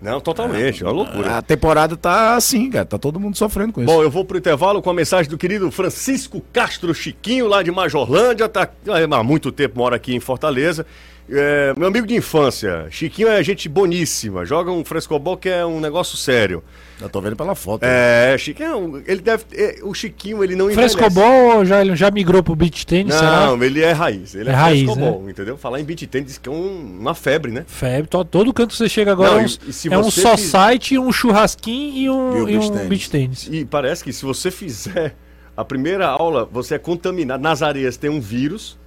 Não, 0.00 0.20
totalmente. 0.20 0.82
É 0.82 0.86
uma 0.86 0.92
loucura. 0.92 1.38
A 1.38 1.42
temporada 1.42 1.96
tá 1.96 2.36
assim, 2.36 2.70
cara. 2.70 2.84
Tá 2.84 2.98
todo 2.98 3.18
mundo 3.18 3.36
sofrendo 3.36 3.72
com 3.72 3.82
isso. 3.82 3.92
Bom, 3.92 4.02
eu 4.02 4.10
vou 4.10 4.24
pro 4.24 4.38
intervalo 4.38 4.80
com 4.80 4.90
a 4.90 4.94
mensagem 4.94 5.28
do 5.28 5.36
querido 5.36 5.70
Francisco 5.70 6.40
Castro 6.52 6.94
Chiquinho, 6.94 7.48
lá 7.48 7.62
de 7.62 7.70
Majorlândia, 7.70 8.48
tá 8.48 8.68
há 9.10 9.22
muito 9.22 9.50
tempo 9.50 9.78
mora 9.78 9.96
aqui 9.96 10.14
em 10.14 10.20
Fortaleza. 10.20 10.86
É, 11.30 11.74
meu 11.76 11.88
amigo 11.88 12.06
de 12.06 12.14
infância, 12.16 12.86
Chiquinho 12.90 13.28
é 13.28 13.42
gente 13.42 13.68
boníssima, 13.68 14.46
joga 14.46 14.70
um 14.70 14.82
frescobol 14.82 15.36
que 15.36 15.48
é 15.48 15.64
um 15.64 15.78
negócio 15.78 16.16
sério. 16.16 16.64
Eu 17.00 17.08
tô 17.10 17.20
vendo 17.20 17.36
pela 17.36 17.54
foto. 17.54 17.82
É, 17.84 18.34
Chiquinho, 18.38 18.68
é 18.70 18.74
um- 18.76 19.02
ele 19.06 19.20
deve, 19.20 19.44
é, 19.52 19.78
o 19.82 19.92
Chiquinho 19.92 20.42
ele 20.42 20.56
não 20.56 20.70
envelhece. 20.70 20.96
Frescobol 20.96 21.64
já, 21.66 21.82
ele 21.82 21.94
já 21.94 22.10
migrou 22.10 22.42
pro 22.42 22.56
beach 22.56 22.86
tênis, 22.86 23.14
será? 23.14 23.46
Não, 23.46 23.62
ele 23.62 23.82
é 23.82 23.92
raiz, 23.92 24.34
ele 24.34 24.48
é, 24.48 24.52
É 24.52 24.56
raiz, 24.56 24.84
frescobol, 24.84 25.28
entendeu? 25.28 25.58
Falar 25.58 25.80
em 25.80 25.84
beat 25.84 26.06
tênis 26.06 26.38
que 26.38 26.48
é 26.48 26.52
um- 26.52 26.96
uma 27.00 27.14
febre, 27.14 27.52
né? 27.52 27.64
Febre, 27.66 28.08
to- 28.08 28.24
todo 28.24 28.52
canto 28.54 28.70
que 28.70 28.76
você 28.76 28.88
chega 28.88 29.12
agora 29.12 29.32
Não, 29.32 29.40
é 29.40 29.42
um, 29.42 29.46
e- 29.46 29.92
é 29.94 29.98
um 29.98 30.10
só 30.10 30.34
fiz- 30.36 30.46
site, 30.48 30.98
um 30.98 31.12
churrasquinho 31.12 31.94
e 31.94 32.08
um, 32.10 32.48
e 32.48 32.56
um 32.56 32.88
beach 32.88 33.10
tênis. 33.10 33.48
E 33.52 33.66
parece 33.66 34.02
que 34.02 34.14
se 34.14 34.24
você 34.24 34.50
fizer 34.50 35.14
a 35.54 35.62
primeira 35.64 36.06
aula, 36.06 36.48
você 36.50 36.76
é 36.76 36.78
contaminado. 36.78 37.42
Nas 37.42 37.60
areias 37.62 37.96
tem 37.98 38.08
um 38.08 38.20
vírus, 38.20 38.77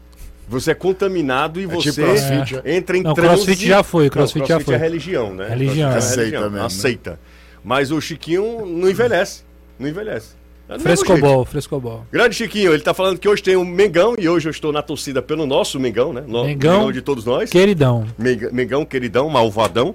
você 0.52 0.72
é 0.72 0.76
contaminado 0.76 1.60
e 1.60 1.64
tipo 1.68 1.82
você 1.82 1.92
crossfit, 2.04 2.62
é. 2.64 2.76
entra 2.76 2.98
em 2.98 3.02
Não, 3.04 3.14
transe. 3.14 3.30
crossfit 3.46 3.68
já 3.68 3.84
foi, 3.84 4.10
crossfit 4.10 4.40
Não, 4.40 4.46
já 4.48 4.56
crossfit 4.56 4.66
foi. 4.66 4.76
é 4.76 4.78
religião, 4.78 5.34
né? 5.34 5.48
Religião, 5.50 5.92
Crossfit 5.92 6.20
é. 6.20 6.24
Aceita 6.24 6.40
mesmo, 6.42 6.56
né? 6.58 6.66
Aceita. 6.66 7.20
Mas 7.64 7.92
o 7.92 8.02
Chiquinho 8.02 8.66
não 8.66 8.90
envelhece. 8.90 9.44
Não 9.80 9.88
envelhece. 9.88 10.30
É. 10.70 10.80
Frescobol, 10.80 11.44
frescobol. 11.46 12.06
Grande 12.12 12.36
Chiquinho, 12.36 12.74
ele 12.74 12.82
tá 12.82 12.94
falando 12.94 13.18
que 13.20 13.28
hoje 13.28 13.44
tem 13.44 13.56
um 13.58 13.66
Mengão 13.66 14.16
e 14.18 14.28
hoje 14.30 14.48
eu 14.48 14.52
estou 14.52 14.72
na 14.72 14.82
torcida 14.82 15.22
pelo 15.22 15.46
nosso 15.46 15.80
Mengão, 15.80 16.14
né? 16.14 16.24
No- 16.26 16.46
Mengão. 16.46 16.92
de 16.92 17.02
todos 17.02 17.26
nós. 17.26 17.50
Queridão. 17.50 18.06
Mengão, 18.18 18.86
queridão, 18.86 19.30
malvadão. 19.30 19.94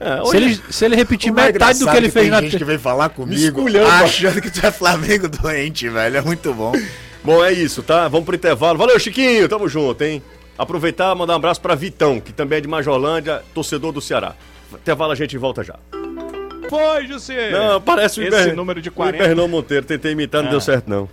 É, 0.00 0.24
Se 0.26 0.36
ele, 0.36 0.60
se 0.70 0.84
ele 0.84 0.96
repetir 0.96 1.30
O 1.32 1.34
metade 1.34 1.78
do 1.78 1.86
que 1.88 1.96
ele 1.96 2.08
é 2.08 2.10
fez 2.10 2.24
tem 2.24 2.30
na. 2.30 2.40
gente 2.42 2.58
que 2.58 2.64
vem 2.64 2.76
falar 2.78 3.08
comigo 3.10 3.64
achando 4.02 4.40
que 4.40 4.50
tu 4.50 4.64
é 4.66 4.70
Flamengo 4.70 5.28
doente, 5.28 5.88
velho. 5.88 6.16
É 6.16 6.20
muito 6.20 6.52
bom. 6.52 6.72
Bom, 7.24 7.42
é 7.42 7.52
isso, 7.52 7.82
tá? 7.82 8.06
Vamos 8.08 8.26
pro 8.26 8.34
intervalo. 8.36 8.78
Valeu, 8.78 8.98
Chiquinho, 8.98 9.48
tamo 9.48 9.66
junto, 9.68 10.02
hein? 10.02 10.22
Aproveitar 10.58 11.14
e 11.14 11.18
mandar 11.18 11.32
um 11.32 11.36
abraço 11.36 11.60
pra 11.60 11.74
Vitão, 11.74 12.20
que 12.20 12.32
também 12.32 12.58
é 12.58 12.60
de 12.60 12.68
Majorlândia, 12.68 13.42
torcedor 13.54 13.92
do 13.92 14.00
Ceará. 14.00 14.34
Intervalo 14.72 15.12
a 15.12 15.14
gente 15.14 15.36
volta 15.38 15.62
já. 15.64 15.76
Foi, 16.68 17.06
José. 17.06 17.50
Não, 17.50 17.80
parece 17.80 18.20
o 18.20 18.22
Esse 18.26 18.36
Iber... 18.42 18.56
número 18.56 18.80
de 18.82 18.88
o 18.88 18.92
40. 18.92 19.24
Ibernon 19.24 19.48
Monteiro. 19.48 19.84
Tentei 19.86 20.12
imitar, 20.12 20.42
não 20.42 20.48
Ah. 20.48 20.52
deu 20.52 20.60
certo, 20.60 20.88
não. 20.88 21.08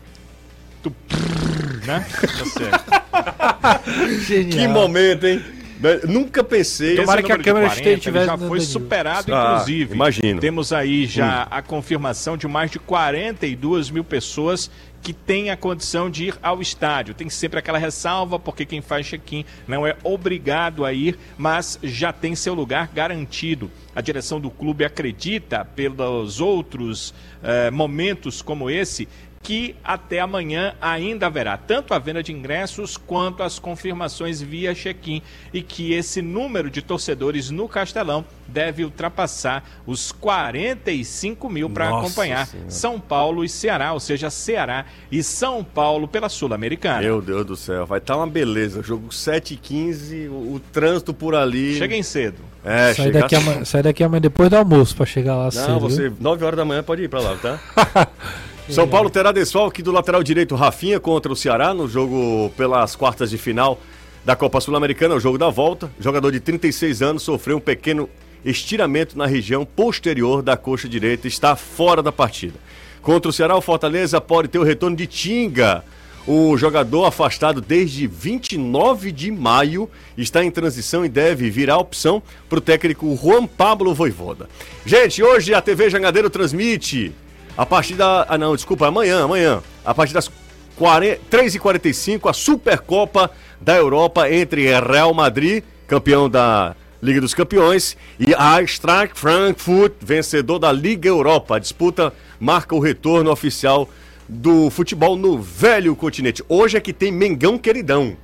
Né? 1.86 2.06
Tá 2.21 2.45
certo. 2.45 4.21
Genial. 4.28 4.52
Que 4.60 4.67
momento, 4.67 5.26
hein? 5.26 5.41
Né, 5.80 6.00
Nunca 6.08 6.43
pensei. 6.43 6.95
Tomara 6.95 7.24
que 7.24 7.32
a 7.32 7.38
câmera 7.39 7.65
40, 7.67 7.76
esteja- 7.80 8.00
tivesse 8.02 8.26
já 8.28 8.38
no 8.38 8.47
foi 8.47 8.60
superado, 8.62 9.34
Ah, 9.34 9.54
inclusive. 9.54 9.95
imagino. 9.95 10.39
Temos 10.39 10.71
aí 10.71 11.06
já 11.08 11.47
a 11.50 11.62
confirmação 11.62 12.38
de 12.38 12.47
mais 12.47 12.69
de 12.69 12.78
42 12.80 13.89
mil 13.89 14.04
pessoas 14.04 14.69
que 15.02 15.14
têm 15.14 15.50
a 15.50 15.58
condição 15.58 16.10
de 16.10 16.26
ir 16.26 16.38
ao 16.42 16.62
estádio. 16.62 17.14
Tem 17.14 17.30
sempre 17.30 17.60
aquela 17.60 17.78
ressalva, 17.78 18.38
porque 18.38 18.66
quem 18.66 18.82
faz 18.82 19.08
check-in 19.08 19.46
não 19.68 19.86
é 19.86 19.96
obrigado 20.04 20.86
a 20.86 20.94
ir, 20.94 21.18
mas 21.38 21.80
já 21.82 22.14
tem 22.14 22.36
seu 22.36 22.54
lugar 22.54 22.90
garantido. 22.94 23.72
A 23.96 24.02
direção 24.02 24.40
do 24.40 24.50
clube 24.50 24.86
acredita, 24.86 25.66
pelos 25.66 26.40
outros 26.40 27.14
eh, 27.44 27.72
momentos 27.72 28.42
como 28.42 28.70
esse, 28.70 29.08
que 29.44 29.76
até 29.84 30.20
amanhã 30.20 30.76
ainda 30.80 31.26
haverá 31.26 31.58
tanto 31.58 31.94
a 31.94 32.00
venda 32.00 32.22
de 32.22 32.32
ingressos 32.32 32.96
quanto 32.96 33.42
as 33.42 33.58
confirmações 33.58 34.42
via 34.42 34.74
check-in 34.76 35.22
e 35.54 35.62
que 35.62 35.94
esse 35.94 36.22
número 36.22 36.70
de 36.70 36.82
torcedores 36.82 37.50
no 37.50 37.68
Castelão 37.68 38.24
deve 38.48 38.84
ultrapassar 38.84 39.64
os 39.86 40.12
45 40.12 41.50
mil 41.50 41.70
para 41.70 41.90
acompanhar 41.90 42.46
Senhora. 42.46 42.70
São 42.70 43.00
Paulo 43.00 43.44
e 43.44 43.50
Ceará, 43.50 43.94
ou 43.94 44.00
seja, 44.00 44.30
Ceará 44.30 44.86
e 45.12 45.24
São 45.24 45.64
Paulo 45.64 46.08
pela 46.08 46.30
Sul-Americana. 46.30 47.02
Meu 47.02 47.22
Deus 47.22 47.46
do 47.46 47.56
céu, 47.56 47.86
vai 47.86 47.98
estar 48.00 48.18
uma 48.18 48.28
beleza. 48.28 48.84
Jogo 48.84 49.12
7 49.14 49.54
e 49.54 49.58
15 49.58 50.28
o, 50.28 50.34
o 50.56 50.62
trânsito 50.72 51.14
por 51.14 51.34
ali. 51.34 51.78
Cheguem 51.78 52.04
cedo. 52.04 52.40
É, 52.64 52.94
Sai 52.94 53.06
chega 53.06 53.22
daqui, 53.22 53.36
amanhã, 53.36 53.66
sai 53.66 53.82
daqui 53.82 54.04
amanhã 54.04 54.22
depois 54.22 54.50
do 54.50 54.58
almoço 54.58 54.96
pra 54.96 55.06
chegar 55.06 55.36
lá 55.36 55.46
Não, 55.46 55.52
cedo. 55.52 55.80
você, 55.80 56.10
viu? 56.10 56.18
9 56.20 56.46
horas 56.46 56.58
da 56.58 56.66
manhã 56.66 56.84
pode 56.84 57.02
ir 57.04 57.10
pra 57.10 57.20
lá, 57.22 57.36
tá? 57.38 57.60
São 58.72 58.88
Paulo 58.88 59.10
terá 59.10 59.34
desfalque 59.34 59.84
do 59.84 59.92
lateral 59.92 60.24
direito 60.24 60.56
Rafinha 60.56 60.98
contra 60.98 61.30
o 61.30 61.36
Ceará 61.36 61.74
no 61.74 61.90
jogo 61.90 62.50
pelas 62.56 62.96
quartas 62.96 63.30
de 63.30 63.38
final 63.38 63.78
da 64.24 64.34
Copa 64.34 64.62
Sul-Americana, 64.62 65.14
o 65.14 65.20
jogo 65.20 65.38
da 65.38 65.50
volta. 65.50 65.92
Jogador 66.00 66.32
de 66.32 66.40
36 66.40 67.02
anos 67.02 67.24
sofreu 67.24 67.58
um 67.58 67.60
pequeno 67.60 68.10
estiramento 68.46 69.18
na 69.18 69.26
região 69.26 69.66
posterior 69.66 70.42
da 70.42 70.56
coxa 70.56 70.88
direita 70.88 71.28
e 71.28 71.30
está 71.30 71.54
fora 71.54 72.02
da 72.02 72.14
partida. 72.14 72.58
Contra 73.02 73.30
o 73.30 73.34
Ceará, 73.34 73.58
o 73.58 73.62
Fortaleza 73.62 74.22
pode 74.22 74.48
ter 74.48 74.58
o 74.58 74.64
retorno 74.64 74.96
de 74.96 75.06
Tinga. 75.06 75.84
O 76.26 76.56
jogador 76.56 77.04
afastado 77.04 77.60
desde 77.60 78.08
29 78.08 79.12
de 79.12 79.32
maio 79.32 79.90
está 80.18 80.46
em 80.46 80.52
transição 80.52 81.04
e 81.04 81.10
deve 81.10 81.50
virar 81.50 81.78
opção 81.78 82.24
para 82.48 82.60
o 82.60 82.62
técnico 82.62 83.20
Juan 83.22 83.46
Pablo 83.46 83.94
Voivoda. 83.94 84.48
Gente, 84.86 85.22
hoje 85.22 85.54
a 85.54 85.62
TV 85.62 85.90
Jangadeiro 85.90 86.30
transmite 86.30 87.12
a 87.58 87.66
partir 87.66 87.96
da. 87.96 88.26
Ah, 88.28 88.38
não, 88.38 88.56
desculpa, 88.56 88.88
amanhã, 88.88 89.24
amanhã. 89.24 89.62
A 89.84 89.94
partir 89.94 90.14
das 90.14 90.30
40 90.76 91.20
3h45, 91.30 92.30
a 92.30 92.34
Supercopa 92.34 93.32
da 93.60 93.76
Europa 93.76 94.32
entre 94.32 94.68
Real 94.80 95.14
Madrid, 95.14 95.64
campeão 95.88 96.30
da 96.30 96.76
Liga 97.02 97.20
dos 97.20 97.34
Campeões, 97.34 97.98
e 98.20 98.34
a 98.36 98.60
Eintracht 98.60 99.18
Frankfurt, 99.20 99.94
vencedor 100.02 100.60
da 100.60 100.72
Liga 100.72 101.08
Europa. 101.08 101.56
A 101.56 101.60
disputa 101.60 102.14
marca 102.40 102.76
o 102.76 102.80
retorno 102.80 103.32
oficial 103.32 103.90
do 104.28 104.70
futebol 104.70 105.16
no 105.16 105.38
velho 105.38 105.96
continente. 105.96 106.44
Hoje 106.48 106.78
é 106.78 106.80
que 106.80 106.94
tem 106.94 107.12
Mengão 107.12 107.58
Queridão. 107.58 108.16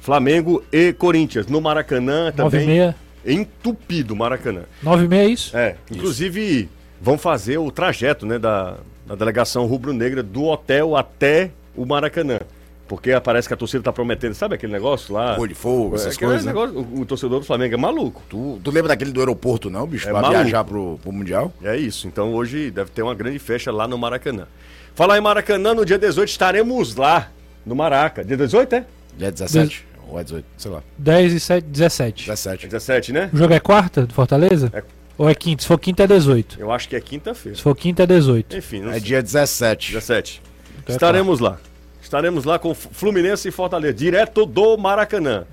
Flamengo 0.00 0.62
e 0.70 0.92
Corinthians. 0.92 1.46
No 1.46 1.60
Maracanã 1.60 2.32
Nove 2.36 2.58
e 2.58 2.60
também. 2.60 2.66
meia. 2.66 2.96
Entupido 3.26 4.14
Maracanã. 4.14 4.64
9 4.82 5.04
e 5.04 5.08
meia 5.08 5.22
é 5.22 5.28
isso? 5.28 5.56
É, 5.56 5.76
inclusive 5.90 6.68
vão 7.00 7.18
fazer 7.18 7.58
o 7.58 7.70
trajeto 7.70 8.26
né, 8.26 8.38
da, 8.38 8.76
da 9.06 9.14
delegação 9.14 9.66
rubro-negra 9.66 10.22
do 10.22 10.44
hotel 10.44 10.96
até 10.96 11.50
o 11.76 11.84
Maracanã. 11.84 12.40
Porque 12.86 13.18
parece 13.20 13.48
que 13.48 13.54
a 13.54 13.56
torcida 13.56 13.82
tá 13.82 13.92
prometendo, 13.92 14.34
sabe 14.34 14.54
aquele 14.54 14.72
negócio 14.72 15.14
lá? 15.14 15.38
Olho 15.38 15.48
de 15.48 15.54
fogo, 15.54 15.94
essas 15.96 16.14
aquele 16.14 16.32
coisas. 16.32 16.44
né? 16.44 16.52
negócio, 16.52 16.78
o, 16.78 17.00
o 17.00 17.06
torcedor 17.06 17.40
do 17.40 17.46
Flamengo 17.46 17.74
é 17.74 17.78
maluco. 17.78 18.22
Tu, 18.28 18.60
tu 18.62 18.70
lembra 18.70 18.88
daquele 18.88 19.10
do 19.10 19.20
aeroporto, 19.20 19.70
não, 19.70 19.86
bicho? 19.86 20.06
É 20.06 20.10
pra 20.12 20.20
maluco. 20.20 20.42
viajar 20.42 20.64
pro, 20.64 20.98
pro 21.02 21.10
Mundial? 21.10 21.50
É 21.62 21.76
isso. 21.76 22.06
Então 22.06 22.34
hoje 22.34 22.70
deve 22.70 22.90
ter 22.90 23.02
uma 23.02 23.14
grande 23.14 23.38
festa 23.38 23.72
lá 23.72 23.88
no 23.88 23.96
Maracanã. 23.96 24.46
Falar 24.94 25.16
em 25.16 25.22
Maracanã, 25.22 25.72
no 25.72 25.84
dia 25.84 25.98
18 25.98 26.28
estaremos 26.28 26.94
lá 26.94 27.30
no 27.64 27.74
Maraca. 27.74 28.22
Dia 28.22 28.36
18 28.36 28.74
é? 28.74 28.86
Dia 29.16 29.32
17 29.32 29.86
ou 30.08 30.20
é 30.20 30.24
18, 30.24 30.44
sei 30.56 30.70
lá. 30.70 30.82
10 30.98 31.32
e 31.32 31.40
7, 31.40 31.64
17. 31.66 32.26
17. 32.26 32.66
17, 32.66 33.12
né? 33.12 33.30
O 33.32 33.36
jogo 33.36 33.54
é 33.54 33.60
quarta 33.60 34.06
do 34.06 34.12
Fortaleza? 34.12 34.70
É. 34.72 34.82
Ou 35.16 35.28
é 35.28 35.34
quinta? 35.34 35.62
Se 35.62 35.68
for 35.68 35.78
quinta 35.78 36.02
é 36.04 36.06
18. 36.06 36.56
Eu 36.60 36.72
acho 36.72 36.88
que 36.88 36.96
é 36.96 37.00
quinta-feira. 37.00 37.56
Se 37.56 37.62
for 37.62 37.74
quinta 37.76 38.02
é 38.02 38.06
18. 38.06 38.56
Enfim, 38.56 38.80
não 38.80 38.88
É 38.90 38.92
sei. 38.94 39.00
dia 39.00 39.22
17. 39.22 39.92
17. 39.92 40.42
Então 40.78 40.92
é 40.92 40.96
Estaremos 40.96 41.40
lá. 41.40 41.58
Estaremos 42.02 42.44
lá 42.44 42.58
com 42.58 42.74
Fluminense 42.74 43.48
e 43.48 43.50
Fortaleza, 43.50 43.94
direto 43.94 44.44
do 44.44 44.76
Maracanã. 44.76 45.44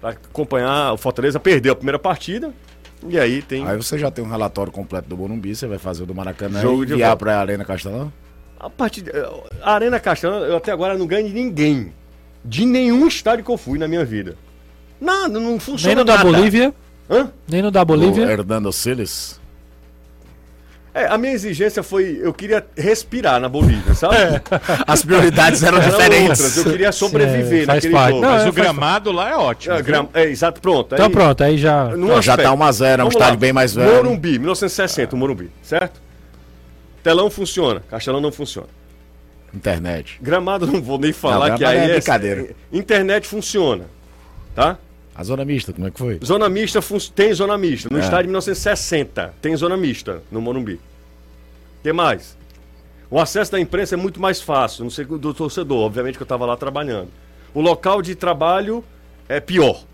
Pra 0.00 0.10
acompanhar, 0.10 0.92
o 0.92 0.96
Fortaleza 0.96 1.40
perdeu 1.40 1.72
a 1.72 1.76
primeira 1.76 1.98
partida. 1.98 2.52
E 3.08 3.18
aí 3.18 3.42
tem. 3.42 3.66
Aí 3.66 3.76
você 3.76 3.98
já 3.98 4.10
tem 4.10 4.24
um 4.24 4.28
relatório 4.28 4.72
completo 4.72 5.08
do 5.08 5.16
Morumbi, 5.16 5.54
você 5.54 5.66
vai 5.66 5.78
fazer 5.78 6.02
o 6.02 6.06
do 6.06 6.14
Maracanã 6.14 6.60
Jogo 6.60 6.82
e 6.84 6.86
de 6.86 6.92
enviar 6.94 7.10
volta. 7.10 7.24
pra 7.24 7.40
Arena 7.40 7.64
Castelão? 7.64 8.12
A 8.58 8.70
partir 8.70 9.02
de- 9.02 9.10
a 9.62 9.72
Arena 9.72 9.98
Castelão, 10.00 10.38
eu 10.44 10.56
até 10.56 10.72
agora 10.72 10.96
não 10.96 11.06
ganho 11.06 11.28
de 11.28 11.34
ninguém. 11.34 11.92
De 12.44 12.64
nenhum 12.64 13.06
estádio 13.06 13.44
que 13.44 13.50
eu 13.50 13.58
fui 13.58 13.78
na 13.78 13.86
minha 13.88 14.04
vida. 14.04 14.36
Nada, 15.00 15.38
não 15.40 15.58
funciona 15.60 15.94
Nem 15.94 15.96
no 15.96 16.04
da 16.04 16.16
nada. 16.16 16.24
Bolívia. 16.30 16.72
Hã? 17.08 17.30
Nem 17.48 17.62
no 17.62 17.70
da 17.70 17.82
O 17.82 17.84
Bolívia. 17.84 18.24
Hernando 18.24 18.72
Siles. 18.72 19.40
É, 20.92 21.06
a 21.08 21.18
minha 21.18 21.34
exigência 21.34 21.82
foi, 21.82 22.18
eu 22.22 22.32
queria 22.32 22.64
respirar 22.74 23.38
na 23.38 23.50
Bolívia, 23.50 23.92
sabe? 23.94 24.16
As 24.86 25.04
prioridades 25.04 25.62
eram 25.62 25.76
Eram 25.76 25.90
diferentes. 25.90 26.40
outras, 26.40 26.56
eu 26.56 26.72
queria 26.72 26.90
sobreviver 26.90 27.64
É, 27.64 27.66
naquele 27.66 27.92
parte. 27.92 28.10
jogo. 28.14 28.22
Não, 28.22 28.30
Mas 28.30 28.38
é, 28.46 28.48
o 28.48 28.52
faz- 28.52 28.64
gramado 28.64 29.12
lá 29.12 29.28
é 29.30 29.36
ótimo. 29.36 29.74
É, 29.74 29.82
gram- 29.82 30.08
é, 30.14 30.24
exato, 30.24 30.58
pronto. 30.58 30.94
Então 30.94 31.04
Aí- 31.06 31.12
pronto, 31.12 31.44
aí 31.44 31.58
já. 31.58 31.94
Não, 31.94 32.08
já 32.22 32.32
aspecto. 32.32 32.42
tá 32.44 32.52
1 32.54 32.62
a 32.64 32.72
0 32.72 33.02
é 33.02 33.04
um 33.04 33.08
estádio 33.08 33.38
bem 33.38 33.52
mais 33.52 33.74
velho. 33.74 33.94
Morumbi, 33.94 34.38
1960, 34.38 35.14
o 35.14 35.18
Morumbi, 35.18 35.50
certo? 35.62 36.00
Telão 37.02 37.28
funciona, 37.28 37.82
Castelão 37.90 38.20
não 38.22 38.32
funciona. 38.32 38.68
Internet. 39.54 40.18
Gramado 40.22 40.64
não 40.66 40.80
vou 40.80 40.98
nem 40.98 41.12
falar 41.12 41.50
Não, 41.50 41.58
que 41.58 41.64
aí 41.66 41.76
é 41.76 41.84
é 41.84 41.92
brincadeira. 41.92 42.46
Internet 42.72 43.28
funciona, 43.28 43.84
tá? 44.54 44.78
A 45.16 45.24
zona 45.24 45.44
mista, 45.44 45.72
como 45.72 45.86
é 45.86 45.90
que 45.90 45.98
foi? 45.98 46.20
Zona 46.22 46.48
mista 46.48 46.82
fun- 46.82 46.98
tem 47.14 47.32
zona 47.32 47.56
mista. 47.56 47.88
No 47.90 47.96
É. 47.98 48.00
estádio 48.02 48.24
de 48.24 48.28
1960 48.28 49.34
tem 49.40 49.56
zona 49.56 49.76
mista 49.76 50.22
no 50.30 50.40
Morumbi. 50.42 50.74
O 50.74 51.82
que 51.82 51.92
mais? 51.92 52.36
O 53.10 53.18
acesso 53.18 53.52
da 53.52 53.60
imprensa 53.60 53.94
é 53.94 53.96
muito 53.96 54.20
mais 54.20 54.40
fácil, 54.42 54.82
não 54.84 54.90
sei 54.90 55.04
do 55.04 55.32
torcedor, 55.32 55.78
obviamente 55.78 56.16
que 56.16 56.22
eu 56.22 56.26
estava 56.26 56.44
lá 56.44 56.56
trabalhando. 56.56 57.08
O 57.54 57.60
local 57.62 58.02
de 58.02 58.14
trabalho 58.14 58.84
é 59.28 59.40
pior 59.40 59.84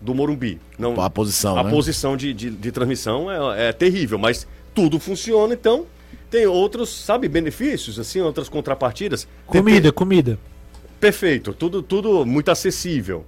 do 0.00 0.14
Morumbi. 0.14 0.58
Não, 0.78 0.98
A 0.98 1.10
posição, 1.10 1.58
a 1.58 1.64
né? 1.64 1.70
posição 1.70 2.16
de, 2.16 2.32
de, 2.32 2.48
de 2.50 2.72
transmissão 2.72 3.30
é, 3.54 3.68
é 3.68 3.72
terrível, 3.72 4.18
mas 4.18 4.46
tudo 4.74 4.98
funciona, 4.98 5.52
então 5.52 5.84
tem 6.30 6.46
outros, 6.46 6.88
sabe, 7.04 7.28
benefícios, 7.28 7.98
assim, 7.98 8.20
outras 8.20 8.48
contrapartidas. 8.48 9.26
Comida, 9.46 9.92
comida. 9.92 10.38
Perfeito, 10.98 11.52
tudo, 11.52 11.82
tudo 11.82 12.24
muito 12.24 12.50
acessível. 12.50 13.26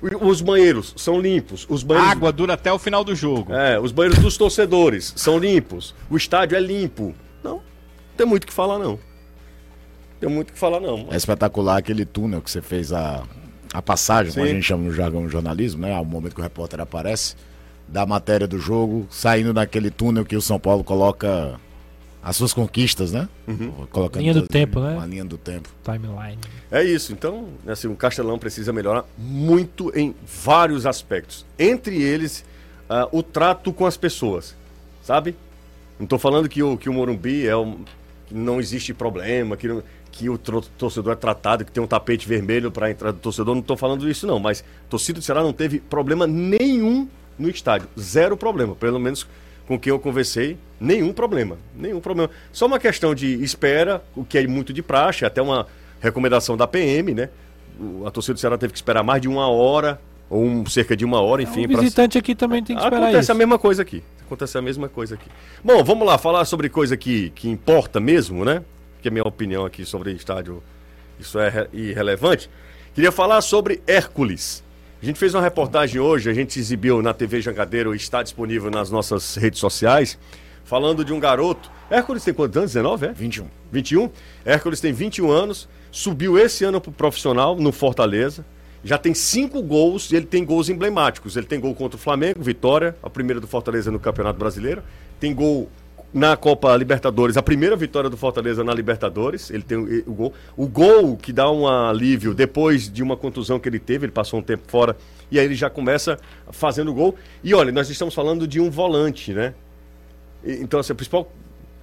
O- 0.00 0.28
os 0.28 0.40
banheiros 0.40 0.94
são 0.96 1.20
limpos, 1.20 1.66
os 1.68 1.82
banheiros, 1.82 2.12
Água 2.12 2.32
dura 2.32 2.54
até 2.54 2.72
o 2.72 2.78
final 2.78 3.02
do 3.02 3.14
jogo. 3.14 3.52
é, 3.52 3.78
os 3.80 3.90
banheiros 3.92 4.18
dos 4.20 4.36
torcedores 4.36 5.12
são 5.16 5.38
limpos, 5.38 5.94
o 6.08 6.16
estádio 6.16 6.56
é 6.56 6.60
limpo. 6.60 7.14
Não, 7.42 7.60
tem 8.16 8.26
muito 8.26 8.44
o 8.44 8.46
que 8.46 8.52
falar 8.52 8.78
não. 8.78 8.98
Tem 10.20 10.28
muito 10.28 10.50
o 10.50 10.52
que 10.52 10.58
falar 10.58 10.80
não. 10.80 11.06
É 11.10 11.16
espetacular 11.16 11.76
aquele 11.78 12.04
túnel 12.04 12.40
que 12.42 12.50
você 12.50 12.60
fez 12.60 12.92
a, 12.92 13.22
a 13.72 13.80
passagem, 13.82 14.32
como 14.32 14.44
a 14.44 14.48
Sim. 14.48 14.54
gente 14.54 14.64
chama 14.64 14.84
no 14.84 14.92
jargão 14.92 15.22
do 15.22 15.28
jornalismo, 15.28 15.82
né? 15.82 15.94
Ao 15.94 16.04
momento 16.04 16.34
que 16.34 16.40
o 16.40 16.42
repórter 16.42 16.80
aparece, 16.80 17.36
da 17.86 18.04
matéria 18.04 18.46
do 18.46 18.58
jogo, 18.58 19.06
saindo 19.10 19.52
daquele 19.52 19.90
túnel 19.90 20.24
que 20.24 20.36
o 20.36 20.42
São 20.42 20.58
Paulo 20.58 20.82
coloca 20.84 21.58
as 22.28 22.36
suas 22.36 22.52
conquistas, 22.52 23.10
né? 23.12 23.28
Colocando 23.90 24.20
Linha 24.22 24.34
do 24.34 24.46
tempo, 24.46 24.80
né? 24.80 24.94
Uma 24.94 25.06
linha 25.06 25.24
do 25.24 25.38
tempo. 25.38 25.68
Timeline. 25.82 26.38
É 26.70 26.84
isso, 26.84 27.12
então, 27.12 27.48
assim, 27.66 27.88
o 27.88 27.96
Castelão 27.96 28.38
precisa 28.38 28.72
melhorar 28.72 29.04
muito 29.16 29.90
em 29.98 30.14
vários 30.26 30.84
aspectos. 30.84 31.46
Entre 31.58 32.00
eles, 32.02 32.44
ah, 32.88 33.08
o 33.12 33.22
trato 33.22 33.72
com 33.72 33.86
as 33.86 33.96
pessoas, 33.96 34.54
sabe? 35.02 35.34
Não 35.98 36.04
estou 36.04 36.18
falando 36.18 36.48
que 36.48 36.62
o, 36.62 36.76
que 36.76 36.88
o 36.90 36.92
Morumbi 36.92 37.46
é 37.46 37.56
um, 37.56 37.82
que 38.26 38.34
não 38.34 38.60
existe 38.60 38.92
problema, 38.92 39.56
que, 39.56 39.66
não- 39.66 39.82
que 40.12 40.28
o 40.28 40.36
torcedor 40.36 41.14
é 41.14 41.16
tratado, 41.16 41.64
que 41.64 41.72
tem 41.72 41.82
um 41.82 41.86
tapete 41.86 42.28
vermelho 42.28 42.70
para 42.70 42.90
entrar 42.90 43.10
do 43.12 43.18
torcedor, 43.18 43.54
não 43.54 43.62
estou 43.62 43.76
falando 43.76 44.08
isso 44.08 44.26
não, 44.26 44.38
mas 44.38 44.62
a 44.86 44.90
torcida 44.90 45.18
do 45.18 45.24
Ceará 45.24 45.42
não 45.42 45.52
teve 45.52 45.80
problema 45.80 46.26
nenhum 46.26 47.08
no 47.38 47.48
estádio. 47.48 47.88
Zero 47.98 48.36
problema. 48.36 48.74
Pelo 48.74 48.98
menos 49.00 49.26
com 49.68 49.78
quem 49.78 49.90
eu 49.90 49.98
conversei, 50.00 50.56
nenhum 50.80 51.12
problema. 51.12 51.58
Nenhum 51.76 52.00
problema. 52.00 52.30
Só 52.50 52.66
uma 52.66 52.78
questão 52.80 53.14
de 53.14 53.34
espera, 53.44 54.02
o 54.16 54.24
que 54.24 54.38
é 54.38 54.46
muito 54.46 54.72
de 54.72 54.82
praxe, 54.82 55.24
até 55.24 55.40
uma 55.42 55.66
recomendação 56.00 56.56
da 56.56 56.66
PM, 56.66 57.12
né? 57.14 57.28
A 58.06 58.10
torcida 58.10 58.34
do 58.34 58.40
Ceará 58.40 58.56
teve 58.58 58.72
que 58.72 58.78
esperar 58.78 59.04
mais 59.04 59.20
de 59.22 59.28
uma 59.28 59.46
hora, 59.48 60.00
ou 60.30 60.42
um- 60.42 60.66
cerca 60.66 60.96
de 60.96 61.04
uma 61.04 61.20
hora, 61.20 61.42
enfim. 61.42 61.66
o 61.66 61.68
pra- 61.68 61.80
visitante 61.80 62.16
aqui 62.18 62.34
também 62.34 62.64
tem 62.64 62.74
que 62.74 62.82
esperar 62.82 62.96
Acontece 63.02 63.20
isso. 63.24 63.32
a 63.32 63.34
mesma 63.34 63.58
coisa 63.58 63.82
aqui. 63.82 64.02
Acontece 64.26 64.58
a 64.58 64.62
mesma 64.62 64.88
coisa 64.88 65.14
aqui. 65.14 65.28
Bom, 65.62 65.84
vamos 65.84 66.06
lá, 66.06 66.16
falar 66.18 66.44
sobre 66.46 66.68
coisa 66.68 66.96
que, 66.96 67.30
que 67.30 67.48
importa 67.48 68.00
mesmo, 68.00 68.44
né? 68.44 68.62
Que 69.02 69.08
é 69.08 69.10
a 69.10 69.12
minha 69.12 69.22
opinião 69.24 69.64
aqui 69.64 69.84
sobre 69.84 70.12
estádio, 70.12 70.62
isso 71.20 71.38
é 71.38 71.48
re- 71.50 71.68
irrelevante. 71.72 72.50
Queria 72.94 73.12
falar 73.12 73.40
sobre 73.42 73.80
Hércules. 73.86 74.62
A 75.00 75.06
gente 75.06 75.16
fez 75.16 75.32
uma 75.32 75.40
reportagem 75.40 76.00
hoje, 76.00 76.28
a 76.28 76.34
gente 76.34 76.58
exibiu 76.58 77.00
na 77.00 77.14
TV 77.14 77.40
Jangadeiro, 77.40 77.94
está 77.94 78.20
disponível 78.20 78.68
nas 78.68 78.90
nossas 78.90 79.36
redes 79.36 79.60
sociais, 79.60 80.18
falando 80.64 81.04
de 81.04 81.12
um 81.12 81.20
garoto. 81.20 81.70
Hércules 81.88 82.24
tem 82.24 82.34
quantos 82.34 82.56
anos? 82.56 82.72
19, 82.72 83.06
é? 83.06 83.12
21. 83.12 83.46
21. 83.70 84.10
Hércules 84.44 84.80
tem 84.80 84.92
21 84.92 85.30
anos, 85.30 85.68
subiu 85.92 86.36
esse 86.36 86.64
ano 86.64 86.80
pro 86.80 86.90
profissional 86.90 87.54
no 87.54 87.70
Fortaleza. 87.70 88.44
Já 88.82 88.98
tem 88.98 89.14
cinco 89.14 89.62
gols 89.62 90.10
e 90.10 90.16
ele 90.16 90.26
tem 90.26 90.44
gols 90.44 90.68
emblemáticos. 90.68 91.36
Ele 91.36 91.46
tem 91.46 91.60
gol 91.60 91.76
contra 91.76 91.96
o 91.96 92.00
Flamengo, 92.00 92.42
vitória, 92.42 92.96
a 93.00 93.08
primeira 93.08 93.40
do 93.40 93.46
Fortaleza 93.46 93.92
no 93.92 94.00
Campeonato 94.00 94.38
Brasileiro. 94.38 94.82
Tem 95.20 95.32
gol 95.32 95.70
na 96.12 96.36
Copa 96.36 96.74
Libertadores, 96.76 97.36
a 97.36 97.42
primeira 97.42 97.76
vitória 97.76 98.08
do 98.08 98.16
Fortaleza 98.16 98.64
na 98.64 98.72
Libertadores. 98.72 99.50
Ele 99.50 99.62
tem 99.62 99.76
o, 99.76 100.10
o 100.10 100.14
gol. 100.14 100.34
O 100.56 100.66
gol 100.66 101.16
que 101.16 101.32
dá 101.32 101.50
um 101.50 101.66
alívio 101.66 102.34
depois 102.34 102.90
de 102.90 103.02
uma 103.02 103.16
contusão 103.16 103.58
que 103.58 103.68
ele 103.68 103.78
teve, 103.78 104.06
ele 104.06 104.12
passou 104.12 104.40
um 104.40 104.42
tempo 104.42 104.64
fora 104.66 104.96
e 105.30 105.38
aí 105.38 105.44
ele 105.44 105.54
já 105.54 105.68
começa 105.68 106.18
fazendo 106.50 106.92
gol. 106.92 107.14
E 107.44 107.54
olha, 107.54 107.70
nós 107.70 107.90
estamos 107.90 108.14
falando 108.14 108.46
de 108.46 108.60
um 108.60 108.70
volante, 108.70 109.32
né? 109.32 109.54
Então, 110.44 110.80
assim, 110.80 110.92
a 110.92 110.96
principal 110.96 111.30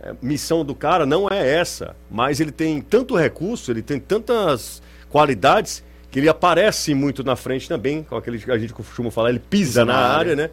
é, 0.02 0.14
missão 0.22 0.66
do 0.66 0.74
cara 0.74 1.06
não 1.06 1.28
é 1.30 1.56
essa, 1.56 1.96
mas 2.10 2.40
ele 2.40 2.52
tem 2.52 2.82
tanto 2.82 3.16
recurso, 3.16 3.72
ele 3.72 3.82
tem 3.82 4.00
tantas 4.00 4.82
qualidades 5.10 5.84
que 6.10 6.20
ele 6.20 6.30
aparece 6.30 6.96
muito 6.96 7.24
na 7.24 7.36
frente 7.36 7.68
também, 7.68 8.02
com 8.02 8.16
aquele 8.16 8.40
que 8.40 8.50
a 8.50 8.58
gente 8.58 8.74
costuma 8.74 9.12
falar, 9.12 9.30
ele 9.30 9.40
pisa, 9.40 9.84
na, 9.84 9.96
área, 9.96 10.36
né? 10.36 10.50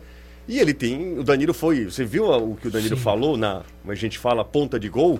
E 0.49 0.59
ele 0.59 0.75
tem, 0.75 1.19
o 1.19 1.23
Danilo 1.23 1.55
foi, 1.55 1.85
você 1.85 2.05
viu 2.05 2.25
o 2.31 2.57
que 2.57 2.69
o 2.69 2.71
Danilo 2.71 2.97
falou 2.97 3.37
na, 3.37 3.63
como 3.81 3.93
a 3.93 3.95
gente 3.95 4.19
fala, 4.19 4.45
ponta 4.45 4.79
de 4.79 4.89
gol? 4.89 5.15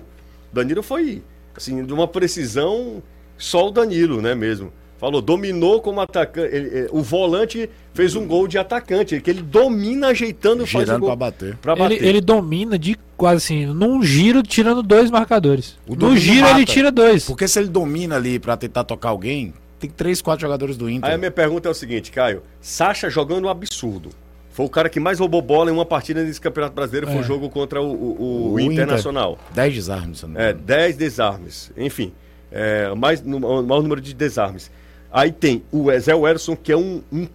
O 0.51 0.55
Danilo 0.55 0.83
foi, 0.83 1.23
assim, 1.55 1.83
de 1.85 1.93
uma 1.93 2.07
precisão 2.07 3.01
só 3.37 3.67
o 3.67 3.71
Danilo, 3.71 4.21
né, 4.21 4.35
mesmo. 4.35 4.71
Falou, 4.97 5.21
dominou 5.21 5.81
como 5.81 5.99
atacante, 5.99 6.55
ele- 6.55 6.69
eh, 6.79 6.87
o 6.91 7.01
volante 7.01 7.69
fez 7.93 8.15
um 8.15 8.25
gol 8.25 8.47
de 8.47 8.57
atacante, 8.57 9.19
que 9.19 9.29
ele 9.29 9.41
domina 9.41 10.07
ajeitando 10.07 10.63
e 10.63 10.67
faz 10.67 10.83
o 10.83 10.85
Girando 10.85 10.99
gol. 11.01 11.09
pra 11.09 11.15
bater. 11.15 11.57
Pra 11.57 11.73
Ele, 11.73 11.81
bater. 11.81 12.03
ele 12.03 12.21
domina 12.21 12.79
de 12.79 12.95
quase 13.17 13.37
assim, 13.37 13.65
num 13.65 14.01
giro, 14.01 14.41
tirando 14.41 14.81
dois 14.81 15.11
marcadores. 15.11 15.77
O 15.87 15.95
no 15.95 16.15
giro 16.15 16.41
mata. 16.41 16.55
ele 16.57 16.65
tira 16.65 16.89
dois. 16.91 17.25
Porque 17.25 17.47
se 17.47 17.59
ele 17.59 17.67
domina 17.67 18.15
ali 18.15 18.39
pra 18.39 18.55
tentar 18.55 18.85
tocar 18.85 19.09
alguém, 19.09 19.53
tem 19.77 19.89
três, 19.89 20.21
quatro 20.21 20.41
jogadores 20.41 20.77
do 20.77 20.89
Inter. 20.89 21.09
Aí 21.09 21.15
a 21.15 21.17
minha 21.17 21.31
pergunta 21.31 21.67
é 21.67 21.71
o 21.71 21.75
seguinte, 21.75 22.09
Caio. 22.09 22.41
Sacha 22.61 23.09
jogando 23.09 23.45
um 23.45 23.49
absurdo. 23.49 24.09
Foi 24.53 24.65
o 24.65 24.69
cara 24.69 24.87
que 24.87 24.99
mais 24.99 25.19
roubou 25.19 25.41
bola 25.41 25.69
em 25.69 25.73
uma 25.73 25.85
partida 25.85 26.23
nesse 26.23 26.39
Campeonato 26.39 26.75
Brasileiro, 26.75 27.07
foi 27.07 27.17
É. 27.17 27.19
o 27.19 27.23
jogo 27.23 27.49
contra 27.49 27.81
o, 27.81 27.85
o- 27.91 28.21
o 28.21 28.53
O 28.53 28.59
Internacional. 28.59 29.37
Dez 29.53 29.73
desarmes, 29.73 30.19
se 30.19 30.25
eu 30.25 30.29
não 30.29 30.39
É, 30.39 30.51
engano. 30.51 30.63
10 30.65 30.95
desarmes. 30.95 31.71
Enfim, 31.75 32.13
é, 32.51 32.93
mais, 32.95 33.21
no, 33.23 33.37
o 33.37 33.63
maior 33.63 33.81
número 33.81 33.99
de 33.99 34.13
desarmes. 34.13 34.69
Aí 35.11 35.31
tem 35.31 35.63
o 35.71 35.89
Zé 35.99 36.13
Werson, 36.15 36.55
que 36.55 36.71
é 36.71 36.77
um, 36.77 37.01
um 37.11 37.27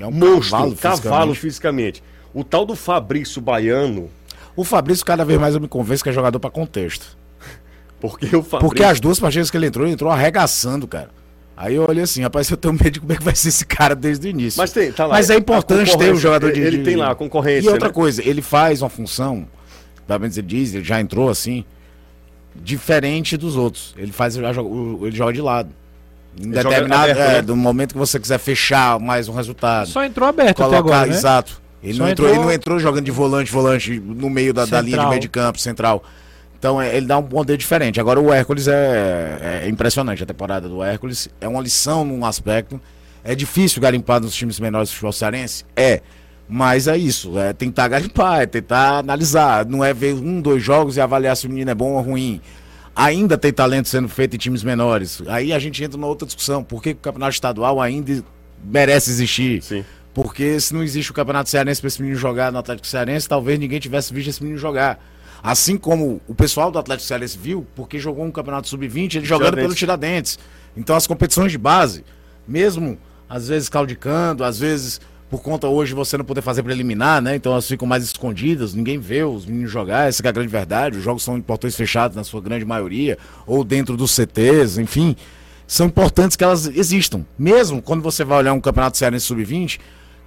É 0.00 0.06
um 0.06 0.10
monstro, 0.10 0.50
cavalo, 0.50 0.76
cavalo, 0.76 1.34
fisicamente. 1.34 1.40
fisicamente. 1.40 2.02
O 2.34 2.42
tal 2.42 2.64
do 2.64 2.74
Fabrício 2.74 3.40
Baiano, 3.42 4.08
O 4.56 4.64
Fabrício, 4.64 5.04
cada 5.04 5.24
vez 5.24 5.38
mais 5.38 5.54
eu 5.54 5.60
me 5.60 5.68
convenço 5.68 6.02
que 6.02 6.08
é 6.10 6.12
jogador 6.12 6.38
pra 6.40 6.50
contexto. 6.50 7.16
porque 8.00 8.26
o 8.34 8.42
Fabrício... 8.42 8.58
Porque 8.60 8.82
as 8.82 8.98
duas 9.00 9.20
partidas 9.20 9.50
que 9.50 9.56
ele 9.56 9.66
entrou, 9.66 9.84
ele 9.86 9.92
entrou 9.94 10.10
arregaçando, 10.10 10.86
cara. 10.88 11.10
Aí 11.56 11.74
eu 11.74 11.86
olhei 11.88 12.02
assim, 12.02 12.22
rapaz, 12.22 12.50
eu 12.50 12.56
tenho 12.56 12.72
medo 12.74 12.90
de 12.90 13.00
como 13.00 13.12
é 13.12 13.16
que 13.16 13.22
vai 13.22 13.34
ser 13.34 13.48
esse 13.48 13.64
cara 13.66 13.94
desde 13.94 14.26
o 14.26 14.30
início. 14.30 14.58
Mas 14.58 14.72
tem, 14.72 14.90
tá 14.90 15.06
lá. 15.06 15.14
Mas 15.14 15.28
é 15.30 15.36
importante 15.36 15.96
ter 15.96 16.12
um 16.12 16.16
jogador 16.18 16.50
de. 16.52 16.60
Ele 16.60 16.78
de- 16.78 16.84
tem 16.84 16.96
lá 16.96 17.10
a 17.10 17.14
concorrência, 17.14 17.68
E 17.68 17.72
outra 17.72 17.88
né? 17.88 17.94
coisa, 17.94 18.26
ele 18.26 18.40
faz 18.42 18.82
uma 18.82 18.88
função, 18.88 19.46
pelo 20.06 20.20
menos 20.20 20.36
ele 20.38 20.46
diz, 20.46 20.74
ele 20.74 20.82
já 20.84 21.00
entrou 21.00 21.28
assim, 21.28 21.64
diferente 22.54 23.36
dos 23.36 23.56
outros. 23.56 23.94
Ele 23.96 24.12
faz, 24.12 24.36
ele 24.36 24.46
joga 25.12 25.32
de 25.32 25.40
lado. 25.40 25.70
Em 26.38 26.44
Ele 26.44 26.52
determinado, 26.52 27.02
aberto, 27.12 27.18
é, 27.20 27.32
né? 27.34 27.42
do 27.42 27.54
momento 27.54 27.92
que 27.92 27.98
você 27.98 28.18
quiser 28.18 28.38
fechar 28.38 28.98
mais 28.98 29.28
um 29.28 29.34
resultado. 29.34 29.86
Só 29.88 30.02
entrou 30.04 30.26
aberto 30.28 30.50
até 30.62 30.64
colocar, 30.64 30.78
agora, 30.78 31.06
né? 31.06 31.14
exato. 31.14 31.60
Ele 31.82 31.94
Só 31.94 32.04
não, 32.04 32.10
entrou, 32.10 32.28
entrou- 32.28 32.40
ele 32.42 32.46
não 32.48 32.52
entrou 32.54 32.78
jogando 32.78 33.04
de 33.04 33.10
volante, 33.10 33.50
volante 33.52 34.00
no 34.00 34.30
meio 34.30 34.54
da, 34.54 34.64
da 34.64 34.80
linha 34.80 34.98
de 34.98 35.06
meio 35.08 35.20
de 35.20 35.28
campo, 35.28 35.60
central. 35.60 36.02
Então 36.62 36.80
é, 36.80 36.96
ele 36.96 37.06
dá 37.06 37.18
um 37.18 37.24
poder 37.24 37.56
diferente. 37.56 37.98
Agora 37.98 38.20
o 38.20 38.32
Hércules 38.32 38.68
é, 38.68 39.62
é 39.64 39.68
impressionante. 39.68 40.22
A 40.22 40.26
temporada 40.26 40.68
do 40.68 40.80
Hércules 40.80 41.28
é 41.40 41.48
uma 41.48 41.60
lição 41.60 42.04
num 42.04 42.24
aspecto. 42.24 42.80
É 43.24 43.34
difícil 43.34 43.82
garimpar 43.82 44.20
nos 44.20 44.32
times 44.32 44.60
menores 44.60 44.88
do 44.88 44.92
futebol 44.92 45.12
cearense? 45.12 45.64
É. 45.74 46.00
Mas 46.48 46.86
é 46.86 46.96
isso. 46.96 47.36
É 47.36 47.52
tentar 47.52 47.88
garimpar, 47.88 48.42
é 48.42 48.46
tentar 48.46 48.98
analisar. 48.98 49.66
Não 49.66 49.84
é 49.84 49.92
ver 49.92 50.14
um, 50.14 50.40
dois 50.40 50.62
jogos 50.62 50.96
e 50.96 51.00
avaliar 51.00 51.36
se 51.36 51.48
o 51.48 51.50
menino 51.50 51.68
é 51.68 51.74
bom 51.74 51.94
ou 51.94 52.00
ruim. 52.00 52.40
Ainda 52.94 53.36
tem 53.36 53.52
talento 53.52 53.88
sendo 53.88 54.08
feito 54.08 54.36
em 54.36 54.38
times 54.38 54.62
menores. 54.62 55.20
Aí 55.26 55.52
a 55.52 55.58
gente 55.58 55.82
entra 55.82 55.98
numa 55.98 56.06
outra 56.06 56.26
discussão. 56.26 56.62
Por 56.62 56.80
que 56.80 56.90
o 56.90 56.94
campeonato 56.94 57.32
estadual 57.32 57.80
ainda 57.80 58.22
merece 58.62 59.10
existir? 59.10 59.64
Sim. 59.64 59.84
Porque 60.14 60.60
se 60.60 60.72
não 60.72 60.84
existe 60.84 61.10
o 61.10 61.14
Campeonato 61.14 61.50
Cearense 61.50 61.80
para 61.80 61.88
esse 61.88 62.00
menino 62.00 62.16
jogar 62.16 62.52
no 62.52 62.58
Atlético 62.58 62.86
Cearense, 62.86 63.28
talvez 63.28 63.58
ninguém 63.58 63.80
tivesse 63.80 64.14
visto 64.14 64.28
esse 64.28 64.40
menino 64.40 64.60
jogar. 64.60 65.00
Assim 65.42 65.76
como 65.76 66.20
o 66.28 66.34
pessoal 66.34 66.70
do 66.70 66.78
Atlético 66.78 67.06
Cearense 67.06 67.36
viu, 67.36 67.66
porque 67.74 67.98
jogou 67.98 68.24
um 68.24 68.30
Campeonato 68.30 68.68
Sub-20, 68.68 69.16
ele 69.16 69.26
jogando 69.26 69.50
Tiradentes. 69.50 69.62
pelo 69.62 69.74
Tiradentes. 69.74 70.38
Então 70.76 70.94
as 70.94 71.06
competições 71.06 71.50
de 71.50 71.58
base, 71.58 72.04
mesmo 72.46 72.98
às 73.28 73.48
vezes 73.48 73.68
claudicando, 73.68 74.44
às 74.44 74.58
vezes 74.58 75.00
por 75.28 75.42
conta 75.42 75.66
hoje 75.66 75.94
você 75.94 76.18
não 76.18 76.24
poder 76.24 76.42
fazer 76.42 76.62
preliminar, 76.62 77.20
né? 77.22 77.34
Então 77.34 77.52
elas 77.52 77.66
ficam 77.66 77.88
mais 77.88 78.04
escondidas, 78.04 78.74
ninguém 78.74 78.98
vê 78.98 79.24
os 79.24 79.46
meninos 79.46 79.70
jogar, 79.70 80.06
essa 80.06 80.22
que 80.22 80.28
é 80.28 80.30
a 80.30 80.32
grande 80.32 80.50
verdade. 80.50 80.98
Os 80.98 81.02
jogos 81.02 81.22
são 81.22 81.38
em 81.38 81.40
portões 81.40 81.74
fechados 81.74 82.14
na 82.14 82.22
sua 82.22 82.40
grande 82.40 82.64
maioria, 82.64 83.18
ou 83.46 83.64
dentro 83.64 83.96
dos 83.96 84.12
CTs, 84.12 84.78
enfim 84.78 85.16
são 85.72 85.86
importantes 85.86 86.36
que 86.36 86.44
elas 86.44 86.66
existam. 86.66 87.24
Mesmo 87.38 87.80
quando 87.80 88.02
você 88.02 88.24
vai 88.24 88.38
olhar 88.38 88.52
um 88.52 88.60
campeonato 88.60 88.98
cearense 88.98 89.24
sub-20, 89.24 89.80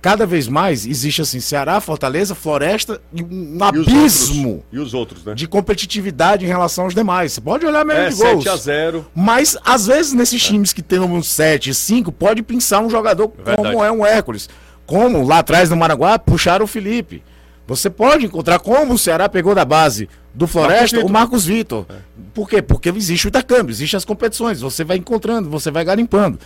cada 0.06 0.24
vez 0.28 0.48
mais 0.48 0.86
existe 0.86 1.24
assim, 1.24 1.40
Ceará, 1.40 1.82
Fortaleza, 1.82 2.36
Floresta 2.36 3.02
e 3.12 3.24
um 3.24 3.56
E 3.56 3.56
os 3.56 3.62
abismo 3.88 4.50
outros? 4.50 4.66
E 4.72 4.78
os 4.78 4.94
outros, 4.94 5.26
né? 5.26 5.34
de 5.34 5.48
competitividade 5.48 6.46
em 6.46 6.48
relação 6.48 6.84
aos 6.84 6.94
demais. 6.94 7.34
Você 7.34 7.42
pode 7.42 7.66
olhar 7.66 7.84
média 7.84 8.04
É, 8.04 8.10
de 8.10 8.16
gols. 8.16 8.44
7 8.44 8.50
a 8.50 8.56
0 8.56 9.08
Mas, 9.16 9.58
às 9.66 9.88
vezes, 9.88 10.14
nesses 10.14 10.44
times 10.44 10.72
que 10.74 10.84
tem 10.84 11.00
um 11.00 11.24
7, 11.24 11.74
5, 11.74 12.12
pode 12.12 12.44
pensar 12.44 12.82
um 12.82 12.90
jogador 12.90 13.34
Verdade. 13.36 13.56
como 13.58 13.84
é 13.84 13.92
um 13.92 14.06
Hércules. 14.06 14.48
Como 14.86 15.26
lá 15.26 15.40
atrás 15.40 15.72
no 15.72 15.76
Maraguá, 15.76 16.20
puxaram 16.20 16.66
o 16.66 16.68
Felipe. 16.68 17.24
Você 17.66 17.90
pode 17.90 18.28
encontrar 18.28 18.60
como 18.60 18.94
o 18.94 19.00
Ceará 19.00 19.28
pegou 19.28 19.56
da 19.56 19.66
base 19.66 20.08
do 20.36 20.46
Floresta 20.46 20.98
Vitor. 20.98 21.10
o 21.10 21.12
Marcos 21.12 21.48
Vitor. 21.48 21.88
Por 22.32 22.48
quê? 22.48 22.62
Porque 22.62 22.90
existe 22.90 23.26
o 23.26 23.30
intercâmbio, 23.30 23.74
existem 23.74 23.98
as 23.98 24.06
competições. 24.06 24.62
Você 24.62 24.84
vai 24.84 24.98
encontrando, 24.98 25.50
você 25.50 25.72
vai 25.72 25.84
garimpando. 25.84 26.38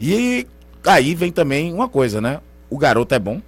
E 0.00 0.46
aí 0.86 1.14
vem 1.14 1.30
também 1.30 1.74
uma 1.74 1.90
coisa, 1.90 2.18
né? 2.18 2.40
O 2.72 2.78
garoto 2.78 3.14
é 3.14 3.18
bom 3.18 3.40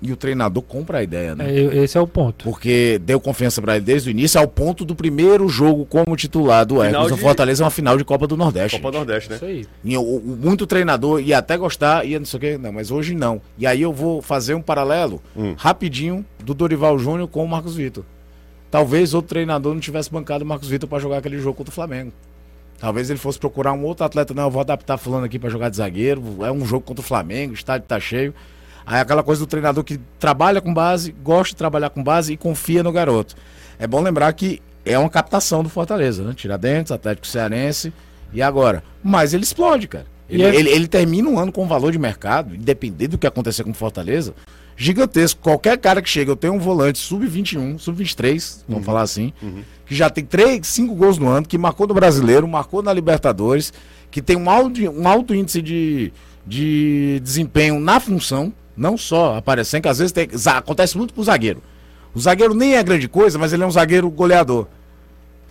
e 0.00 0.12
o 0.12 0.16
treinador 0.16 0.62
compra 0.62 0.98
a 0.98 1.02
ideia, 1.02 1.34
né? 1.34 1.52
É, 1.52 1.78
esse 1.82 1.98
é 1.98 2.00
o 2.00 2.06
ponto. 2.06 2.44
Porque 2.44 3.00
deu 3.04 3.18
confiança 3.20 3.60
pra 3.60 3.74
ele 3.76 3.84
desde 3.84 4.08
o 4.08 4.12
início, 4.12 4.38
ao 4.40 4.46
ponto 4.46 4.84
do 4.84 4.94
primeiro 4.94 5.48
jogo 5.48 5.84
como 5.84 6.14
titular 6.16 6.64
do 6.64 6.80
Hércules 6.80 7.14
de- 7.16 7.20
Fortaleza, 7.20 7.64
uma 7.64 7.70
final 7.70 7.96
de 7.98 8.04
Copa 8.04 8.24
do 8.26 8.36
Nordeste. 8.36 8.78
Copa 8.78 8.88
gente. 8.92 8.96
Nordeste, 9.06 9.30
né? 9.30 9.36
Isso 9.36 9.44
aí. 9.44 9.66
E 9.84 9.96
o- 9.96 10.00
o- 10.02 10.38
muito 10.40 10.66
treinador 10.68 11.20
ia 11.20 11.38
até 11.38 11.56
gostar, 11.56 12.06
ia 12.06 12.18
não 12.18 12.26
sei 12.26 12.36
o 12.36 12.40
quê, 12.40 12.56
não, 12.58 12.72
mas 12.72 12.90
hoje 12.92 13.12
não. 13.14 13.40
E 13.58 13.66
aí 13.66 13.82
eu 13.82 13.92
vou 13.92 14.22
fazer 14.22 14.54
um 14.54 14.62
paralelo 14.62 15.20
Hum. 15.36 15.54
rapidinho 15.58 16.24
do 16.44 16.54
Dorival 16.54 16.96
Júnior 16.98 17.26
com 17.26 17.44
o 17.44 17.48
Marcos 17.48 17.74
Vitor. 17.74 18.04
Talvez 18.70 19.14
outro 19.14 19.30
treinador 19.30 19.72
não 19.74 19.80
tivesse 19.80 20.10
bancado 20.12 20.44
o 20.44 20.46
Marcos 20.46 20.68
Vitor 20.68 20.88
pra 20.88 20.98
jogar 21.00 21.18
aquele 21.18 21.38
jogo 21.40 21.54
contra 21.56 21.72
o 21.72 21.74
Flamengo. 21.74 22.12
Talvez 22.78 23.10
ele 23.10 23.18
fosse 23.18 23.38
procurar 23.38 23.72
um 23.72 23.82
outro 23.84 24.04
atleta, 24.04 24.32
não, 24.32 24.44
eu 24.44 24.50
vou 24.50 24.60
adaptar 24.60 24.96
fulano 24.98 25.24
aqui 25.24 25.38
pra 25.38 25.50
jogar 25.50 25.68
de 25.68 25.76
zagueiro, 25.76 26.22
é 26.44 26.52
um 26.52 26.64
jogo 26.64 26.84
contra 26.86 27.00
o 27.02 27.04
Flamengo, 27.04 27.52
o 27.52 27.54
estádio 27.54 27.86
tá 27.88 27.98
cheio. 27.98 28.32
Aí 28.86 29.00
aquela 29.00 29.22
coisa 29.22 29.40
do 29.40 29.46
treinador 29.46 29.82
que 29.84 29.98
trabalha 30.18 30.60
com 30.60 30.72
base, 30.72 31.12
gosta 31.22 31.50
de 31.52 31.56
trabalhar 31.56 31.90
com 31.90 32.02
base 32.02 32.32
e 32.32 32.36
confia 32.36 32.82
no 32.82 32.92
garoto. 32.92 33.34
É 33.78 33.86
bom 33.86 34.00
lembrar 34.00 34.32
que 34.32 34.62
é 34.84 34.98
uma 34.98 35.10
captação 35.10 35.62
do 35.62 35.68
Fortaleza, 35.68 36.22
né? 36.24 36.32
Tiradentes, 36.34 36.90
Atlético 36.92 37.26
Cearense 37.26 37.92
e 38.32 38.40
agora. 38.40 38.82
Mas 39.02 39.34
ele 39.34 39.42
explode, 39.42 39.88
cara. 39.88 40.06
Ele, 40.30 40.42
é- 40.42 40.54
ele- 40.54 40.70
ele 40.70 40.86
termina 40.88 41.28
um 41.28 41.38
ano 41.38 41.50
com 41.52 41.66
valor 41.66 41.90
de 41.92 41.98
mercado, 41.98 42.54
independente 42.54 43.08
do 43.08 43.18
que 43.18 43.26
acontecer 43.26 43.64
com 43.64 43.70
o 43.70 43.74
Fortaleza, 43.74 44.34
gigantesco. 44.78 45.40
Qualquer 45.42 45.76
cara 45.76 46.00
que 46.00 46.08
chega, 46.08 46.30
eu 46.30 46.36
tenho 46.36 46.54
um 46.54 46.58
volante 46.58 46.98
sub-21, 46.98 47.78
sub-23, 47.78 48.62
vamos 48.68 48.86
falar 48.86 49.02
assim, 49.02 49.32
que 49.84 49.94
já 49.94 50.08
tem 50.08 50.24
três, 50.24 50.66
cinco 50.68 50.94
gols 50.94 51.18
no 51.18 51.28
ano, 51.28 51.46
que 51.46 51.58
marcou 51.58 51.86
no 51.86 51.92
Brasileiro, 51.92 52.46
marcou 52.46 52.80
na 52.80 52.92
Libertadores, 52.92 53.72
que 54.10 54.22
tem 54.22 54.36
um 54.36 54.48
alto, 54.48 54.80
um 54.80 55.06
alto 55.08 55.34
índice 55.34 55.60
de, 55.60 56.12
de 56.46 57.20
desempenho 57.22 57.78
na 57.80 57.98
função, 58.00 58.52
Não 58.76 58.96
só 58.96 59.36
aparecendo, 59.36 59.82
que 59.82 59.88
às 59.88 59.98
vezes 59.98 60.12
tem, 60.12 60.28
acontece 60.46 60.96
muito 60.96 61.12
com 61.12 61.20
o 61.20 61.24
zagueiro. 61.24 61.60
O 62.14 62.20
zagueiro 62.20 62.54
nem 62.54 62.76
é 62.76 62.82
grande 62.82 63.08
coisa, 63.08 63.36
mas 63.36 63.52
ele 63.52 63.64
é 63.64 63.66
um 63.66 63.70
zagueiro 63.70 64.08
goleador. 64.08 64.68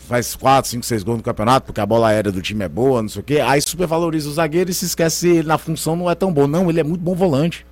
Faz 0.07 0.33
4, 0.37 0.71
5, 0.71 0.85
6 0.85 1.03
gols 1.03 1.17
no 1.17 1.23
campeonato, 1.23 1.65
porque 1.65 1.81
a 1.81 1.85
bola 1.85 2.07
aérea 2.07 2.31
do 2.31 2.41
time 2.41 2.63
é 2.63 2.69
boa, 2.69 3.01
não 3.01 3.09
sei 3.09 3.19
o 3.19 3.23
quê. 3.23 3.41
Aí 3.41 3.59
supervaloriza 3.61 4.29
o 4.29 4.31
zagueiro 4.31 4.71
e 4.71 4.73
se 4.73 4.85
esquece 4.85 5.17
se 5.17 5.27
ele 5.27 5.47
na 5.47 5.57
função 5.57 5.97
não 5.97 6.09
é 6.09 6.15
tão 6.15 6.31
bom. 6.31 6.47
Não, 6.47 6.69
ele 6.69 6.79
é 6.79 6.83
muito 6.83 7.01
bom 7.01 7.13
volante. 7.13 7.65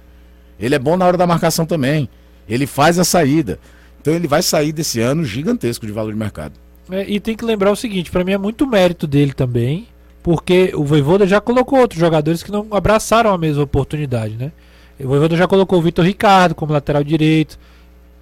Ele 0.60 0.76
é 0.76 0.80
bom 0.80 0.96
na 0.98 1.06
hora 1.06 1.18
da 1.18 1.28
marcação 1.28 1.66
também. 1.66 2.10
Ele 2.48 2.68
faz 2.68 3.00
a 3.00 3.04
saída. 3.04 3.60
Então 4.02 4.14
ele 4.14 4.28
vai 4.28 4.42
sair 4.42 4.72
desse 4.72 5.02
ano 5.02 5.24
gigantesco 5.26 5.86
de 5.86 5.92
valor 5.92 6.14
de 6.14 6.20
mercado. 6.20 6.54
É, 6.92 7.10
e 7.10 7.20
tem 7.20 7.36
que 7.36 7.44
lembrar 7.44 7.72
o 7.72 7.76
seguinte, 7.76 8.12
pra 8.12 8.24
mim 8.24 8.34
é 8.34 8.38
muito 8.38 8.68
mérito 8.68 9.08
dele 9.08 9.34
também, 9.34 9.88
porque 10.22 10.72
o 10.76 10.84
Voivoda 10.84 11.26
já 11.26 11.42
colocou 11.42 11.80
outros 11.80 12.00
jogadores 12.00 12.44
que 12.44 12.52
não 12.52 12.68
abraçaram 12.72 13.34
a 13.34 13.38
mesma 13.38 13.64
oportunidade, 13.64 14.36
né? 14.36 14.52
O 15.00 15.08
Voivoda 15.08 15.36
já 15.36 15.48
colocou 15.48 15.80
o 15.80 15.82
Vitor 15.82 16.06
Ricardo 16.06 16.54
como 16.54 16.72
lateral 16.72 17.04
direito, 17.04 17.58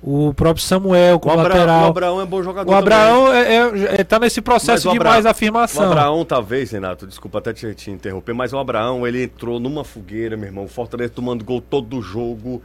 o 0.05 0.33
próprio 0.33 0.63
Samuel 0.63 1.15
O, 1.15 1.19
como 1.19 1.39
Abra... 1.39 1.53
o 1.53 1.57
lateral. 1.57 1.85
Abraão 1.85 2.21
é 2.21 2.25
bom 2.25 2.43
jogador. 2.43 2.69
O 2.71 2.75
Abraão 2.75 3.31
é, 3.33 3.55
é- 3.55 4.01
é- 4.01 4.03
tá 4.03 4.19
nesse 4.19 4.41
processo 4.41 4.89
o 4.89 4.91
de 4.91 4.97
Abra- 4.97 5.09
mais 5.11 5.19
também. 5.23 5.29
O 5.29 5.31
afirmação. 5.31 5.83
Abraão, 5.85 6.25
talvez, 6.25 6.71
Renato, 6.71 7.07
desculpa 7.07 7.37
até 7.39 7.53
te, 7.53 7.73
te 7.73 7.89
interromper, 7.89 8.33
mas 8.33 8.51
o 8.51 8.57
Abraão, 8.57 9.07
ele 9.07 9.23
entrou 9.23 9.59
numa 9.59 9.83
fogueira, 9.85 10.35
meu 10.35 10.47
irmão. 10.47 10.65
O 10.65 10.67
Fortaleza 10.67 11.13
tomando 11.15 11.43
gol 11.45 11.61
todo 11.61 11.97
o 11.97 12.01
jogo. 12.01 12.61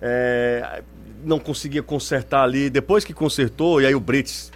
é, 0.00 0.82
não 1.24 1.38
conseguia 1.38 1.82
consertar 1.82 2.42
ali. 2.42 2.68
Depois 2.68 3.04
que 3.04 3.12
consertou, 3.14 3.80
e 3.80 3.86
aí 3.86 3.94
o 3.94 4.00
Brits 4.00 4.50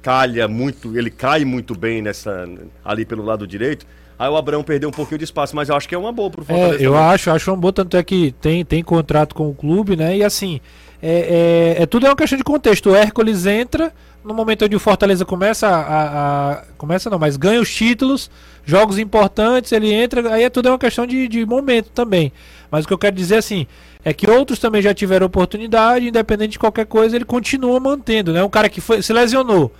calha 0.00 0.46
muito, 0.48 0.96
ele 0.96 1.10
cai 1.10 1.44
muito 1.44 1.76
bem 1.76 2.00
nessa 2.00 2.48
ali 2.84 3.04
pelo 3.04 3.24
lado 3.24 3.46
direito. 3.46 3.84
Aí 4.18 4.28
o 4.28 4.36
Abraão 4.36 4.62
perdeu 4.62 4.88
um 4.88 4.92
pouquinho 4.92 5.18
de 5.18 5.24
espaço, 5.24 5.56
mas 5.56 5.68
eu 5.68 5.74
acho 5.74 5.88
que 5.88 5.94
é 5.94 5.98
uma 5.98 6.12
boa 6.12 6.30
pro 6.30 6.44
Fortaleza. 6.44 6.80
É, 6.82 6.86
eu 6.86 6.92
também. 6.92 7.06
acho, 7.08 7.30
acho 7.30 7.50
uma 7.50 7.56
boa, 7.56 7.72
tanto 7.72 7.96
é 7.96 8.02
que 8.04 8.30
tem, 8.40 8.64
tem 8.64 8.82
contrato 8.84 9.34
com 9.34 9.50
o 9.50 9.54
clube, 9.54 9.96
né? 9.96 10.16
E 10.16 10.22
assim, 10.22 10.60
é, 11.02 11.74
é, 11.78 11.82
é- 11.82 11.86
tudo 11.86 12.06
é 12.06 12.08
uma 12.10 12.16
questão 12.16 12.38
de 12.38 12.44
contexto. 12.44 12.90
O 12.90 12.94
Hércules 12.96 13.44
entra 13.46 13.92
no 14.24 14.32
momento 14.32 14.64
onde 14.64 14.76
o 14.76 14.80
Fortaleza 14.80 15.24
começa 15.24 15.66
a, 15.68 16.52
a- 16.52 16.62
Começa 16.78 17.10
não, 17.10 17.18
mas 17.18 17.36
ganha 17.36 17.60
os 17.60 17.74
títulos, 17.74 18.30
jogos 18.64 18.98
importantes, 18.98 19.72
ele 19.72 19.92
entra, 19.92 20.32
aí 20.32 20.44
é 20.44 20.50
tudo 20.50 20.68
é 20.68 20.70
uma 20.70 20.78
questão 20.78 21.06
de, 21.06 21.26
de 21.28 21.44
momento 21.44 21.90
também. 21.90 22.32
Mas 22.70 22.84
o 22.84 22.88
que 22.88 22.94
eu 22.94 22.98
quero 22.98 23.16
dizer 23.16 23.36
assim, 23.36 23.66
é 24.04 24.12
que 24.14 24.30
outros 24.30 24.58
também 24.58 24.80
já 24.80 24.94
tiveram 24.94 25.26
oportunidade, 25.26 26.06
independente 26.08 26.52
de 26.52 26.58
qualquer 26.58 26.86
coisa, 26.86 27.16
ele 27.16 27.24
continua 27.24 27.78
mantendo, 27.80 28.32
né? 28.32 28.42
Um 28.42 28.48
cara 28.48 28.68
que 28.68 28.80
foi, 28.80 29.02
se 29.02 29.12
lesionou, 29.12 29.72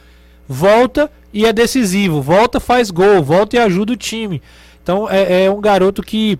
volta 0.48 1.10
e 1.32 1.46
é 1.46 1.52
decisivo, 1.52 2.20
volta, 2.20 2.60
faz 2.60 2.90
gol, 2.90 3.22
volta 3.22 3.56
e 3.56 3.58
ajuda 3.58 3.92
o 3.92 3.96
time. 3.96 4.42
Então 4.82 5.08
é, 5.08 5.44
é 5.44 5.50
um 5.50 5.60
garoto 5.60 6.02
que 6.02 6.38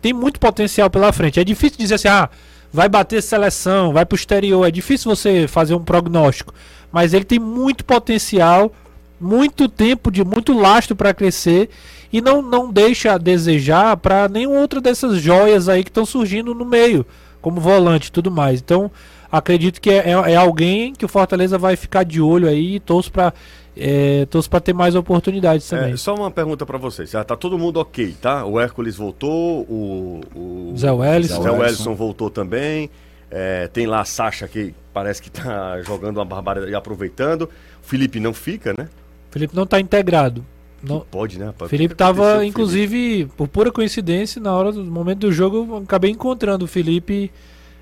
tem 0.00 0.12
muito 0.12 0.38
potencial 0.38 0.88
pela 0.90 1.12
frente. 1.12 1.40
É 1.40 1.44
difícil 1.44 1.78
dizer 1.78 1.94
assim, 1.96 2.08
ah, 2.08 2.28
vai 2.72 2.88
bater 2.88 3.22
seleção, 3.22 3.92
vai 3.92 4.04
pro 4.04 4.16
exterior. 4.16 4.66
É 4.66 4.70
difícil 4.70 5.14
você 5.14 5.46
fazer 5.46 5.74
um 5.74 5.84
prognóstico. 5.84 6.54
Mas 6.90 7.12
ele 7.12 7.24
tem 7.24 7.38
muito 7.38 7.84
potencial, 7.84 8.72
muito 9.20 9.68
tempo, 9.68 10.10
de 10.10 10.24
muito 10.24 10.52
lastro 10.52 10.96
para 10.96 11.14
crescer 11.14 11.68
e 12.12 12.20
não, 12.20 12.40
não 12.40 12.72
deixa 12.72 13.12
a 13.12 13.18
desejar 13.18 13.96
para 13.98 14.28
nenhuma 14.28 14.60
outra 14.60 14.80
dessas 14.80 15.20
joias 15.20 15.68
aí 15.68 15.84
que 15.84 15.90
estão 15.90 16.06
surgindo 16.06 16.54
no 16.54 16.64
meio, 16.64 17.04
como 17.40 17.60
volante 17.60 18.08
e 18.08 18.12
tudo 18.12 18.30
mais. 18.30 18.60
Então, 18.60 18.90
acredito 19.30 19.80
que 19.80 19.90
é, 19.90 20.10
é- 20.10 20.32
é 20.32 20.36
alguém 20.36 20.92
que 20.92 21.04
o 21.04 21.08
Fortaleza 21.08 21.58
vai 21.58 21.76
ficar 21.76 22.04
de 22.04 22.20
olho 22.20 22.48
aí 22.48 22.76
e 22.76 22.80
torço 22.80 23.10
para 23.12 23.32
é, 23.80 24.26
torço 24.26 24.50
pra 24.50 24.58
ter 24.58 24.72
mais 24.72 24.94
oportunidades 24.96 25.68
também. 25.68 25.92
É, 25.92 25.96
só 25.96 26.14
uma 26.14 26.30
pergunta 26.32 26.66
pra 26.66 26.76
vocês. 26.78 27.10
Já 27.10 27.22
tá 27.22 27.36
todo 27.36 27.56
mundo 27.56 27.78
ok, 27.78 28.14
tá? 28.20 28.44
O 28.44 28.58
Hércules 28.58 28.96
voltou, 28.96 29.60
o, 29.68 30.20
o 30.34 30.74
Zé 30.76 30.90
Wellison. 30.90 31.42
Zé 31.42 31.50
Wellison 31.50 31.94
voltou 31.94 32.28
também. 32.28 32.90
É, 33.30 33.68
tem 33.68 33.86
lá 33.86 34.00
a 34.00 34.04
Sacha 34.04 34.48
que 34.48 34.74
parece 34.92 35.22
que 35.22 35.30
tá 35.30 35.80
jogando 35.86 36.16
uma 36.16 36.24
barbaridade 36.24 36.72
e 36.72 36.74
aproveitando. 36.74 37.42
O 37.42 37.48
Felipe 37.82 38.18
não 38.18 38.34
fica, 38.34 38.74
né? 38.76 38.88
Felipe 39.30 39.54
não 39.54 39.66
tá 39.66 39.78
integrado. 39.78 40.44
Não, 40.82 41.00
Pode, 41.00 41.38
né? 41.38 41.46
rapaz? 41.46 41.70
Felipe 41.70 41.94
O 41.94 41.96
tava, 41.96 42.38
o 42.38 42.42
inclusive, 42.42 43.26
por 43.36 43.46
pura 43.48 43.70
coincidência, 43.70 44.40
na 44.40 44.52
hora 44.56 44.72
do 44.72 44.84
momento 44.84 45.18
do 45.20 45.32
jogo, 45.32 45.66
eu 45.70 45.76
acabei 45.78 46.10
encontrando 46.10 46.64
o 46.64 46.68
Felipe. 46.68 47.30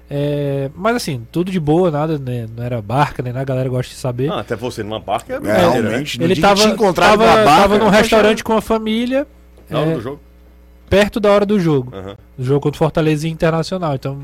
É, 0.08 0.70
mas 0.74 0.96
assim, 0.96 1.26
tudo 1.32 1.50
de 1.50 1.58
boa, 1.58 1.90
nada, 1.90 2.18
né? 2.18 2.46
Não 2.56 2.62
era 2.62 2.80
barca, 2.80 3.22
nem 3.22 3.32
nada, 3.32 3.42
a 3.42 3.44
galera 3.44 3.68
gosta 3.68 3.92
de 3.92 3.98
saber. 3.98 4.30
Ah, 4.30 4.40
até 4.40 4.54
você 4.54 4.82
numa 4.82 5.00
barca 5.00 5.32
é, 5.34 5.36
É, 5.36 5.40
né? 5.40 5.58
realmente, 5.70 6.18
no 6.18 6.24
ele 6.24 6.40
tava, 6.40 6.54
te 6.60 6.94
tava, 6.94 7.16
barca, 7.26 7.44
tava 7.44 7.78
num 7.78 7.86
tô 7.86 7.90
restaurante 7.90 8.44
com 8.44 8.52
a 8.56 8.60
família, 8.60 9.26
Na 9.68 9.80
hora 9.80 9.90
é, 9.90 9.94
do 9.94 10.00
jogo. 10.00 10.20
perto 10.88 11.18
da 11.18 11.30
hora 11.30 11.44
do 11.44 11.58
jogo. 11.58 11.92
Aham. 11.94 12.16
Do 12.38 12.44
jogo 12.44 12.60
contra 12.60 12.76
o 12.76 12.78
Fortaleza 12.78 13.26
Internacional. 13.26 13.94
Então, 13.96 14.20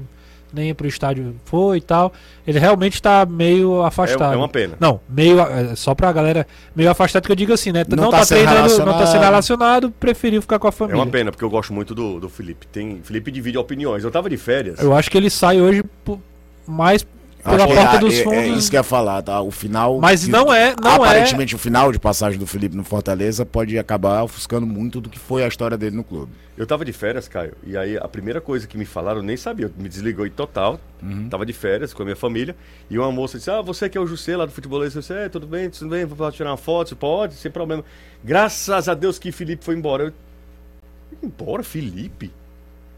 nem 0.53 0.75
pro 0.75 0.87
estádio 0.87 1.35
foi 1.45 1.79
e 1.79 1.81
tal. 1.81 2.13
Ele 2.47 2.59
realmente 2.59 3.01
tá 3.01 3.25
meio 3.25 3.83
afastado. 3.83 4.33
É, 4.33 4.35
é 4.35 4.39
uma 4.39 4.49
pena. 4.49 4.75
Não, 4.79 5.01
meio. 5.09 5.41
é, 5.41 5.75
Só 5.77 5.95
pra 5.95 6.13
galera. 6.13 6.47
Meio 6.75 6.91
afastado 6.91 7.25
que 7.25 7.33
eu 7.33 7.37
digo 7.37 7.53
assim, 7.53 7.73
né? 7.73 7.85
Não 7.89 8.05
Não, 8.05 8.11
tá 8.11 8.19
tá, 8.19 8.25
sendo 8.27 8.39
treinando, 8.39 8.61
não 8.61 8.69
tá 8.69 8.75
relacionado. 8.85 9.13
sendo 9.13 9.23
relacionado, 9.23 9.91
preferiu 9.91 10.43
ficar 10.43 10.59
com 10.59 10.67
a 10.67 10.71
É 10.71 10.73
família. 10.73 10.99
uma 11.03 11.07
pena, 11.07 11.31
porque 11.31 11.45
eu 11.45 11.51
gosto 11.51 11.73
muito 11.73 11.95
do, 11.95 12.21
do 12.21 12.29
Felipe. 12.29 12.67
Tem, 12.67 13.01
Felipe 13.03 13.31
divide 13.31 13.57
opiniões. 13.59 14.05
Eu 14.05 14.11
tava 14.11 14.29
de 14.29 14.37
férias. 14.37 14.79
Eu 14.81 14.95
acho 14.95 15.11
que 15.11 15.17
ele 15.17 15.31
sai 15.31 15.61
hoje 15.61 15.83
mais 16.67 17.07
pela 17.43 17.67
porta 17.67 17.97
é- 17.97 17.99
dos 17.99 18.15
é- 18.15 18.23
fundos. 18.23 18.39
É 18.39 18.49
isso 18.49 18.71
que 18.71 18.77
eu 18.77 18.81
ia 18.81 18.85
falar, 18.85 19.23
tá? 19.23 19.41
O 19.41 19.51
final. 19.51 19.99
Mas 19.99 20.27
não 20.29 20.53
é- 20.53 20.75
não 20.81 20.91
é- 20.91 20.95
aparentemente, 20.95 21.55
o 21.55 21.59
final 21.59 21.91
de 21.93 21.99
passagem 21.99 22.39
do 22.39 22.47
Felipe 22.47 22.77
no 22.77 22.85
Fortaleza 22.85 23.45
pode 23.45 23.79
acabar 23.79 24.23
ofuscando 24.23 24.67
muito 24.67 25.01
do 25.01 25.09
que 25.09 25.19
foi 25.19 25.45
a 25.45 25.49
história 25.49 25.77
dele 25.77 25.97
no 25.97 26.05
clube. 26.05 26.33
Eu 26.57 26.67
tava 26.67 26.85
de 26.85 26.93
férias, 26.93 27.27
Caio, 27.29 27.55
e 27.67 27.77
aí 27.77 27.97
a 27.97 28.07
primeira 28.07 28.41
coisa 28.41 28.67
que 28.67 28.77
me 28.77 28.85
falaram, 28.85 29.19
eu 29.19 29.23
nem 29.25 29.37
sabia, 29.37 29.71
me 29.77 29.89
desligou 29.89 30.27
em 30.27 30.31
total. 30.31 30.79
Tava 31.29 31.45
de 31.45 31.53
férias 31.53 31.93
com 31.93 32.03
a 32.03 32.05
minha 32.05 32.15
família, 32.15 32.55
e 32.89 32.97
uma 32.97 33.11
moça 33.11 33.37
disse: 33.37 33.51
Ah, 33.51 33.61
você 33.61 33.89
que 33.89 33.99
é 33.99 34.01
o 34.01 34.07
José 34.07 34.37
lá 34.37 34.47
do 34.47 34.53
futebolês, 34.53 34.95
eu 34.95 35.01
disse, 35.01 35.13
é, 35.13 35.29
tudo 35.29 35.47
bem, 35.49 35.69
tudo 35.69 35.91
bem, 35.91 36.05
vou 36.05 36.31
tirar 36.31 36.51
uma 36.51 36.57
foto, 36.57 36.91
Você 36.91 36.95
pode, 36.95 37.35
sem 37.35 37.51
problema. 37.51 37.85
Graças 38.23 38.89
a 38.89 38.95
Deus 38.95 39.19
que 39.19 39.33
Felipe 39.33 39.65
foi 39.65 39.75
embora. 39.75 40.05
Eu, 40.05 40.13
embora, 41.23 41.65
Felipe? 41.65 42.31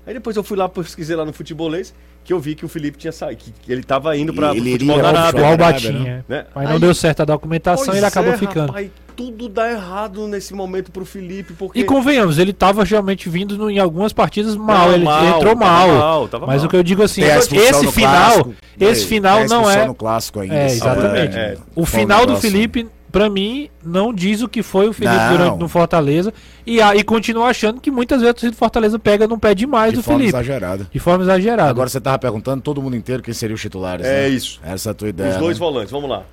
Aí 0.07 0.13
depois 0.13 0.37
eu 0.37 0.45
fui 0.45 0.57
lá, 0.57 0.69
pesquisei 0.69 1.17
lá 1.17 1.25
no 1.25 1.33
futebolês, 1.33 1.95
que 2.25 2.33
eu 2.33 2.41
vi 2.41 2.55
que 2.55 2.65
o 2.65 2.69
Felipe 2.69 2.97
tinha 2.97 3.13
saído, 3.13 3.43
que, 3.63 3.71
ele 3.73 3.83
tava 3.83 4.17
indo 4.17 4.33
ele 4.55 4.73
futebol 4.73 4.97
da 5.03 5.09
Arábia. 5.11 5.43
o 5.43 5.45
Arábia, 5.45 5.67
Albatinha. 5.67 6.25
né? 6.29 6.47
Mas 6.55 6.65
não 6.65 6.73
Aí- 6.75 6.81
deu 6.81 6.95
certo 6.95 7.21
a 7.21 7.25
documentação 7.27 7.93
e 7.95 7.99
ele 7.99 8.07
acabou 8.07 8.33
é, 8.33 8.39
ficando. 8.39 8.69
Rapaz, 8.69 8.91
tudo 9.15 9.49
dá 9.49 9.71
errado 9.71 10.27
nesse 10.27 10.53
momento 10.55 10.91
pro 10.91 11.05
Felipe, 11.05 11.53
porque... 11.53 11.79
E 11.79 11.85
convenhamos, 11.85 12.39
ele 12.39 12.53
tava 12.53 12.83
realmente 12.83 13.29
vindo 13.29 13.57
no- 13.59 13.71
em 13.71 13.79
algumas 13.79 14.13
partidas 14.13 14.57
mal. 14.57 14.89
Não, 14.89 14.95
ele 14.95 15.05
mal, 15.05 15.25
entrou 15.37 15.55
tava 15.55 15.57
mal. 15.65 15.89
mal, 15.89 16.29
tava 16.29 16.47
mas 16.47 16.57
mal. 16.63 16.67
o 16.67 16.69
que 16.71 16.77
eu 16.77 16.83
digo 16.83 17.03
assim, 17.03 17.23
esse 17.23 17.49
final, 17.93 18.23
clássico, 18.33 18.55
esse 18.81 19.07
final 19.07 19.47
não 19.47 19.71
é. 19.71 19.87
no 19.87 19.95
clássico 19.95 20.41
ainda. 20.41 20.55
É, 20.55 20.67
exatamente. 20.67 21.37
É, 21.37 21.41
é. 21.41 21.57
O 21.77 21.85
final 21.85 22.21
do 22.27 22.33
negócio- 22.33 22.51
Felipe, 22.51 22.89
pra 23.15 23.31
mim, 23.31 23.71
não 23.83 24.13
diz 24.13 24.43
o 24.43 24.49
que 24.49 24.63
foi 24.63 24.89
o 24.89 24.93
Felipe 24.93 25.17
Não. 25.17 25.31
durante 25.37 25.59
no 25.61 25.69
Fortaleza. 25.69 26.35
E, 26.67 26.81
a- 26.83 26.95
e 26.97 27.03
continua 27.03 27.47
achando 27.47 27.81
que 27.81 27.91
muitas 27.91 28.21
vezes 28.21 28.51
do 28.51 28.53
Fortaleza 28.57 28.99
pega 28.99 29.27
no 29.27 29.39
pé 29.39 29.55
demais 29.55 29.93
de 29.93 29.99
do 29.99 30.03
forma 30.03 30.19
Felipe. 30.21 30.37
exagerada. 30.37 30.89
De 30.93 30.99
forma 30.99 31.25
exagerada. 31.25 31.71
Agora 31.71 31.89
você 31.89 32.01
tava 32.01 32.19
perguntando 32.19 32.61
todo 32.63 32.83
mundo 32.83 32.97
inteiro 32.97 33.23
quem 33.23 33.33
seriam 33.33 33.55
os 33.55 33.61
titulares. 33.61 34.05
É 34.05 34.23
né? 34.23 34.29
isso. 34.29 34.61
Essa 34.63 34.91
é 34.91 34.93
a 34.93 34.95
tua 34.95 35.09
ideia. 35.09 35.31
Os 35.31 35.37
dois 35.39 35.59
né? 35.59 35.65
volantes, 35.65 35.91
vamos 35.93 36.11
lá. 36.11 36.25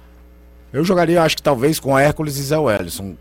Eu 0.73 0.83
jogaria, 0.83 1.21
acho 1.21 1.35
que 1.35 1.43
talvez 1.43 1.79
com 1.79 1.97
Hércules 1.97 2.37
e 2.37 2.41
Zé 2.43 2.57
Wellison. 2.57 3.15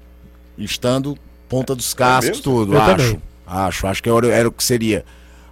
Estando 0.58 1.16
ponta 1.48 1.74
dos 1.74 1.94
cascos, 1.94 2.28
mesmo? 2.38 2.42
tudo. 2.42 2.74
Eu 2.74 2.80
acho. 2.82 2.96
também. 2.96 3.22
Acho. 3.46 3.86
Acho 3.86 4.02
que 4.02 4.08
era, 4.08 4.26
era 4.28 4.48
o 4.48 4.52
que 4.52 4.62
seria. 4.64 5.04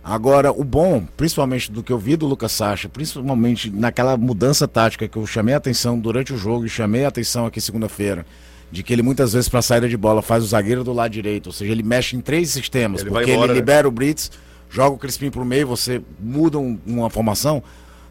Agora, 0.02 0.50
o 0.52 0.64
bom, 0.64 1.04
principalmente 1.16 1.70
do 1.70 1.82
que 1.82 1.92
eu 1.92 1.98
vi 1.98 2.16
do 2.16 2.26
Lucas 2.26 2.52
Sacha, 2.52 2.88
principalmente 2.88 3.68
naquela 3.70 4.16
mudança 4.16 4.66
tática 4.66 5.06
que 5.06 5.18
eu 5.18 5.26
chamei 5.26 5.54
a 5.54 5.58
atenção 5.58 5.98
durante 5.98 6.32
o 6.32 6.38
jogo 6.38 6.64
e 6.64 6.68
chamei 6.68 7.04
a 7.04 7.08
atenção 7.08 7.44
aqui 7.46 7.60
segunda-feira, 7.60 8.24
de 8.70 8.82
que 8.82 8.92
ele 8.92 9.02
muitas 9.02 9.32
vezes 9.32 9.48
para 9.48 9.60
saída 9.60 9.88
de 9.88 9.96
bola 9.96 10.22
faz 10.22 10.42
o 10.44 10.46
zagueiro 10.46 10.82
do 10.82 10.92
lado 10.92 11.10
direito, 11.10 11.48
ou 11.48 11.52
seja, 11.52 11.72
ele 11.72 11.82
mexe 11.82 12.16
em 12.16 12.20
três 12.20 12.50
sistemas, 12.50 13.02
Ele 13.02 13.10
porque 13.10 13.30
embora, 13.32 13.46
ele 13.46 13.52
né? 13.54 13.58
libera 13.60 13.86
o 13.88 13.90
Brits, 13.90 14.30
joga 14.70 14.94
o 14.94 14.98
Crispim 14.98 15.30
pro 15.30 15.44
meio, 15.44 15.66
você 15.66 16.00
muda 16.18 16.58
um- 16.58 16.78
uma 16.86 17.10
formação. 17.10 17.62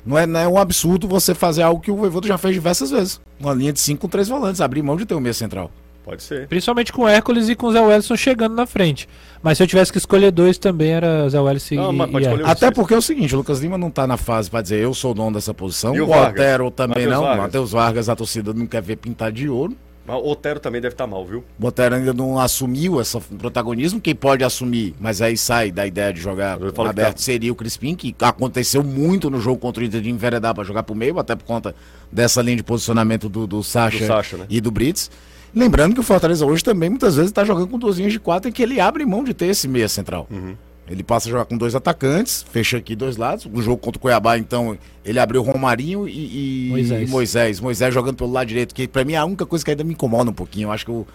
Não 0.05 0.17
é, 0.17 0.25
não 0.25 0.39
é 0.39 0.47
um 0.47 0.57
absurdo 0.57 1.07
você 1.07 1.33
fazer 1.35 1.63
algo 1.63 1.81
que 1.81 1.91
o 1.91 1.95
Voivoda 1.97 2.27
já 2.27 2.37
fez 2.37 2.53
diversas 2.53 2.91
vezes. 2.91 3.19
Uma 3.39 3.53
linha 3.53 3.73
de 3.73 3.79
cinco 3.79 4.01
com 4.01 4.07
três 4.07 4.27
volantes, 4.27 4.61
abrir 4.61 4.81
mão 4.81 4.95
de 4.95 5.05
ter 5.05 5.15
o 5.15 5.19
meia 5.19 5.33
central. 5.33 5.69
Pode 6.07 6.23
ser. 6.23 6.47
Principalmente 6.47 6.93
com 6.93 7.01
o 7.01 7.07
Hércules 7.07 7.49
e 7.49 7.55
com 7.55 7.67
o 7.67 7.71
Zé 7.73 7.81
Wellison 7.81 8.15
chegando 8.15 8.55
na 8.55 8.65
frente. 8.65 9.09
Mas 9.43 9.57
se 9.57 9.63
eu 9.63 9.67
tivesse 9.67 9.91
que 9.91 9.97
escolher 9.97 10.31
dois 10.31 10.57
também 10.57 10.91
era 10.91 11.27
Zé 11.27 11.37
Wellison 11.37 11.75
Não, 11.75 11.91
e, 11.91 12.21
e 12.21 12.25
Hércules. 12.25 12.47
Até 12.47 12.71
porque 12.71 12.93
é 12.93 12.97
o 12.97 13.01
seguinte, 13.01 13.35
o 13.35 13.37
Lucas 13.39 13.59
Lima 13.59 13.77
não 13.77 13.91
tá 13.91 14.07
na 14.07 14.15
fase 14.15 14.49
pra 14.49 14.61
dizer 14.61 14.79
eu 14.79 14.93
sou 14.93 15.11
o 15.11 15.13
dono 15.13 15.33
dessa 15.33 15.53
posição. 15.53 15.93
E 15.93 15.99
o 15.99 16.07
o? 16.07 16.11
Otero 16.11 16.71
também 16.71 17.05
Matheus 17.05 17.11
não. 17.13 17.21
Vargas? 17.23 17.41
Matheus 17.43 17.71
Vargas, 17.73 18.07
a 18.09 18.15
torcida 18.15 18.53
não 18.53 18.65
quer 18.65 18.81
ver 18.81 18.95
pintar 18.95 19.33
de 19.33 19.49
ouro. 19.49 19.75
Mas 20.05 20.15
o 20.15 20.29
Otero 20.29 20.57
também 20.61 20.79
deve 20.79 20.93
estar 20.93 21.05
mal, 21.05 21.25
viu? 21.25 21.43
O 21.59 21.67
Otero 21.67 21.95
ainda 21.95 22.13
não 22.13 22.39
assumiu 22.39 23.01
esse 23.01 23.19
protagonismo. 23.37 23.99
Quem 23.99 24.15
pode 24.15 24.41
assumir, 24.41 24.95
mas 25.01 25.21
aí 25.21 25.35
sai 25.37 25.69
da 25.69 25.85
ideia 25.85 26.13
de 26.13 26.21
jogar 26.21 26.53
aberto, 26.53 27.15
tá- 27.15 27.21
seria 27.21 27.51
o 27.51 27.55
Crispim, 27.55 27.93
que 27.93 28.15
aconteceu 28.21 28.81
muito 28.81 29.29
no 29.29 29.41
jogo 29.41 29.59
contra 29.59 29.83
o 29.83 29.85
Inter 29.85 29.99
de 29.99 30.09
enveredar 30.09 30.55
pra 30.55 30.63
jogar 30.63 30.83
pro 30.83 30.95
meio, 30.95 31.19
até 31.19 31.35
por 31.35 31.43
conta 31.43 31.75
dessa 32.09 32.41
linha 32.41 32.55
de 32.55 32.63
posicionamento 32.63 33.27
do, 33.27 33.45
do 33.45 33.61
Sacha, 33.61 33.99
Do 33.99 34.07
Sacha, 34.07 34.37
né? 34.37 34.45
e 34.49 34.61
do 34.61 34.71
Brits. 34.71 35.11
Lembrando 35.55 35.93
que 35.93 35.99
o 35.99 36.03
Fortaleza 36.03 36.45
hoje 36.45 36.63
também 36.63 36.89
muitas 36.89 37.15
vezes 37.15 37.31
está 37.31 37.43
jogando 37.43 37.67
com 37.67 37.79
duas 37.79 37.97
linhas 37.97 38.11
de 38.13 38.19
quatro 38.19 38.49
em 38.49 38.51
que 38.51 38.61
ele 38.61 38.79
abre 38.79 39.05
mão 39.05 39.23
de 39.23 39.33
ter 39.33 39.47
esse 39.47 39.67
meia 39.67 39.87
central. 39.89 40.27
Uhum. 40.29 40.55
Ele 40.89 41.03
passa 41.03 41.27
a 41.27 41.31
jogar 41.31 41.45
com 41.45 41.57
dois 41.57 41.75
atacantes, 41.75 42.45
fecha 42.49 42.77
aqui 42.77 42.95
dois 42.95 43.17
lados. 43.17 43.45
O 43.51 43.61
jogo 43.61 43.77
contra 43.77 43.97
o 43.97 44.01
Cuiabá, 44.01 44.37
então, 44.37 44.77
ele 45.03 45.19
abriu 45.19 45.41
Romarinho 45.41 46.07
e, 46.07 46.67
e 46.67 46.69
Moisés. 46.69 47.07
e 47.09 47.11
Moisés. 47.11 47.59
Moisés 47.59 47.93
jogando 47.93 48.15
pelo 48.15 48.31
lado 48.31 48.47
direito, 48.47 48.73
que 48.73 48.87
pra 48.87 49.03
mim 49.03 49.13
é 49.13 49.17
a 49.17 49.25
única 49.25 49.45
coisa 49.45 49.65
que 49.65 49.71
ainda 49.71 49.83
me 49.83 49.91
incomoda 49.93 50.29
um 50.29 50.33
pouquinho. 50.33 50.67
Eu 50.67 50.71
acho 50.71 50.85
que 50.85 50.91
o- 50.91 51.05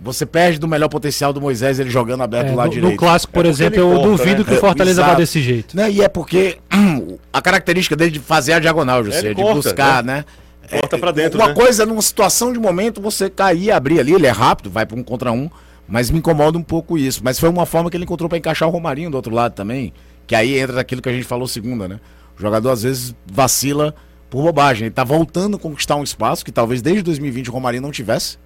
você 0.00 0.24
perde 0.26 0.58
do 0.60 0.68
melhor 0.68 0.88
potencial 0.88 1.32
do 1.32 1.40
Moisés 1.40 1.80
ele 1.80 1.88
jogando 1.90 2.22
aberto 2.22 2.48
É, 2.48 2.54
lado 2.54 2.68
no, 2.68 2.74
no 2.74 2.80
direito. 2.82 2.98
clássico, 2.98 3.32
por 3.32 3.46
É 3.46 3.48
exemplo, 3.48 3.80
eu 3.80 3.88
corta, 3.90 4.08
duvido 4.10 4.38
né? 4.38 4.44
que 4.44 4.54
o 4.54 4.60
Fortaleza 4.60 5.02
vá 5.02 5.14
desse 5.14 5.40
jeito. 5.40 5.74
Né? 5.76 5.90
E 5.90 6.02
é 6.02 6.08
porque 6.08 6.58
a 7.32 7.40
característica 7.42 7.96
dele 7.96 8.10
de 8.12 8.20
fazer 8.20 8.52
a 8.52 8.58
diagonal, 8.60 9.02
José, 9.02 9.30
de 9.30 9.34
corta, 9.34 9.54
buscar, 9.54 10.04
né? 10.04 10.24
Corta 10.68 10.98
pra 10.98 11.10
dentro, 11.10 11.38
Uma 11.38 11.48
né? 11.48 11.54
coisa, 11.54 11.86
numa 11.86 12.02
situação 12.02 12.52
de 12.52 12.58
momento, 12.58 13.00
você 13.00 13.28
cair 13.30 13.64
e 13.64 13.70
abrir 13.70 14.00
ali, 14.00 14.12
ele 14.12 14.26
é 14.26 14.30
rápido, 14.30 14.70
vai 14.70 14.84
para 14.86 14.98
um 14.98 15.02
contra 15.02 15.32
um, 15.32 15.50
mas 15.88 16.10
me 16.10 16.18
incomoda 16.18 16.58
um 16.58 16.62
pouco 16.62 16.98
isso. 16.98 17.20
Mas 17.22 17.38
foi 17.38 17.48
uma 17.48 17.66
forma 17.66 17.90
que 17.90 17.96
ele 17.96 18.04
encontrou 18.04 18.28
para 18.28 18.38
encaixar 18.38 18.68
o 18.68 18.72
Romarinho 18.72 19.10
do 19.10 19.16
outro 19.16 19.34
lado 19.34 19.52
também, 19.52 19.92
que 20.26 20.34
aí 20.34 20.58
entra 20.58 20.76
naquilo 20.76 21.00
que 21.00 21.08
a 21.08 21.12
gente 21.12 21.24
falou 21.24 21.46
segunda, 21.46 21.86
né? 21.86 22.00
O 22.38 22.40
jogador 22.40 22.70
às 22.70 22.82
vezes 22.82 23.14
vacila 23.30 23.94
por 24.28 24.42
bobagem. 24.42 24.86
Ele 24.86 24.94
tá 24.94 25.04
voltando 25.04 25.56
a 25.56 25.60
conquistar 25.60 25.96
um 25.96 26.02
espaço 26.02 26.44
que 26.44 26.52
talvez 26.52 26.82
desde 26.82 27.02
2020 27.02 27.48
o 27.48 27.52
Romarinho 27.52 27.82
não 27.82 27.90
tivesse. 27.90 28.38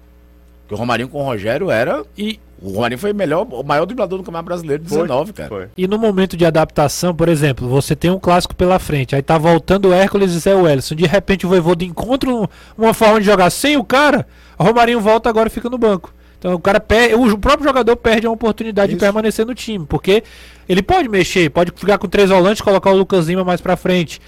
Porque 0.71 0.75
o 0.75 0.77
Romarinho 0.77 1.09
com 1.09 1.19
o 1.21 1.25
Rogério 1.25 1.69
era. 1.69 2.01
E, 2.17 2.39
O 2.61 2.69
Romarinho 2.75 2.97
foi 2.99 3.11
o 3.11 3.15
melhor, 3.15 3.45
o 3.51 3.61
maior 3.63 3.85
driblador 3.85 4.19
do 4.19 4.23
Campeonato 4.23 4.45
Brasileiro 4.45 4.83
de 4.83 4.87
Foi, 4.89 5.01
19, 5.01 5.33
cara. 5.33 5.49
Foi. 5.49 5.67
e 5.75 5.85
no 5.87 5.97
momento 5.97 6.37
de 6.37 6.45
adaptação, 6.45 7.13
por 7.13 7.27
exemplo, 7.27 7.67
você 7.67 7.93
tem 7.95 8.09
um 8.11 8.19
clássico 8.19 8.55
pela 8.55 8.77
frente, 8.79 9.15
aí 9.15 9.21
tá 9.21 9.37
voltando 9.37 9.89
o 9.89 9.93
Hércules 9.93 10.31
e 10.31 10.39
Zé 10.39 10.55
Wellison. 10.55 10.95
De 10.95 11.05
repente 11.05 11.45
o 11.45 11.49
Voivoda 11.49 11.83
encontra 11.83 12.29
um- 12.29 12.47
uma 12.77 12.93
forma 12.93 13.19
de 13.19 13.25
jogar 13.25 13.49
sem 13.49 13.75
o 13.77 13.83
cara, 13.83 14.25
o 14.57 14.63
Romarinho 14.63 15.01
volta 15.01 15.27
agora 15.27 15.47
e 15.47 15.51
fica 15.51 15.69
no 15.69 15.77
banco. 15.77 16.13
Então 16.37 16.53
o 16.53 16.59
cara 16.59 16.79
perde, 16.79 17.15
o 17.15 17.37
próprio 17.37 17.67
jogador 17.67 17.95
perde 17.97 18.25
a 18.27 18.31
oportunidade 18.31 18.89
de 18.91 18.95
Isso. 18.95 19.05
permanecer 19.05 19.45
no 19.45 19.53
time, 19.55 19.85
porque 19.85 20.23
ele 20.69 20.81
pode 20.83 21.09
mexer, 21.09 21.49
pode 21.49 21.71
ficar 21.75 21.97
com 21.97 22.07
três 22.07 22.29
volantes, 22.29 22.61
colocar 22.61 22.91
o 22.91 22.95
Lucas 22.95 23.27
Lima 23.27 23.43
mais 23.43 23.59
pra 23.59 23.75
frente. 23.75 24.21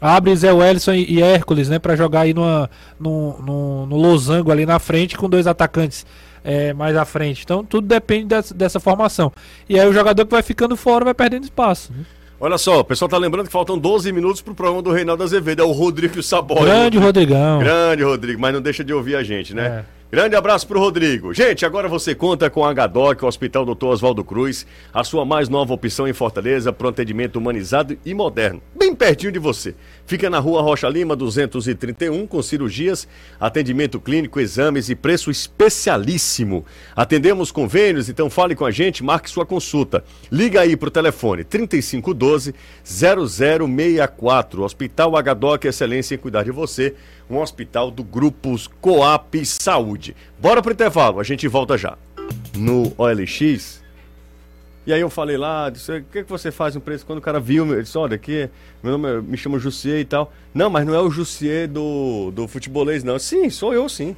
Abre 0.00 0.36
Zé 0.36 0.52
Wellison 0.52 0.92
e, 0.92 1.22
Hércules, 1.22 1.68
né, 1.68 1.78
para 1.78 1.96
jogar 1.96 2.20
aí 2.20 2.34
numa, 2.34 2.70
no, 2.98 3.40
no, 3.42 3.86
no 3.86 3.96
losango 3.96 4.50
ali 4.50 4.66
na 4.66 4.78
frente 4.78 5.16
com 5.16 5.28
dois 5.28 5.46
atacantes 5.46 6.04
é, 6.44 6.72
mais 6.72 6.96
à 6.96 7.04
frente. 7.04 7.42
Então 7.44 7.64
tudo 7.64 7.86
depende 7.86 8.26
dessa, 8.26 8.54
dessa 8.54 8.80
formação. 8.80 9.32
E 9.68 9.78
aí 9.78 9.88
o 9.88 9.92
jogador 9.92 10.24
que 10.24 10.32
vai 10.32 10.42
ficando 10.42 10.76
fora 10.76 11.04
vai 11.04 11.14
perdendo 11.14 11.44
espaço. 11.44 11.92
né? 11.92 12.04
Olha 12.38 12.58
só, 12.58 12.80
o 12.80 12.84
pessoal 12.84 13.08
tá 13.08 13.16
lembrando 13.16 13.46
que 13.46 13.52
faltam 13.52 13.78
12 13.78 14.12
minutos 14.12 14.42
pro 14.42 14.54
programa 14.54 14.82
do 14.82 14.92
Reinaldo 14.92 15.22
Azevedo. 15.22 15.62
É 15.62 15.64
o 15.64 15.72
Rodrigo 15.72 16.22
Saboia. 16.22 16.64
Grande 16.64 16.98
Rodrigão. 16.98 17.58
Grande 17.60 18.02
Rodrigo, 18.02 18.40
mas 18.40 18.52
não 18.52 18.60
deixa 18.60 18.84
de 18.84 18.92
ouvir 18.92 19.16
a 19.16 19.22
gente, 19.22 19.54
né? 19.54 19.84
É. 19.92 19.95
Grande 20.16 20.34
abraço 20.34 20.66
pro 20.66 20.80
Rodrigo. 20.80 21.34
Gente, 21.34 21.66
agora 21.66 21.88
você 21.88 22.14
conta 22.14 22.48
com 22.48 22.64
a 22.64 22.72
HDOC, 22.72 23.22
o 23.22 23.28
Hospital 23.28 23.66
Dr. 23.66 23.84
Oswaldo 23.84 24.24
Cruz, 24.24 24.66
a 24.90 25.04
sua 25.04 25.26
mais 25.26 25.46
nova 25.46 25.74
opção 25.74 26.08
em 26.08 26.14
Fortaleza 26.14 26.72
para 26.72 26.86
um 26.86 26.90
atendimento 26.90 27.36
humanizado 27.36 27.98
e 28.02 28.14
moderno, 28.14 28.62
bem 28.74 28.94
pertinho 28.94 29.30
de 29.30 29.38
você. 29.38 29.74
Fica 30.06 30.30
na 30.30 30.38
rua 30.38 30.62
Rocha 30.62 30.88
Lima, 30.88 31.16
231, 31.16 32.28
com 32.28 32.40
cirurgias, 32.40 33.08
atendimento 33.40 33.98
clínico, 33.98 34.38
exames 34.38 34.88
e 34.88 34.94
preço 34.94 35.32
especialíssimo. 35.32 36.64
Atendemos 36.94 37.50
convênios, 37.50 38.08
então 38.08 38.30
fale 38.30 38.54
com 38.54 38.64
a 38.64 38.70
gente, 38.70 39.02
marque 39.02 39.28
sua 39.28 39.44
consulta. 39.44 40.04
Liga 40.30 40.60
aí 40.60 40.76
pro 40.76 40.92
telefone 40.92 41.42
3512 41.42 42.54
0064. 42.84 44.62
Hospital 44.62 45.12
HDOC, 45.16 45.66
excelência 45.66 46.14
em 46.14 46.18
cuidar 46.18 46.44
de 46.44 46.52
você. 46.52 46.94
Um 47.28 47.38
hospital 47.38 47.90
do 47.90 48.04
Grupos 48.04 48.68
Coap 48.80 49.44
Saúde. 49.44 50.14
Bora 50.38 50.62
pro 50.62 50.72
intervalo, 50.72 51.18
a 51.18 51.24
gente 51.24 51.48
volta 51.48 51.76
já. 51.76 51.98
No 52.54 52.92
OLX, 52.96 53.82
e 54.86 54.92
aí 54.92 55.00
eu 55.00 55.10
falei 55.10 55.36
lá, 55.36 55.68
disse, 55.68 55.90
o 55.92 56.04
que, 56.04 56.22
que 56.22 56.30
você 56.30 56.50
faz 56.50 56.74
no 56.74 56.80
preço? 56.80 57.04
Quando 57.04 57.18
o 57.18 57.22
cara 57.22 57.40
viu, 57.40 57.72
ele 57.72 57.82
disse, 57.82 57.98
olha, 57.98 58.14
aqui, 58.14 58.48
meu 58.82 58.96
nome 58.96 59.08
é- 59.08 59.20
me 59.20 59.36
chama 59.36 59.58
Jussier 59.58 59.98
e 60.00 60.04
tal. 60.04 60.32
Não, 60.54 60.70
mas 60.70 60.86
não 60.86 60.94
é 60.94 61.00
o 61.00 61.10
Jussier 61.10 61.66
do, 61.68 62.30
do 62.30 62.46
futebolês, 62.46 63.02
não. 63.02 63.18
Sim, 63.18 63.50
sou 63.50 63.74
eu 63.74 63.88
sim. 63.88 64.14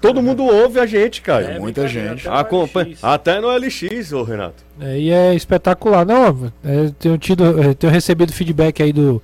Todo 0.00 0.22
mundo 0.22 0.44
ouve 0.44 0.78
a 0.78 0.86
gente, 0.86 1.20
cara. 1.20 1.44
É, 1.44 1.58
muita 1.58 1.88
gente. 1.88 2.28
Acompanha, 2.28 2.94
até 3.02 3.40
no 3.40 3.48
LX, 3.50 4.12
ô 4.12 4.22
Renato. 4.22 4.62
É, 4.80 4.96
e 4.96 5.10
é 5.10 5.34
espetacular. 5.34 6.06
Não, 6.06 6.52
é, 6.64 6.92
tenho 6.98 7.18
tido, 7.18 7.60
é, 7.60 7.74
tenho 7.74 7.92
recebido 7.92 8.32
feedback 8.32 8.80
aí 8.80 8.92
do 8.92 9.20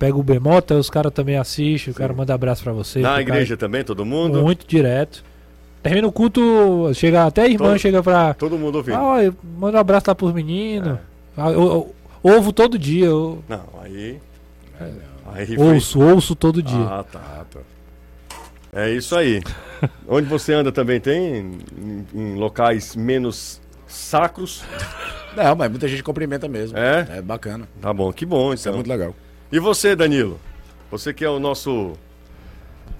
Pega 0.00 0.16
o 0.16 0.22
Bemota, 0.22 0.74
os 0.74 0.90
caras 0.90 1.12
também 1.12 1.36
assistem, 1.36 1.92
o 1.92 1.94
cara 1.94 2.12
manda 2.12 2.34
abraço 2.34 2.64
pra 2.64 2.72
você. 2.72 2.98
Na 3.00 3.20
igreja 3.20 3.56
também, 3.56 3.84
todo 3.84 4.04
mundo? 4.04 4.32
Cara, 4.32 4.44
muito 4.44 4.66
direto. 4.66 5.22
Termina 5.82 6.06
o 6.06 6.12
culto, 6.12 6.90
chega 6.94 7.24
até 7.24 7.42
a 7.42 7.48
irmã 7.48 7.68
Todo- 7.70 7.78
chega 7.78 8.02
pra. 8.02 8.34
Todo 8.34 8.58
mundo 8.58 8.76
ouvindo. 8.76 8.96
Ah, 8.96 9.18
manda 9.58 9.78
um 9.78 9.80
abraço 9.80 10.04
lá 10.08 10.14
pros 10.14 10.32
meninos. 10.32 10.92
É. 10.92 10.98
Ah, 11.36 11.50
eu, 11.50 11.94
eu- 12.22 12.32
ovo 12.36 12.52
todo 12.52 12.78
dia, 12.78 13.06
eu 13.06 13.42
Não, 13.48 13.62
aí... 13.82 14.18
Aí 15.32 15.46
foi- 15.46 15.74
ouço, 15.74 16.00
ouço 16.00 16.34
todo 16.34 16.62
dia. 16.62 16.76
Ah, 16.84 17.04
tá. 17.10 17.44
É 18.72 18.90
isso 18.90 19.16
aí. 19.16 19.40
Onde 20.06 20.28
você 20.28 20.52
anda 20.52 20.70
também 20.70 21.00
tem? 21.00 21.58
Em, 21.78 22.06
em 22.14 22.34
locais 22.36 22.94
menos 22.94 23.60
sacros? 23.86 24.62
Não, 25.36 25.54
mas 25.56 25.70
muita 25.70 25.88
gente 25.88 26.02
cumprimenta 26.02 26.46
mesmo. 26.48 26.76
É? 26.76 27.06
É 27.18 27.22
bacana. 27.22 27.68
Tá 27.80 27.92
bom, 27.92 28.12
que 28.12 28.26
bom 28.26 28.52
Isso 28.52 28.68
é 28.68 28.70
então. 28.70 28.76
muito 28.78 28.88
legal. 28.88 29.14
E 29.50 29.58
você, 29.58 29.96
Danilo? 29.96 30.38
Você 30.90 31.12
que 31.14 31.24
é 31.24 31.30
o 31.30 31.38
nosso 31.40 31.92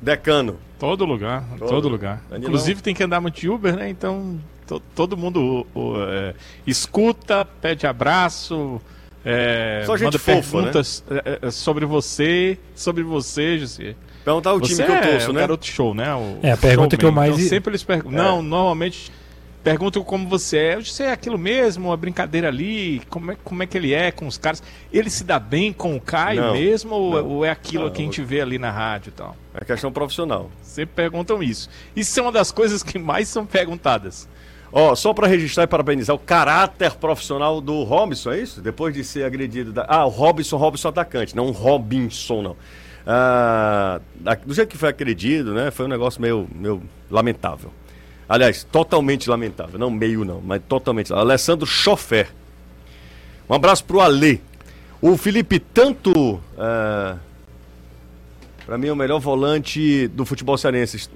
decano. 0.01 0.57
Todo 0.81 1.05
lugar, 1.05 1.45
Todo. 1.59 1.68
todo, 1.68 1.89
lugar. 1.89 2.22
Danilão. 2.28 2.49
Inclusive 2.49 2.83
tem 2.83 2.95
que 2.95 3.03
andar 3.05 3.20
muito 3.20 3.39
de 3.39 3.49
Uber, 3.49 3.76
né? 3.76 3.89
Então 3.91 4.41
to- 4.66 4.83
todo 4.97 5.16
mundo 5.16 5.64
o, 5.74 5.95
é, 6.03 6.35
escuta, 6.66 7.45
pede 7.45 7.87
abraço, 7.87 8.81
é, 9.24 9.83
Só 9.85 9.95
gente 9.97 10.05
manda 10.07 10.18
fofa, 10.18 10.33
né? 10.35 10.43
perguntas 10.64 11.05
é, 11.11 11.39
é, 11.43 11.51
sobre 11.51 11.85
você, 11.85 12.59
sobre 12.74 13.03
você, 13.03 13.59
José. 13.59 13.95
Perguntar 14.24 14.53
o 14.55 14.61
time 14.61 14.74
Você 14.76 14.85
que 14.85 14.91
eu 14.91 14.95
é 14.95 15.01
torço, 15.12 15.31
o 15.31 15.33
né? 15.33 15.41
garoto 15.41 15.66
show, 15.66 15.95
né? 15.95 16.14
O 16.14 16.39
É, 16.43 16.53
a 16.53 16.57
pergunta 16.57 16.97
que 16.97 17.05
eu 17.05 17.09
showman. 17.11 17.28
mais- 17.31 17.39
Então, 17.39 17.49
sempre 17.49 17.70
eles 17.70 17.83
perguntam. 17.83 18.18
É. 18.18 18.22
Não, 18.22 18.43
normalmente 18.43 19.11
perguntam 19.62 20.02
como 20.02 20.28
você 20.28 20.58
é. 20.58 20.76
Você 20.76 21.04
é 21.04 21.12
aquilo 21.12 21.38
mesmo, 21.38 21.88
uma 21.88 21.96
brincadeira 21.96 22.48
ali. 22.48 23.00
Como 23.08 23.32
é, 23.32 23.36
como 23.42 23.62
é 23.62 23.66
que 23.66 23.76
ele 23.76 23.92
é 23.92 24.11
com 24.11 24.26
os 24.26 24.38
caras? 24.38 24.62
Ele 24.92 25.11
se 25.11 25.24
dá 25.24 25.38
bem 25.38 25.72
com 25.72 25.96
o 25.96 26.00
Caio 26.00 26.40
Não, 26.40 26.52
mesmo? 26.52 26.94
Ou, 26.94 27.14
não. 27.14 27.28
ou 27.28 27.44
é 27.44 27.50
aquilo 27.50 27.84
Não, 27.84 27.90
que 27.90 28.02
a 28.02 28.04
gente 28.04 28.22
vê 28.22 28.40
ali 28.40 28.58
na 28.58 28.70
rádio 28.70 29.11
e 29.11 29.12
tal? 29.12 29.36
É 29.54 29.64
questão 29.64 29.92
profissional. 29.92 30.50
Sempre 30.62 30.94
perguntam 30.94 31.42
isso. 31.42 31.68
Isso 31.94 32.18
é 32.18 32.22
uma 32.22 32.32
das 32.32 32.50
coisas 32.52 32.82
que 32.82 32.98
mais 32.98 33.28
são 33.28 33.44
perguntadas. 33.44 34.28
Ó, 34.72 34.94
só 34.94 35.12
pra 35.12 35.26
registrar 35.26 35.64
e 35.64 35.66
parabenizar 35.66 36.14
o 36.14 36.18
caráter 36.18 36.92
profissional 36.92 37.61
do 37.61 37.82
Robinson, 37.82 38.30
é 38.30 38.40
isso? 38.40 38.61
Depois 38.61 38.94
de 38.94 39.02
ser 39.02 39.24
agredido. 39.24 39.72
Da... 39.72 39.84
Ah, 39.88 40.06
o 40.06 40.08
Robinson, 40.08 40.56
Robinson 40.56 40.88
atacante, 40.88 41.34
não 41.34 41.50
Robinson, 41.50 42.42
não. 42.42 42.56
Ah, 43.04 44.00
do 44.46 44.54
jeito 44.54 44.68
que 44.68 44.78
foi 44.78 44.90
agredido, 44.90 45.52
né? 45.52 45.70
Foi 45.72 45.86
um 45.86 45.88
negócio 45.88 46.22
meio, 46.22 46.48
meio 46.54 46.80
lamentável. 47.11 47.72
Aliás, 48.31 48.62
totalmente 48.62 49.28
lamentável. 49.28 49.76
Não 49.76 49.91
meio, 49.91 50.24
não, 50.24 50.41
mas 50.41 50.62
totalmente. 50.68 51.12
Alessandro 51.12 51.66
Chofer. 51.66 52.28
Um 53.49 53.55
abraço 53.55 53.85
pro 53.85 53.99
Alê. 54.01 54.39
O 55.03 55.16
Felipe, 55.16 55.59
tanto. 55.59 56.41
ah, 56.57 57.16
Pra 58.64 58.78
mim 58.78 58.87
é 58.87 58.93
o 58.93 58.97
melhor 58.97 59.18
volante 59.18 60.07
do 60.07 60.24
futebol 60.24 60.57
cearense. 60.57 61.09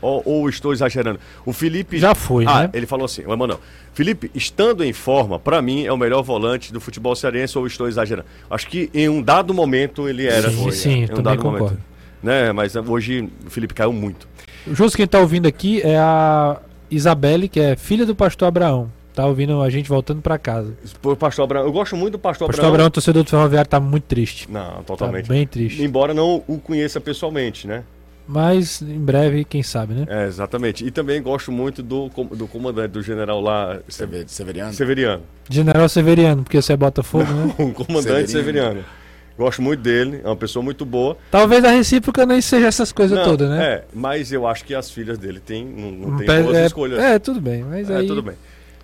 Ou, 0.00 0.22
ou 0.24 0.48
estou 0.48 0.72
exagerando. 0.72 1.20
O 1.44 1.52
Felipe. 1.52 1.98
Já 1.98 2.14
foi, 2.14 2.46
ah, 2.46 2.62
né? 2.62 2.70
ele 2.72 2.86
falou 2.86 3.04
assim, 3.04 3.22
o 3.26 3.34
Emanuel. 3.34 3.60
Felipe, 3.92 4.30
estando 4.34 4.82
em 4.82 4.94
forma, 4.94 5.38
pra 5.38 5.60
mim 5.60 5.84
é 5.84 5.92
o 5.92 5.96
melhor 5.98 6.22
volante 6.22 6.72
do 6.72 6.80
futebol 6.80 7.14
cearense 7.14 7.58
ou 7.58 7.66
estou 7.66 7.86
exagerando? 7.86 8.26
Acho 8.50 8.66
que 8.66 8.88
em 8.94 9.10
um 9.10 9.20
dado 9.20 9.52
momento 9.52 10.08
ele 10.08 10.26
era. 10.26 10.48
Sim, 10.50 10.62
foi, 10.62 10.72
sim, 10.72 10.90
em 11.00 11.04
um 11.04 11.08
também 11.08 11.22
dado 11.24 11.42
concordo. 11.42 11.64
momento. 11.64 11.89
Né? 12.22 12.52
Mas 12.52 12.74
hoje 12.76 13.28
o 13.46 13.50
Felipe 13.50 13.74
caiu 13.74 13.92
muito. 13.92 14.28
Justo 14.70 14.96
quem 14.96 15.06
tá 15.06 15.18
ouvindo 15.20 15.46
aqui 15.46 15.80
é 15.82 15.96
a 15.98 16.58
Isabelle, 16.90 17.48
que 17.48 17.58
é 17.60 17.76
filha 17.76 18.04
do 18.04 18.14
pastor 18.14 18.48
Abraão. 18.48 18.90
Tá 19.14 19.26
ouvindo 19.26 19.60
a 19.60 19.68
gente 19.68 19.88
voltando 19.88 20.22
pra 20.22 20.38
casa. 20.38 20.72
Pô, 21.02 21.16
Pastor 21.16 21.44
Abraão, 21.44 21.64
eu 21.66 21.72
gosto 21.72 21.96
muito 21.96 22.12
do 22.12 22.18
Pastor 22.18 22.46
O 22.46 22.48
pastor 22.48 22.64
Abraão. 22.64 22.74
Abraão, 22.74 22.90
torcedor 22.90 23.24
do 23.24 23.28
Ferroviário, 23.28 23.68
tá 23.68 23.80
muito 23.80 24.04
triste. 24.04 24.46
Não, 24.50 24.70
Tá 24.76 24.82
totalmente. 24.84 25.28
bem 25.28 25.44
triste. 25.46 25.82
Embora 25.82 26.14
não 26.14 26.44
o 26.46 26.58
conheça 26.58 27.00
pessoalmente, 27.00 27.66
né? 27.66 27.82
Mas 28.26 28.80
em 28.80 29.00
breve, 29.00 29.44
quem 29.44 29.62
sabe, 29.64 29.94
né? 29.94 30.06
É, 30.08 30.26
exatamente. 30.26 30.86
E 30.86 30.90
também 30.92 31.20
gosto 31.20 31.50
muito 31.50 31.82
do, 31.82 32.08
do 32.08 32.46
comandante, 32.46 32.92
do 32.92 33.02
general 33.02 33.40
lá, 33.40 33.80
Sever- 33.88 34.24
Severiano. 34.28 34.72
Severiano. 34.72 35.22
General 35.50 35.88
Severiano, 35.88 36.44
porque 36.44 36.62
você 36.62 36.72
é 36.74 36.76
Botafogo, 36.76 37.24
né? 37.24 37.52
O 37.58 37.72
comandante 37.74 38.30
Severino. 38.30 38.62
Severiano. 38.72 38.84
Gosto 39.38 39.62
muito 39.62 39.80
dele, 39.80 40.20
é 40.22 40.26
uma 40.26 40.36
pessoa 40.36 40.62
muito 40.62 40.84
boa. 40.84 41.16
Talvez 41.30 41.64
a 41.64 41.70
recíproca 41.70 42.26
nem 42.26 42.40
seja 42.40 42.66
essas 42.66 42.92
coisas 42.92 43.16
Não, 43.18 43.24
todas, 43.24 43.48
né? 43.48 43.64
É, 43.64 43.84
mas 43.94 44.30
eu 44.32 44.46
acho 44.46 44.64
que 44.64 44.74
as 44.74 44.90
filhas 44.90 45.16
dele 45.18 45.40
têm, 45.40 45.64
não, 45.64 46.10
não 46.10 46.16
tem 46.18 46.26
boas 46.26 46.56
é, 46.56 46.66
escolhas. 46.66 46.98
É, 46.98 47.18
tudo 47.18 47.40
bem, 47.40 47.64
mas 47.64 47.88
É, 47.88 47.96
aí... 47.96 48.06
tudo 48.06 48.22
bem. 48.22 48.34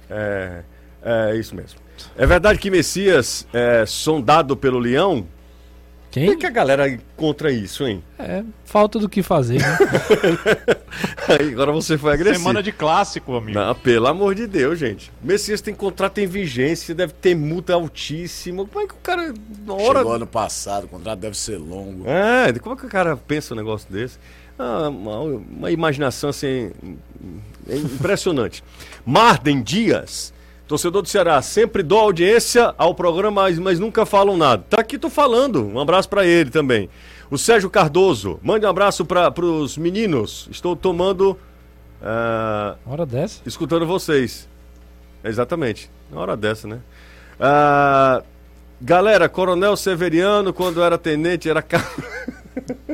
É, 0.08 0.60
é 1.02 1.36
isso 1.36 1.54
mesmo. 1.54 1.78
É 2.16 2.26
verdade 2.26 2.58
que 2.58 2.70
Messias 2.70 3.46
é 3.52 3.84
sondado 3.86 4.56
pelo 4.56 4.78
leão? 4.78 5.26
Por 6.16 6.20
Quem? 6.20 6.30
que, 6.30 6.36
que 6.36 6.46
a 6.46 6.50
galera 6.50 6.88
encontra 6.88 7.52
isso, 7.52 7.86
hein? 7.86 8.02
É, 8.18 8.42
falta 8.64 8.98
do 8.98 9.06
que 9.06 9.22
fazer, 9.22 9.60
né? 9.60 9.78
Aí, 11.28 11.52
agora 11.52 11.70
você 11.72 11.98
foi 11.98 12.14
agressivo. 12.14 12.38
Semana 12.38 12.62
de 12.62 12.72
clássico, 12.72 13.36
amigo. 13.36 13.58
Não, 13.58 13.74
pelo 13.74 14.06
amor 14.06 14.34
de 14.34 14.46
Deus, 14.46 14.78
gente. 14.78 15.12
Messias 15.22 15.60
tem 15.60 15.74
contrato 15.74 16.14
tem 16.14 16.26
vigência, 16.26 16.94
deve 16.94 17.12
ter 17.12 17.34
multa 17.34 17.74
altíssima. 17.74 18.64
Como 18.64 18.82
é 18.82 18.88
que 18.88 18.94
o 18.94 18.98
cara, 19.02 19.34
na 19.66 19.74
hora. 19.74 19.98
Chegou 19.98 20.14
ano 20.14 20.26
passado, 20.26 20.84
o 20.84 20.88
contrato 20.88 21.18
deve 21.18 21.36
ser 21.36 21.58
longo. 21.58 22.08
É, 22.08 22.50
como 22.60 22.74
é 22.74 22.78
que 22.78 22.86
o 22.86 22.88
cara 22.88 23.14
pensa 23.14 23.52
um 23.52 23.56
negócio 23.58 23.92
desse? 23.92 24.18
Ah, 24.58 24.88
uma, 24.88 25.20
uma 25.20 25.70
imaginação 25.70 26.30
assim. 26.30 26.70
é 27.68 27.76
impressionante. 27.76 28.64
Marden 29.04 29.62
Dias, 29.62 30.32
torcedor 30.66 31.02
do 31.02 31.08
Ceará, 31.08 31.40
sempre 31.42 31.82
dou 31.82 31.98
audiência 31.98 32.74
ao 32.76 32.94
programa, 32.94 33.42
mas, 33.42 33.58
mas 33.58 33.78
nunca 33.78 34.04
falam 34.04 34.36
nada. 34.36 34.64
Tá 34.68 34.80
aqui, 34.80 34.98
tô 34.98 35.08
falando. 35.08 35.64
Um 35.66 35.78
abraço 35.80 36.08
pra 36.08 36.24
ele 36.26 36.50
também. 36.50 36.88
O 37.30 37.36
Sérgio 37.38 37.68
Cardoso, 37.70 38.38
mande 38.42 38.66
um 38.66 38.68
abraço 38.68 39.04
para 39.04 39.32
os 39.44 39.76
meninos. 39.76 40.48
Estou 40.50 40.76
tomando. 40.76 41.38
ah, 42.02 42.76
Hora 42.86 43.04
dessa. 43.06 43.40
escutando 43.46 43.86
vocês. 43.86 44.48
Exatamente. 45.24 45.90
Na 46.10 46.20
hora 46.20 46.36
dessa, 46.36 46.68
né? 46.68 46.78
Ah, 47.40 48.22
galera, 48.80 49.28
Coronel 49.28 49.76
Severiano, 49.76 50.52
quando 50.52 50.82
era 50.82 50.96
tenente, 50.96 51.48
era. 51.50 51.64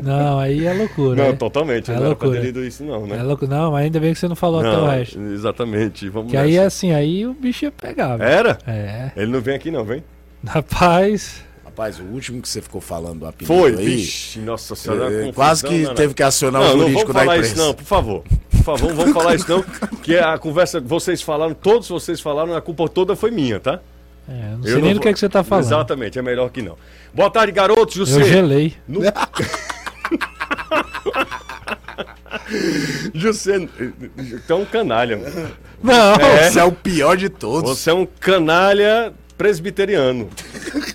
Não, 0.02 0.38
aí 0.38 0.66
é 0.66 0.72
loucura. 0.72 1.16
Não, 1.22 1.30
né? 1.30 1.36
totalmente. 1.36 1.90
É 1.90 1.94
não 1.94 2.06
era 2.06 2.16
pra 2.16 2.28
ter 2.28 2.34
loucura. 2.34 2.46
lido 2.46 2.64
isso, 2.64 2.82
não, 2.84 3.06
né? 3.06 3.18
É 3.18 3.22
louco. 3.22 3.46
Não, 3.46 3.72
mas 3.72 3.84
ainda 3.84 4.00
bem 4.00 4.12
que 4.12 4.18
você 4.18 4.28
não 4.28 4.36
falou 4.36 4.60
até 4.60 4.70
Não, 4.72 4.84
o 4.84 4.88
resto. 4.88 5.20
Exatamente. 5.20 6.08
Vamos 6.08 6.30
Que 6.30 6.36
aí 6.36 6.52
é 6.56 6.64
nessa. 6.64 6.66
assim, 6.68 6.92
aí 6.92 7.26
o 7.26 7.32
bicho 7.34 7.64
ia 7.64 7.70
pegar. 7.72 8.20
Era? 8.20 8.58
É. 8.66 9.12
Ele 9.16 9.30
não 9.30 9.40
vem 9.40 9.54
aqui, 9.54 9.70
não, 9.70 9.84
vem? 9.84 10.02
Rapaz. 10.46 11.44
Rapaz, 11.64 11.98
o 12.00 12.02
último 12.04 12.42
que 12.42 12.48
você 12.48 12.60
ficou 12.60 12.80
falando 12.80 13.20
do 13.20 13.26
apelido 13.26 13.46
Foi, 13.54 13.70
aí, 13.70 13.76
vixe, 13.96 14.40
nossa 14.40 14.74
senhora. 14.74 15.08
uma 15.24 15.32
quase 15.32 15.64
que 15.64 15.94
teve 15.94 16.12
que 16.12 16.22
acionar 16.22 16.60
Não, 16.60 16.68
o 16.68 16.72
não 16.72 16.78
vamos 16.80 16.92
jurídico 16.92 17.12
da 17.14 17.20
falar 17.20 17.36
imprensa. 17.36 17.54
isso, 17.54 17.64
não, 17.66 17.74
por 17.74 17.84
favor. 17.84 18.22
Por 18.50 18.62
favor, 18.62 18.88
não 18.90 18.96
vamos 18.96 19.12
falar 19.14 19.34
isso, 19.36 19.48
não. 19.48 19.62
Que 20.02 20.16
a 20.18 20.36
conversa 20.38 20.80
que 20.82 20.86
vocês 20.86 21.22
falaram, 21.22 21.54
todos 21.54 21.88
vocês 21.88 22.20
falaram, 22.20 22.54
a 22.54 22.60
culpa 22.60 22.86
toda 22.88 23.16
foi 23.16 23.30
minha, 23.30 23.58
tá? 23.58 23.80
É, 24.28 24.32
não 24.52 24.58
Eu 24.58 24.64
sei 24.64 24.74
nem 24.74 24.82
do 24.82 24.94
vou- 24.94 25.00
que, 25.02 25.08
é 25.08 25.12
que 25.12 25.18
você 25.18 25.28
tá 25.28 25.42
falando. 25.42 25.64
Exatamente, 25.64 26.18
é 26.18 26.22
melhor 26.22 26.48
que 26.50 26.62
não. 26.62 26.76
Boa 27.12 27.30
tarde, 27.30 27.52
garotos. 27.52 27.96
Eu 27.96 28.06
José. 28.06 28.24
gelei. 28.24 28.74
No... 28.88 29.00
José, 33.14 33.68
então 34.16 34.62
um 34.62 34.64
canalha. 34.64 35.16
mano. 35.16 35.50
Não, 35.82 36.14
É. 36.16 36.46
Esse 36.48 36.58
é 36.58 36.64
o 36.64 36.72
pior 36.72 37.16
de 37.16 37.28
todos. 37.28 37.78
Você 37.78 37.90
é 37.90 37.94
um 37.94 38.06
canalha 38.06 39.12
presbiteriano. 39.36 40.28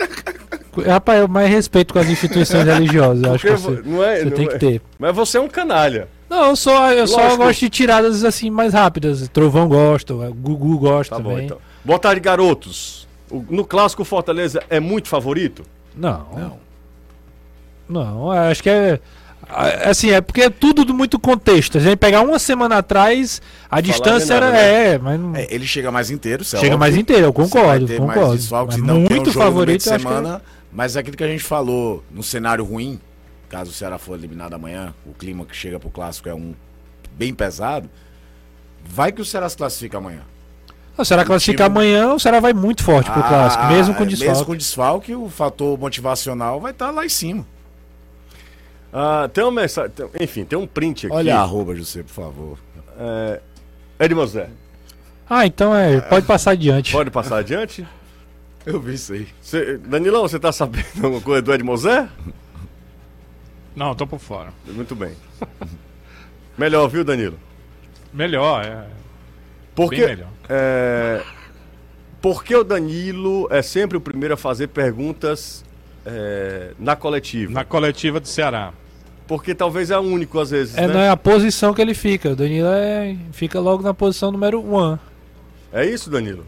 rapaz, 0.85 1.19
eu 1.21 1.27
mais 1.27 1.49
respeito 1.49 1.93
com 1.93 1.99
as 1.99 2.07
instituições 2.09 2.65
religiosas. 2.65 3.23
Eu 3.23 3.33
acho 3.33 3.45
que 3.47 3.51
você, 3.51 3.71
vo- 3.75 3.81
não 3.89 4.03
é, 4.03 4.17
você 4.19 4.25
não 4.25 4.31
tem 4.31 4.45
é- 4.45 4.47
que 4.49 4.59
ter. 4.59 4.81
Mas 4.99 5.15
você 5.15 5.37
é 5.37 5.41
um 5.41 5.47
canalha. 5.47 6.07
Não, 6.29 6.49
eu 6.49 6.55
só, 6.55 6.91
eu 6.91 7.07
só 7.07 7.35
gosto 7.37 7.59
de 7.61 7.69
tiradas 7.69 8.23
assim 8.23 8.49
mais 8.49 8.73
rápidas. 8.73 9.27
Trovão 9.29 9.67
gosta, 9.67 10.13
Gugu 10.13 10.77
gosta 10.77 11.15
Tá 11.15 11.21
bom, 11.21 11.29
também. 11.31 11.45
então. 11.45 11.57
Boa 11.85 11.97
tarde, 11.99 12.19
garotos. 12.19 13.06
O- 13.29 13.43
no 13.49 13.65
clássico, 13.65 14.01
o 14.01 14.05
Fortaleza 14.05 14.63
é 14.69 14.79
muito 14.79 15.07
favorito? 15.07 15.63
Não. 15.95 16.27
Não. 16.35 16.67
Não, 17.89 18.31
acho 18.31 18.61
que 18.63 18.69
é. 18.69 18.99
a- 19.49 19.89
Assim, 19.89 20.11
é 20.11 20.19
porque 20.21 20.41
é 20.41 20.49
tudo 20.49 20.83
do 20.83 20.93
muito 20.93 21.17
contexto. 21.19 21.73
Se 21.73 21.77
a 21.79 21.81
gente 21.81 21.97
pegar 21.97 22.21
uma 22.21 22.37
semana 22.39 22.77
atrás, 22.77 23.41
a 23.71 23.79
distância 23.81 24.35
de 24.35 24.41
nada, 24.41 24.57
era. 24.57 24.57
né? 24.57 24.93
É, 24.93 24.97
mas 24.97 25.19
não. 25.19 25.35
É, 25.35 25.47
ele 25.49 25.65
chega 25.65 25.91
mais 25.91 26.09
inteiro, 26.11 26.41
é 26.41 26.45
Chega 26.45 26.57
óbvio. 26.65 26.79
mais 26.79 26.97
inteiro, 26.97 27.25
eu 27.25 27.33
concordo, 27.33 27.87
concordo. 27.95 28.35
desfalques 28.35 28.77
Mas 28.77 28.83
e 28.83 28.87
não 28.87 28.95
tem 28.95 29.05
um 29.05 29.09
muito 29.09 29.29
meio 29.29 29.33
favorito, 29.33 29.81
acho 29.81 29.89
que 29.89 29.95
é- 29.95 29.99
semana, 29.99 30.41
mas 30.71 30.95
é 30.95 30.99
aquilo 30.99 31.15
que 31.15 31.23
a 31.23 31.27
gente 31.27 31.43
falou, 31.43 32.03
no 32.11 32.21
cenário 32.23 32.63
ruim, 32.65 32.99
caso 33.47 33.71
o 33.71 33.73
Ceará 33.73 33.97
for 33.97 34.17
eliminado 34.17 34.53
amanhã, 34.53 34.93
o 35.05 35.13
clima 35.13 35.45
que 35.45 35.55
chega 35.55 35.79
pro 35.79 35.89
clássico 35.89 36.27
é 36.27 36.33
um 36.35 36.53
bem 37.13 37.33
pesado, 37.33 37.89
vai 38.83 39.11
que 39.13 39.21
o 39.21 39.25
Ceará 39.25 39.47
se 39.47 39.55
classifica 39.55 39.97
amanhã. 39.97 40.21
Será 41.05 41.21
que 41.23 41.27
classifica 41.27 41.63
time- 41.65 41.75
amanhã 41.77 42.07
ou 42.13 42.19
será 42.19 42.39
vai 42.39 42.53
muito 42.53 42.83
forte 42.83 43.09
pro 43.11 43.21
clássico, 43.23 43.63
Ah, 43.63 43.67
mesmo 43.69 43.93
com 43.95 44.03
é, 44.03 44.05
desfalque? 44.07 44.31
Mesmo 44.33 44.45
com 44.45 44.55
desfalque, 44.55 45.15
o 45.15 45.29
fator 45.29 45.77
motivacional 45.77 46.59
vai 46.59 46.71
estar 46.71 46.91
lá 46.91 47.05
em 47.05 47.09
cima. 47.09 47.45
Ah, 48.91 49.29
tem 49.31 49.43
uma 49.43 49.51
mensagem. 49.61 49.91
enfim, 50.19 50.43
tem 50.45 50.57
um 50.57 50.65
print 50.65 51.07
aqui. 51.07 51.15
Olha 51.15 51.37
a 51.37 51.41
arroba, 51.41 51.75
José, 51.75 52.03
por 52.03 52.13
favor. 52.13 52.57
É, 52.99 53.41
Edmond 53.99 54.31
Zé, 54.31 54.49
Ah, 55.29 55.45
então 55.45 55.75
é, 55.75 55.99
pode 56.01 56.25
passar 56.25 56.51
adiante. 56.51 56.91
pode 56.91 57.11
passar 57.11 57.37
adiante? 57.37 57.85
Eu 58.65 58.81
vi 58.81 58.95
isso 58.95 59.13
aí. 59.13 59.27
Cê- 59.41 59.77
Danilão, 59.77 60.23
você 60.23 60.39
tá 60.39 60.51
sabendo 60.51 60.85
alguma 61.03 61.21
coisa 61.21 61.41
do 61.41 61.53
Edmond 61.53 61.79
Zé? 61.81 62.07
Não, 63.75 63.93
tô 63.93 64.07
por 64.07 64.19
fora. 64.19 64.49
Muito 64.65 64.95
bem. 64.95 65.11
Melhor, 66.57 66.87
viu, 66.87 67.03
Danilo? 67.03 67.37
Melhor, 68.11 68.65
é. 68.65 68.85
Porque, 69.77 69.97
Bem 69.97 70.15
melhor. 70.15 70.29
é, 70.49 71.21
porque 72.19 72.55
o 72.55 72.63
Danilo 72.63 73.47
é 73.51 73.61
sempre 73.61 73.95
o 73.95 74.01
primeiro 74.01 74.33
a 74.33 74.37
fazer 74.37 74.69
perguntas 74.69 75.63
é, 76.03 76.71
na 76.79 76.95
coletiva? 76.95 77.53
Na 77.53 77.63
coletiva 77.63 78.19
do 78.19 78.27
Ceará. 78.27 78.73
Porque 79.27 79.53
talvez 79.53 79.91
é 79.91 79.97
o 79.99 80.01
único, 80.01 80.39
às 80.39 80.49
vezes, 80.49 80.75
É, 80.75 80.87
né? 80.87 80.93
não 80.95 80.99
é 80.99 81.09
a 81.09 81.15
posição 81.15 81.75
que 81.75 81.81
ele 81.81 81.93
fica. 81.93 82.31
O 82.31 82.35
Danilo 82.35 82.69
é, 82.69 83.15
fica 83.31 83.59
logo 83.59 83.83
na 83.83 83.93
posição 83.93 84.31
número 84.31 84.59
1. 84.61 84.97
É 85.71 85.85
isso, 85.85 86.09
Danilo? 86.09 86.43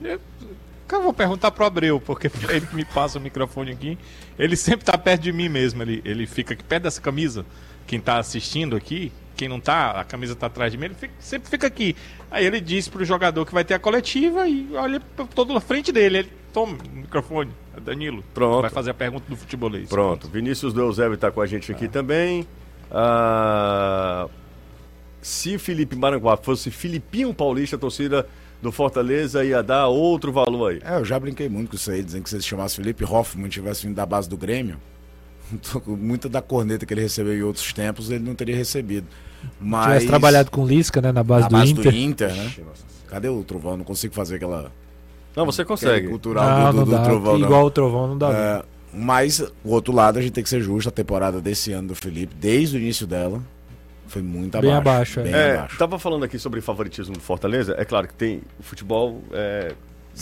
Eu 0.00 1.02
vou 1.02 1.12
perguntar 1.12 1.50
pro 1.50 1.64
Abreu, 1.64 1.98
porque 2.00 2.30
ele 2.50 2.66
que 2.66 2.76
me 2.76 2.84
passa 2.84 3.18
o 3.18 3.20
microfone 3.20 3.72
aqui. 3.72 3.98
Ele 4.38 4.54
sempre 4.54 4.84
tá 4.84 4.96
perto 4.96 5.22
de 5.22 5.32
mim 5.32 5.48
mesmo. 5.48 5.82
Ele, 5.82 6.00
ele 6.04 6.24
fica 6.24 6.54
aqui 6.54 6.62
perto 6.62 6.84
dessa 6.84 7.00
camisa. 7.00 7.44
Quem 7.84 7.98
tá 7.98 8.18
assistindo 8.18 8.76
aqui, 8.76 9.10
quem 9.42 9.48
não 9.48 9.58
tá, 9.58 9.90
a 10.00 10.04
camisa 10.04 10.36
tá 10.36 10.46
atrás 10.46 10.70
de 10.70 10.78
mim, 10.78 10.84
ele 10.84 10.94
fica- 10.94 11.12
sempre 11.18 11.50
fica 11.50 11.66
aqui. 11.66 11.96
Aí 12.30 12.46
ele 12.46 12.60
disse 12.60 12.88
pro 12.88 13.04
jogador 13.04 13.44
que 13.44 13.52
vai 13.52 13.64
ter 13.64 13.74
a 13.74 13.78
coletiva 13.80 14.46
e 14.48 14.68
olha 14.74 15.00
pra- 15.00 15.24
todo 15.26 15.52
na 15.52 15.58
frente 15.60 15.90
dele. 15.90 16.18
Ele 16.18 16.32
toma 16.52 16.78
o 16.92 16.96
microfone. 16.96 17.50
É 17.76 17.80
Danilo. 17.80 18.22
Pronto. 18.32 18.62
Vai 18.62 18.70
fazer 18.70 18.90
a 18.90 18.94
pergunta 18.94 19.24
do 19.28 19.34
futebolês. 19.36 19.88
Pronto. 19.88 20.28
Vinícius 20.28 20.76
Eusébio 20.76 21.18
tá 21.18 21.30
com 21.32 21.40
a 21.40 21.46
gente 21.46 21.72
aqui 21.72 21.88
também. 21.88 22.46
Ah, 22.90 24.28
se 25.20 25.58
Felipe 25.58 25.96
Maranguá 25.96 26.36
fosse 26.36 26.70
Filipinho 26.70 27.34
Paulista, 27.34 27.74
a 27.76 27.78
torcida 27.78 28.26
do 28.62 28.70
Fortaleza 28.70 29.44
ia 29.44 29.60
dar 29.62 29.88
outro 29.88 30.30
valor 30.32 30.70
aí. 30.72 30.80
É, 30.84 30.96
eu 30.98 31.04
já 31.04 31.18
brinquei 31.18 31.48
muito 31.48 31.70
com 31.70 31.76
isso 31.76 31.90
aí, 31.90 32.02
dizendo 32.02 32.22
que 32.22 32.30
se 32.30 32.36
ele 32.36 32.42
chamasse 32.44 32.76
Felipe 32.76 33.04
Hoffmann 33.04 33.46
e 33.46 33.50
tivesse 33.50 33.84
vindo 33.86 33.96
da 33.96 34.06
base 34.06 34.28
do 34.28 34.36
Grêmio, 34.36 34.76
muita 35.86 36.28
da 36.28 36.40
corneta 36.40 36.86
que 36.86 36.94
ele 36.94 37.00
recebeu 37.00 37.36
em 37.36 37.42
outros 37.42 37.72
tempos 37.72 38.10
ele 38.10 38.22
não 38.24 38.34
teria 38.34 38.54
recebido. 38.56 39.06
Mas 39.60 39.86
Tivesse 39.86 40.06
trabalhado 40.06 40.50
com 40.50 40.66
Lisca, 40.66 41.00
né, 41.00 41.12
na 41.12 41.22
base, 41.22 41.42
na 41.42 41.48
do, 41.48 41.52
base 41.56 41.72
Inter. 41.72 41.92
do 41.92 41.98
Inter, 41.98 42.34
né? 42.34 42.52
Cadê 43.08 43.28
o 43.28 43.42
Trovão? 43.44 43.76
Não 43.76 43.84
consigo 43.84 44.14
fazer 44.14 44.36
aquela 44.36 44.72
Não, 45.36 45.44
você 45.46 45.64
consegue. 45.64 46.08
cultural 46.08 46.44
Não, 46.44 46.70
do, 46.72 46.76
não 46.78 46.84
do, 46.84 46.90
dá. 46.90 46.98
do 46.98 47.04
Trovão. 47.04 47.38
não. 47.38 47.46
Igual 47.46 47.64
o 47.66 47.70
Trovão 47.70 48.06
não 48.08 48.18
dá. 48.18 48.30
É, 48.30 48.62
mas, 48.94 49.40
o 49.64 49.70
outro 49.70 49.92
lado, 49.92 50.18
a 50.18 50.22
gente 50.22 50.32
tem 50.32 50.42
que 50.44 50.50
ser 50.50 50.60
justo. 50.60 50.88
A 50.88 50.92
temporada 50.92 51.40
desse 51.40 51.72
ano 51.72 51.88
do 51.88 51.94
Felipe, 51.94 52.34
desde 52.34 52.76
o 52.76 52.80
início 52.80 53.06
dela, 53.06 53.40
foi 54.06 54.20
muito 54.22 54.58
Bem 54.60 54.72
abaixo. 54.72 55.18
abaixo, 55.18 55.20
é. 55.20 55.22
Bem 55.22 55.32
É, 55.34 55.56
abaixo. 55.56 55.78
tava 55.78 55.98
falando 55.98 56.24
aqui 56.24 56.38
sobre 56.38 56.60
favoritismo 56.60 57.14
do 57.14 57.20
Fortaleza. 57.20 57.74
É 57.78 57.84
claro 57.84 58.06
que 58.08 58.14
tem 58.14 58.42
o 58.58 58.62
futebol 58.62 59.22
é, 59.32 59.72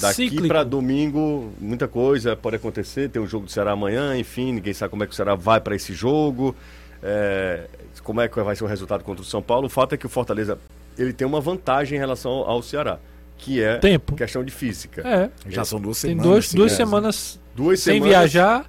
daqui 0.01 0.47
para 0.47 0.63
domingo, 0.65 1.53
muita 1.61 1.89
coisa 1.89 2.37
pode 2.37 2.57
acontecer. 2.57 3.09
Tem 3.09 3.21
o 3.21 3.27
jogo 3.27 3.47
do 3.47 3.51
Ceará 3.53 3.73
amanhã, 3.73 4.17
enfim, 4.17 4.53
ninguém 4.53 4.73
sabe 4.73 4.91
como 4.91 5.03
é 5.03 5.07
que 5.07 5.13
o 5.13 5.17
Ceará 5.17 5.35
vai 5.35 5.61
para 5.61 5.75
esse 5.75 5.93
jogo. 5.93 6.55
é, 7.03 7.67
como 8.03 8.21
é 8.21 8.29
que 8.29 8.41
vai 8.43 8.55
ser 8.57 8.65
o 8.65 8.67
resultado 8.67 9.05
contra 9.05 9.23
o 9.23 9.25
São 9.25 9.43
Paulo? 9.43 9.67
O 9.67 9.71
fato 9.71 9.95
é 9.95 9.99
que 9.99 10.07
o 10.07 10.09
Fortaleza 10.09 10.59
ele 10.99 11.13
tem 11.13 11.27
uma 11.27 11.41
vantagem 11.41 11.97
em 11.97 12.01
relação 12.01 12.31
ao, 12.31 12.49
ao 12.51 12.63
Ceará, 12.63 12.99
que 13.39 13.63
é 13.63 13.77
Tempo. 13.79 14.15
questão 14.17 14.45
de 14.45 14.51
física. 14.53 15.03
É. 15.07 15.31
Já 15.51 15.65
são 15.65 15.81
duas 15.81 16.01
Tem 16.01 16.11
semanas. 16.11 16.31
dois, 16.31 16.45
assim, 16.47 16.57
duas 16.57 16.73
semanas 16.73 17.41
Duas 17.55 17.81
sem 17.81 17.95
semanas- 17.95 18.17
viajar. 18.33 18.67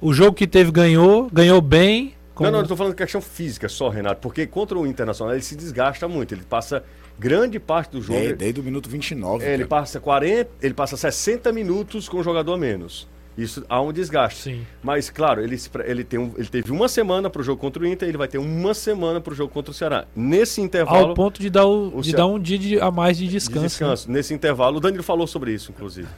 O 0.00 0.12
jogo 0.12 0.34
que 0.36 0.46
teve 0.46 0.70
ganhou, 0.70 1.28
ganhou 1.32 1.60
bem. 1.60 2.14
com- 2.34 2.44
Não, 2.44 2.50
não, 2.50 2.58
eu 2.60 2.66
tô 2.66 2.74
falando 2.76 2.92
de 2.92 2.98
questão 2.98 3.20
física 3.20 3.68
só, 3.68 3.88
Renato, 3.88 4.20
porque 4.20 4.46
contra 4.46 4.76
o 4.78 4.86
Internacional 4.86 5.34
ele 5.34 5.42
se 5.42 5.54
desgasta 5.54 6.08
muito, 6.08 6.32
ele 6.34 6.42
passa 6.42 6.82
grande 7.18 7.60
parte 7.60 7.90
do 7.92 8.00
jogo. 8.02 8.18
É, 8.18 8.32
desde 8.32 8.60
o 8.60 8.64
minuto 8.64 8.88
29. 8.88 9.44
É, 9.44 9.52
ele 9.54 9.64
passa 9.66 10.00
40, 10.00 10.50
ele 10.62 10.74
passa 10.74 10.96
60 10.96 11.52
minutos 11.52 12.08
com 12.08 12.16
o 12.18 12.22
jogador 12.22 12.54
a 12.54 12.58
menos. 12.58 13.06
Isso 13.36 13.64
há 13.68 13.80
um 13.80 13.92
desgaste. 13.92 14.40
Sim. 14.42 14.66
Mas, 14.82 15.08
claro, 15.08 15.42
ele, 15.42 15.56
ele, 15.86 16.04
tem 16.04 16.18
um- 16.20 16.34
ele 16.36 16.48
teve 16.48 16.70
uma 16.70 16.86
semana 16.86 17.30
para 17.30 17.40
o 17.40 17.42
jogo 17.44 17.58
contra 17.60 17.82
o 17.82 17.86
Inter, 17.86 18.06
ele 18.08 18.18
vai 18.18 18.28
ter 18.28 18.36
uma 18.38 18.74
semana 18.74 19.20
para 19.22 19.32
o 19.32 19.34
jogo 19.36 19.50
contra 19.52 19.70
o 19.70 19.74
Ceará. 19.74 20.04
Nesse 20.14 20.60
intervalo 20.60 21.08
Ao 21.08 21.14
ponto 21.14 21.40
de 21.40 21.48
dar, 21.48 21.64
o, 21.64 21.96
o 21.98 22.02
de 22.02 22.12
dar 22.12 22.26
um 22.26 22.38
dia 22.38 22.58
de- 22.58 22.78
a 22.80 22.90
mais 22.90 23.16
de 23.16 23.24
de 23.24 23.30
descanso. 23.30 23.60
descanso, 23.66 24.10
nesse 24.10 24.34
intervalo, 24.34 24.76
o 24.76 24.80
Danilo 24.80 25.02
falou 25.02 25.26
sobre 25.26 25.52
isso, 25.52 25.70
inclusive. 25.70 26.08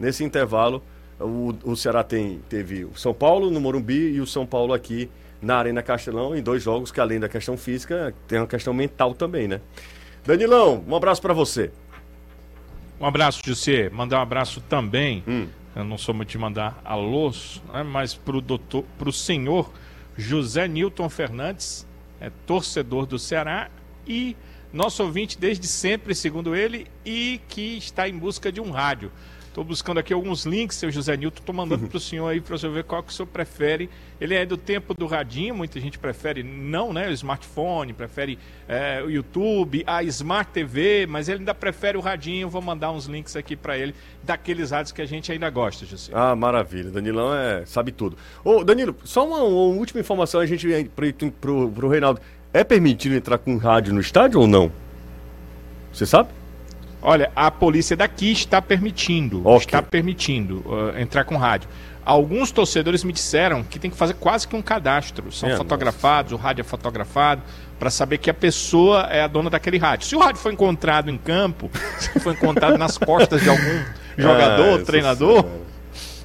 Nesse 0.00 0.24
intervalo, 0.24 0.82
o, 1.20 1.54
o 1.62 1.76
Ceará 1.76 2.02
tem, 2.02 2.40
teve 2.48 2.86
o 2.86 2.92
São 2.96 3.12
Paulo 3.12 3.50
no 3.50 3.60
Morumbi 3.60 4.12
e 4.14 4.20
o 4.20 4.26
São 4.26 4.46
Paulo 4.46 4.72
aqui 4.72 5.10
na 5.42 5.56
Arena 5.56 5.82
Castelão, 5.82 6.34
em 6.34 6.42
dois 6.42 6.62
jogos 6.62 6.90
que, 6.90 7.00
além 7.00 7.20
da 7.20 7.28
questão 7.28 7.56
física, 7.56 8.14
tem 8.26 8.38
uma 8.38 8.46
questão 8.46 8.72
mental 8.72 9.12
também, 9.12 9.46
né? 9.46 9.60
Danilão, 10.24 10.82
um 10.88 10.96
abraço 10.96 11.20
para 11.20 11.34
você. 11.34 11.70
Um 13.00 13.04
abraço, 13.06 13.42
José. 13.44 13.90
Mandar 13.90 14.18
um 14.20 14.22
abraço 14.22 14.60
também 14.68 15.22
Hum. 15.26 15.46
Eu 15.74 15.84
não 15.84 15.96
sou 15.96 16.14
muito 16.14 16.28
de 16.28 16.38
mandar 16.38 16.80
alôs, 16.84 17.62
né, 17.72 17.82
mas 17.82 18.14
para 18.14 18.36
o 18.36 18.40
doutor, 18.40 18.84
para 18.98 19.08
o 19.08 19.12
senhor 19.12 19.72
José 20.16 20.68
Newton 20.68 21.08
Fernandes, 21.08 21.86
é 22.20 22.30
torcedor 22.46 23.06
do 23.06 23.18
Ceará 23.18 23.70
e 24.06 24.36
nosso 24.72 25.02
ouvinte 25.02 25.38
desde 25.38 25.66
sempre, 25.66 26.14
segundo 26.14 26.54
ele, 26.54 26.86
e 27.04 27.40
que 27.48 27.76
está 27.76 28.08
em 28.08 28.16
busca 28.16 28.50
de 28.50 28.60
um 28.60 28.70
rádio. 28.70 29.10
Estou 29.52 29.62
buscando 29.62 29.98
aqui 29.98 30.14
alguns 30.14 30.46
links, 30.46 30.78
seu 30.78 30.90
José 30.90 31.14
Nilton, 31.14 31.40
estou 31.40 31.54
mandando 31.54 31.86
para 31.86 31.98
o 31.98 32.00
senhor 32.00 32.26
aí 32.26 32.40
para 32.40 32.54
o 32.54 32.58
senhor 32.58 32.72
ver 32.72 32.84
qual 32.84 33.02
que 33.02 33.12
o 33.12 33.14
senhor 33.14 33.26
prefere. 33.26 33.90
Ele 34.18 34.34
é 34.34 34.46
do 34.46 34.56
tempo 34.56 34.94
do 34.94 35.06
radinho, 35.06 35.54
muita 35.54 35.78
gente 35.78 35.98
prefere 35.98 36.42
não, 36.42 36.90
né? 36.90 37.06
O 37.08 37.12
smartphone, 37.12 37.92
prefere 37.92 38.38
é, 38.66 39.02
o 39.04 39.10
YouTube, 39.10 39.84
a 39.86 40.02
Smart 40.04 40.50
TV, 40.50 41.06
mas 41.06 41.28
ele 41.28 41.40
ainda 41.40 41.54
prefere 41.54 41.98
o 41.98 42.00
radinho. 42.00 42.48
Vou 42.48 42.62
mandar 42.62 42.92
uns 42.92 43.04
links 43.04 43.36
aqui 43.36 43.54
para 43.54 43.76
ele 43.76 43.94
daqueles 44.22 44.70
rádios 44.70 44.90
que 44.90 45.02
a 45.02 45.06
gente 45.06 45.30
ainda 45.30 45.50
gosta, 45.50 45.84
José. 45.84 46.10
Ah, 46.14 46.34
maravilha. 46.34 46.90
Danilão 46.90 47.34
é, 47.34 47.66
sabe 47.66 47.92
tudo. 47.92 48.16
Ô, 48.42 48.64
Danilo, 48.64 48.96
só 49.04 49.26
uma, 49.26 49.42
uma 49.42 49.76
última 49.76 50.00
informação 50.00 50.40
a 50.40 50.46
gente 50.46 50.66
para 51.38 51.52
o 51.52 51.88
Reinaldo. 51.90 52.22
É 52.54 52.64
permitido 52.64 53.14
entrar 53.14 53.36
com 53.36 53.58
rádio 53.58 53.92
no 53.92 54.00
estádio 54.00 54.40
ou 54.40 54.46
não? 54.46 54.72
Você 55.92 56.06
sabe? 56.06 56.30
Olha, 57.02 57.32
a 57.34 57.50
polícia 57.50 57.96
daqui 57.96 58.30
está 58.30 58.62
permitindo, 58.62 59.40
okay. 59.40 59.56
está 59.58 59.82
permitindo 59.82 60.62
uh, 60.66 60.96
entrar 60.98 61.24
com 61.24 61.36
rádio. 61.36 61.68
Alguns 62.04 62.50
torcedores 62.50 63.04
me 63.04 63.12
disseram 63.12 63.62
que 63.62 63.78
tem 63.78 63.90
que 63.90 63.96
fazer 63.96 64.14
quase 64.14 64.46
que 64.46 64.56
um 64.56 64.62
cadastro. 64.62 65.30
São 65.32 65.50
é, 65.50 65.56
fotografados, 65.56 66.32
nossa. 66.32 66.42
o 66.42 66.46
rádio 66.46 66.62
é 66.62 66.64
fotografado, 66.64 67.42
para 67.78 67.90
saber 67.90 68.18
que 68.18 68.30
a 68.30 68.34
pessoa 68.34 69.08
é 69.10 69.22
a 69.22 69.26
dona 69.26 69.50
daquele 69.50 69.78
rádio. 69.78 70.06
Se 70.06 70.14
o 70.14 70.20
rádio 70.20 70.40
foi 70.40 70.52
encontrado 70.52 71.10
em 71.10 71.18
campo, 71.18 71.70
se 71.98 72.20
foi 72.20 72.32
encontrado 72.34 72.78
nas 72.78 72.96
costas 72.96 73.42
de 73.42 73.48
algum 73.48 73.84
jogador, 74.16 74.80
ah, 74.80 74.84
treinador, 74.84 75.44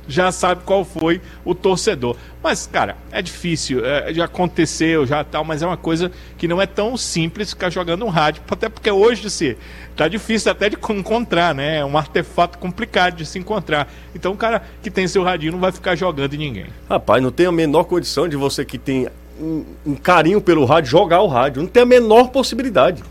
já 0.07 0.31
sabe 0.31 0.61
qual 0.65 0.85
foi 0.85 1.21
o 1.43 1.53
torcedor. 1.53 2.15
Mas, 2.41 2.67
cara, 2.67 2.95
é 3.11 3.21
difícil, 3.21 3.85
é, 3.85 4.13
já 4.13 4.25
aconteceu, 4.25 5.05
já 5.05 5.23
tal, 5.23 5.43
mas 5.43 5.61
é 5.61 5.67
uma 5.67 5.77
coisa 5.77 6.11
que 6.37 6.47
não 6.47 6.61
é 6.61 6.65
tão 6.65 6.95
simples 6.95 7.49
ficar 7.49 7.69
jogando 7.69 8.05
um 8.05 8.09
rádio, 8.09 8.41
até 8.49 8.69
porque 8.69 8.89
hoje 8.89 9.29
se 9.29 9.57
tá 9.95 10.07
difícil 10.07 10.51
até 10.51 10.69
de 10.69 10.77
encontrar, 10.89 11.53
né? 11.53 11.79
É 11.79 11.85
um 11.85 11.97
artefato 11.97 12.57
complicado 12.57 13.15
de 13.15 13.25
se 13.25 13.37
encontrar. 13.37 13.91
Então 14.15 14.31
o 14.31 14.37
cara 14.37 14.61
que 14.81 14.89
tem 14.89 15.07
seu 15.07 15.23
radinho 15.23 15.53
não 15.53 15.59
vai 15.59 15.71
ficar 15.71 15.95
jogando 15.95 16.33
em 16.35 16.37
ninguém. 16.37 16.67
Rapaz, 16.89 17.21
não 17.21 17.31
tem 17.31 17.45
a 17.45 17.51
menor 17.51 17.83
condição 17.83 18.27
de 18.27 18.35
você 18.35 18.63
que 18.63 18.77
tem 18.77 19.07
um, 19.39 19.65
um 19.85 19.95
carinho 19.95 20.39
pelo 20.39 20.65
rádio 20.65 20.91
jogar 20.91 21.21
o 21.21 21.27
rádio. 21.27 21.61
Não 21.61 21.69
tem 21.69 21.83
a 21.83 21.85
menor 21.85 22.29
possibilidade 22.29 23.03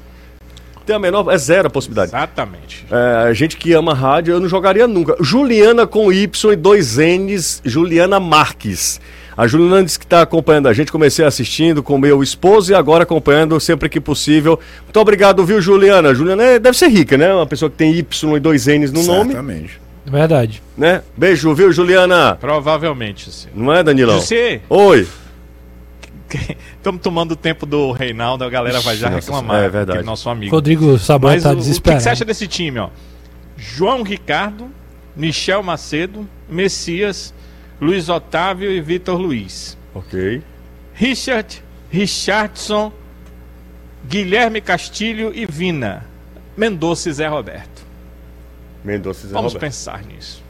tem 0.86 0.96
a 0.96 0.98
menor. 0.98 1.30
É 1.30 1.36
zero 1.36 1.66
a 1.68 1.70
possibilidade. 1.70 2.10
Exatamente. 2.10 2.86
É, 2.90 3.28
a 3.28 3.32
gente 3.34 3.56
que 3.56 3.72
ama 3.72 3.92
rádio, 3.92 4.32
eu 4.32 4.40
não 4.40 4.48
jogaria 4.48 4.86
nunca. 4.86 5.16
Juliana 5.20 5.86
com 5.86 6.12
Y 6.12 6.52
e 6.52 6.56
dois 6.56 6.96
N's, 6.96 7.60
Juliana 7.64 8.20
Marques. 8.20 9.00
A 9.36 9.46
Juliana 9.46 9.84
disse 9.84 9.98
que 9.98 10.06
está 10.06 10.22
acompanhando 10.22 10.66
a 10.68 10.72
gente. 10.72 10.90
Comecei 10.90 11.24
assistindo 11.24 11.82
com 11.82 11.98
meu 11.98 12.22
esposo 12.22 12.72
e 12.72 12.74
agora 12.74 13.02
acompanhando 13.02 13.60
sempre 13.60 13.88
que 13.88 14.00
possível. 14.00 14.58
Muito 14.84 14.98
obrigado, 14.98 15.44
viu, 15.44 15.60
Juliana? 15.60 16.14
Juliana 16.14 16.42
é, 16.42 16.58
deve 16.58 16.78
ser 16.78 16.88
rica, 16.88 17.18
né? 17.18 17.34
Uma 17.34 17.46
pessoa 17.46 17.70
que 17.70 17.76
tem 17.76 17.94
Y 17.94 18.36
e 18.36 18.40
dois 18.40 18.66
N's 18.66 18.90
no 18.90 19.02
nome. 19.02 19.32
Exatamente. 19.32 19.80
Verdade. 20.06 20.62
Né? 20.78 21.02
Beijo, 21.16 21.52
viu, 21.52 21.72
Juliana? 21.72 22.38
Provavelmente, 22.40 23.30
sim. 23.30 23.48
Não 23.54 23.72
é, 23.74 23.82
Danilão? 23.82 24.20
Você? 24.20 24.60
Oi. 24.70 25.06
Estamos 26.76 27.00
tomando 27.00 27.32
o 27.32 27.36
tempo 27.36 27.66
do 27.66 27.92
Reinaldo, 27.92 28.44
a 28.44 28.50
galera 28.50 28.80
vai 28.80 28.96
já 28.96 29.08
reclamar. 29.08 29.64
É 29.64 29.68
verdade. 29.68 30.02
Nosso 30.02 30.28
amigo. 30.28 30.54
Rodrigo 30.54 30.98
Sabor 30.98 31.34
está 31.34 31.54
desesperado. 31.54 31.98
O 31.98 32.00
que, 32.00 32.04
você 32.04 32.10
acha 32.10 32.24
desse 32.24 32.46
time, 32.46 32.78
ó? 32.78 32.90
João 33.56 34.02
Ricardo, 34.02 34.70
Michel 35.14 35.62
Macedo, 35.62 36.28
Messias, 36.48 37.32
Luiz 37.80 38.08
Otávio 38.08 38.70
e 38.70 38.80
Vitor 38.80 39.18
Luiz. 39.18 39.76
Ok. 39.94 40.42
Richard, 40.94 41.62
Richardson, 41.90 42.92
Guilherme 44.08 44.60
Castilho 44.60 45.32
e 45.34 45.46
Vina. 45.46 46.06
Mendonça 46.56 47.08
e 47.10 47.12
Zé 47.12 47.26
Roberto. 47.26 47.84
Mendonça 48.84 49.26
e 49.26 49.28
Zé 49.28 49.34
Vamos 49.34 49.52
Roberto. 49.52 49.70
pensar 49.70 50.02
nisso. 50.04 50.45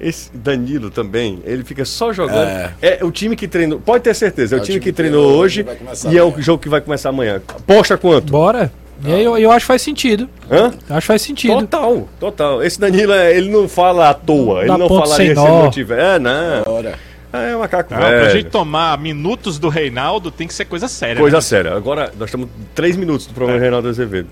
Esse 0.00 0.30
Danilo 0.34 0.90
também, 0.90 1.40
ele 1.44 1.62
fica 1.62 1.84
só 1.84 2.12
jogando. 2.12 2.48
É, 2.48 2.72
é 2.80 3.04
o 3.04 3.10
time 3.10 3.36
que 3.36 3.46
treinou. 3.46 3.78
Pode 3.78 4.02
ter 4.02 4.14
certeza, 4.14 4.56
é, 4.56 4.58
é 4.58 4.62
o, 4.62 4.64
time, 4.64 4.80
que 4.80 4.92
treinou 4.92 5.30
hoje 5.36 5.66
e 6.10 6.16
é 6.16 6.22
o 6.22 6.40
jogo 6.40 6.62
que 6.62 6.68
vai 6.68 6.80
começar 6.80 7.10
amanhã. 7.10 7.40
Posta 7.66 7.98
quanto? 7.98 8.30
Bora. 8.30 8.72
E 9.04 9.12
aí 9.12 9.24
eu, 9.24 9.36
eu 9.36 9.50
acho 9.50 9.64
que 9.64 9.68
faz 9.68 9.82
sentido. 9.82 10.28
Hã? 10.50 10.72
Acho 10.88 11.00
que 11.00 11.06
faz 11.06 11.22
sentido. 11.22 11.60
Total, 11.60 12.08
total. 12.18 12.62
Esse 12.62 12.78
Danilo, 12.78 13.12
é, 13.12 13.36
ele 13.36 13.50
não 13.50 13.68
fala 13.68 14.10
à 14.10 14.14
toa. 14.14 14.60
Ele 14.60 14.76
não 14.76 14.88
falaria 14.88 15.34
se 15.34 15.34
não 15.34 15.70
tiver. 15.70 15.98
É, 15.98 16.18
não. 16.18 16.62
Bora. 16.64 16.94
É, 17.32 17.52
é 17.52 17.56
macaco 17.56 17.94
não, 17.94 18.00
velho. 18.00 18.20
Pra 18.20 18.30
gente 18.30 18.50
tomar 18.50 18.98
minutos 18.98 19.58
do 19.58 19.68
Reinaldo, 19.68 20.30
tem 20.30 20.46
que 20.46 20.54
ser 20.54 20.64
coisa 20.64 20.88
séria. 20.88 21.20
Coisa 21.20 21.36
né? 21.36 21.40
séria. 21.40 21.74
Agora, 21.74 22.12
nós 22.18 22.28
estamos 22.28 22.48
três 22.74 22.96
minutos 22.96 23.26
do 23.26 23.34
programa 23.34 23.58
é. 23.58 23.62
Reinaldo 23.62 23.88
Azevedo. 23.88 24.28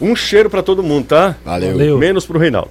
Um 0.00 0.16
cheiro 0.16 0.48
para 0.48 0.62
todo 0.62 0.82
mundo, 0.82 1.06
tá? 1.06 1.36
Valeu. 1.44 1.72
Valeu. 1.72 1.98
Menos 1.98 2.24
pro 2.24 2.38
Reinaldo. 2.38 2.70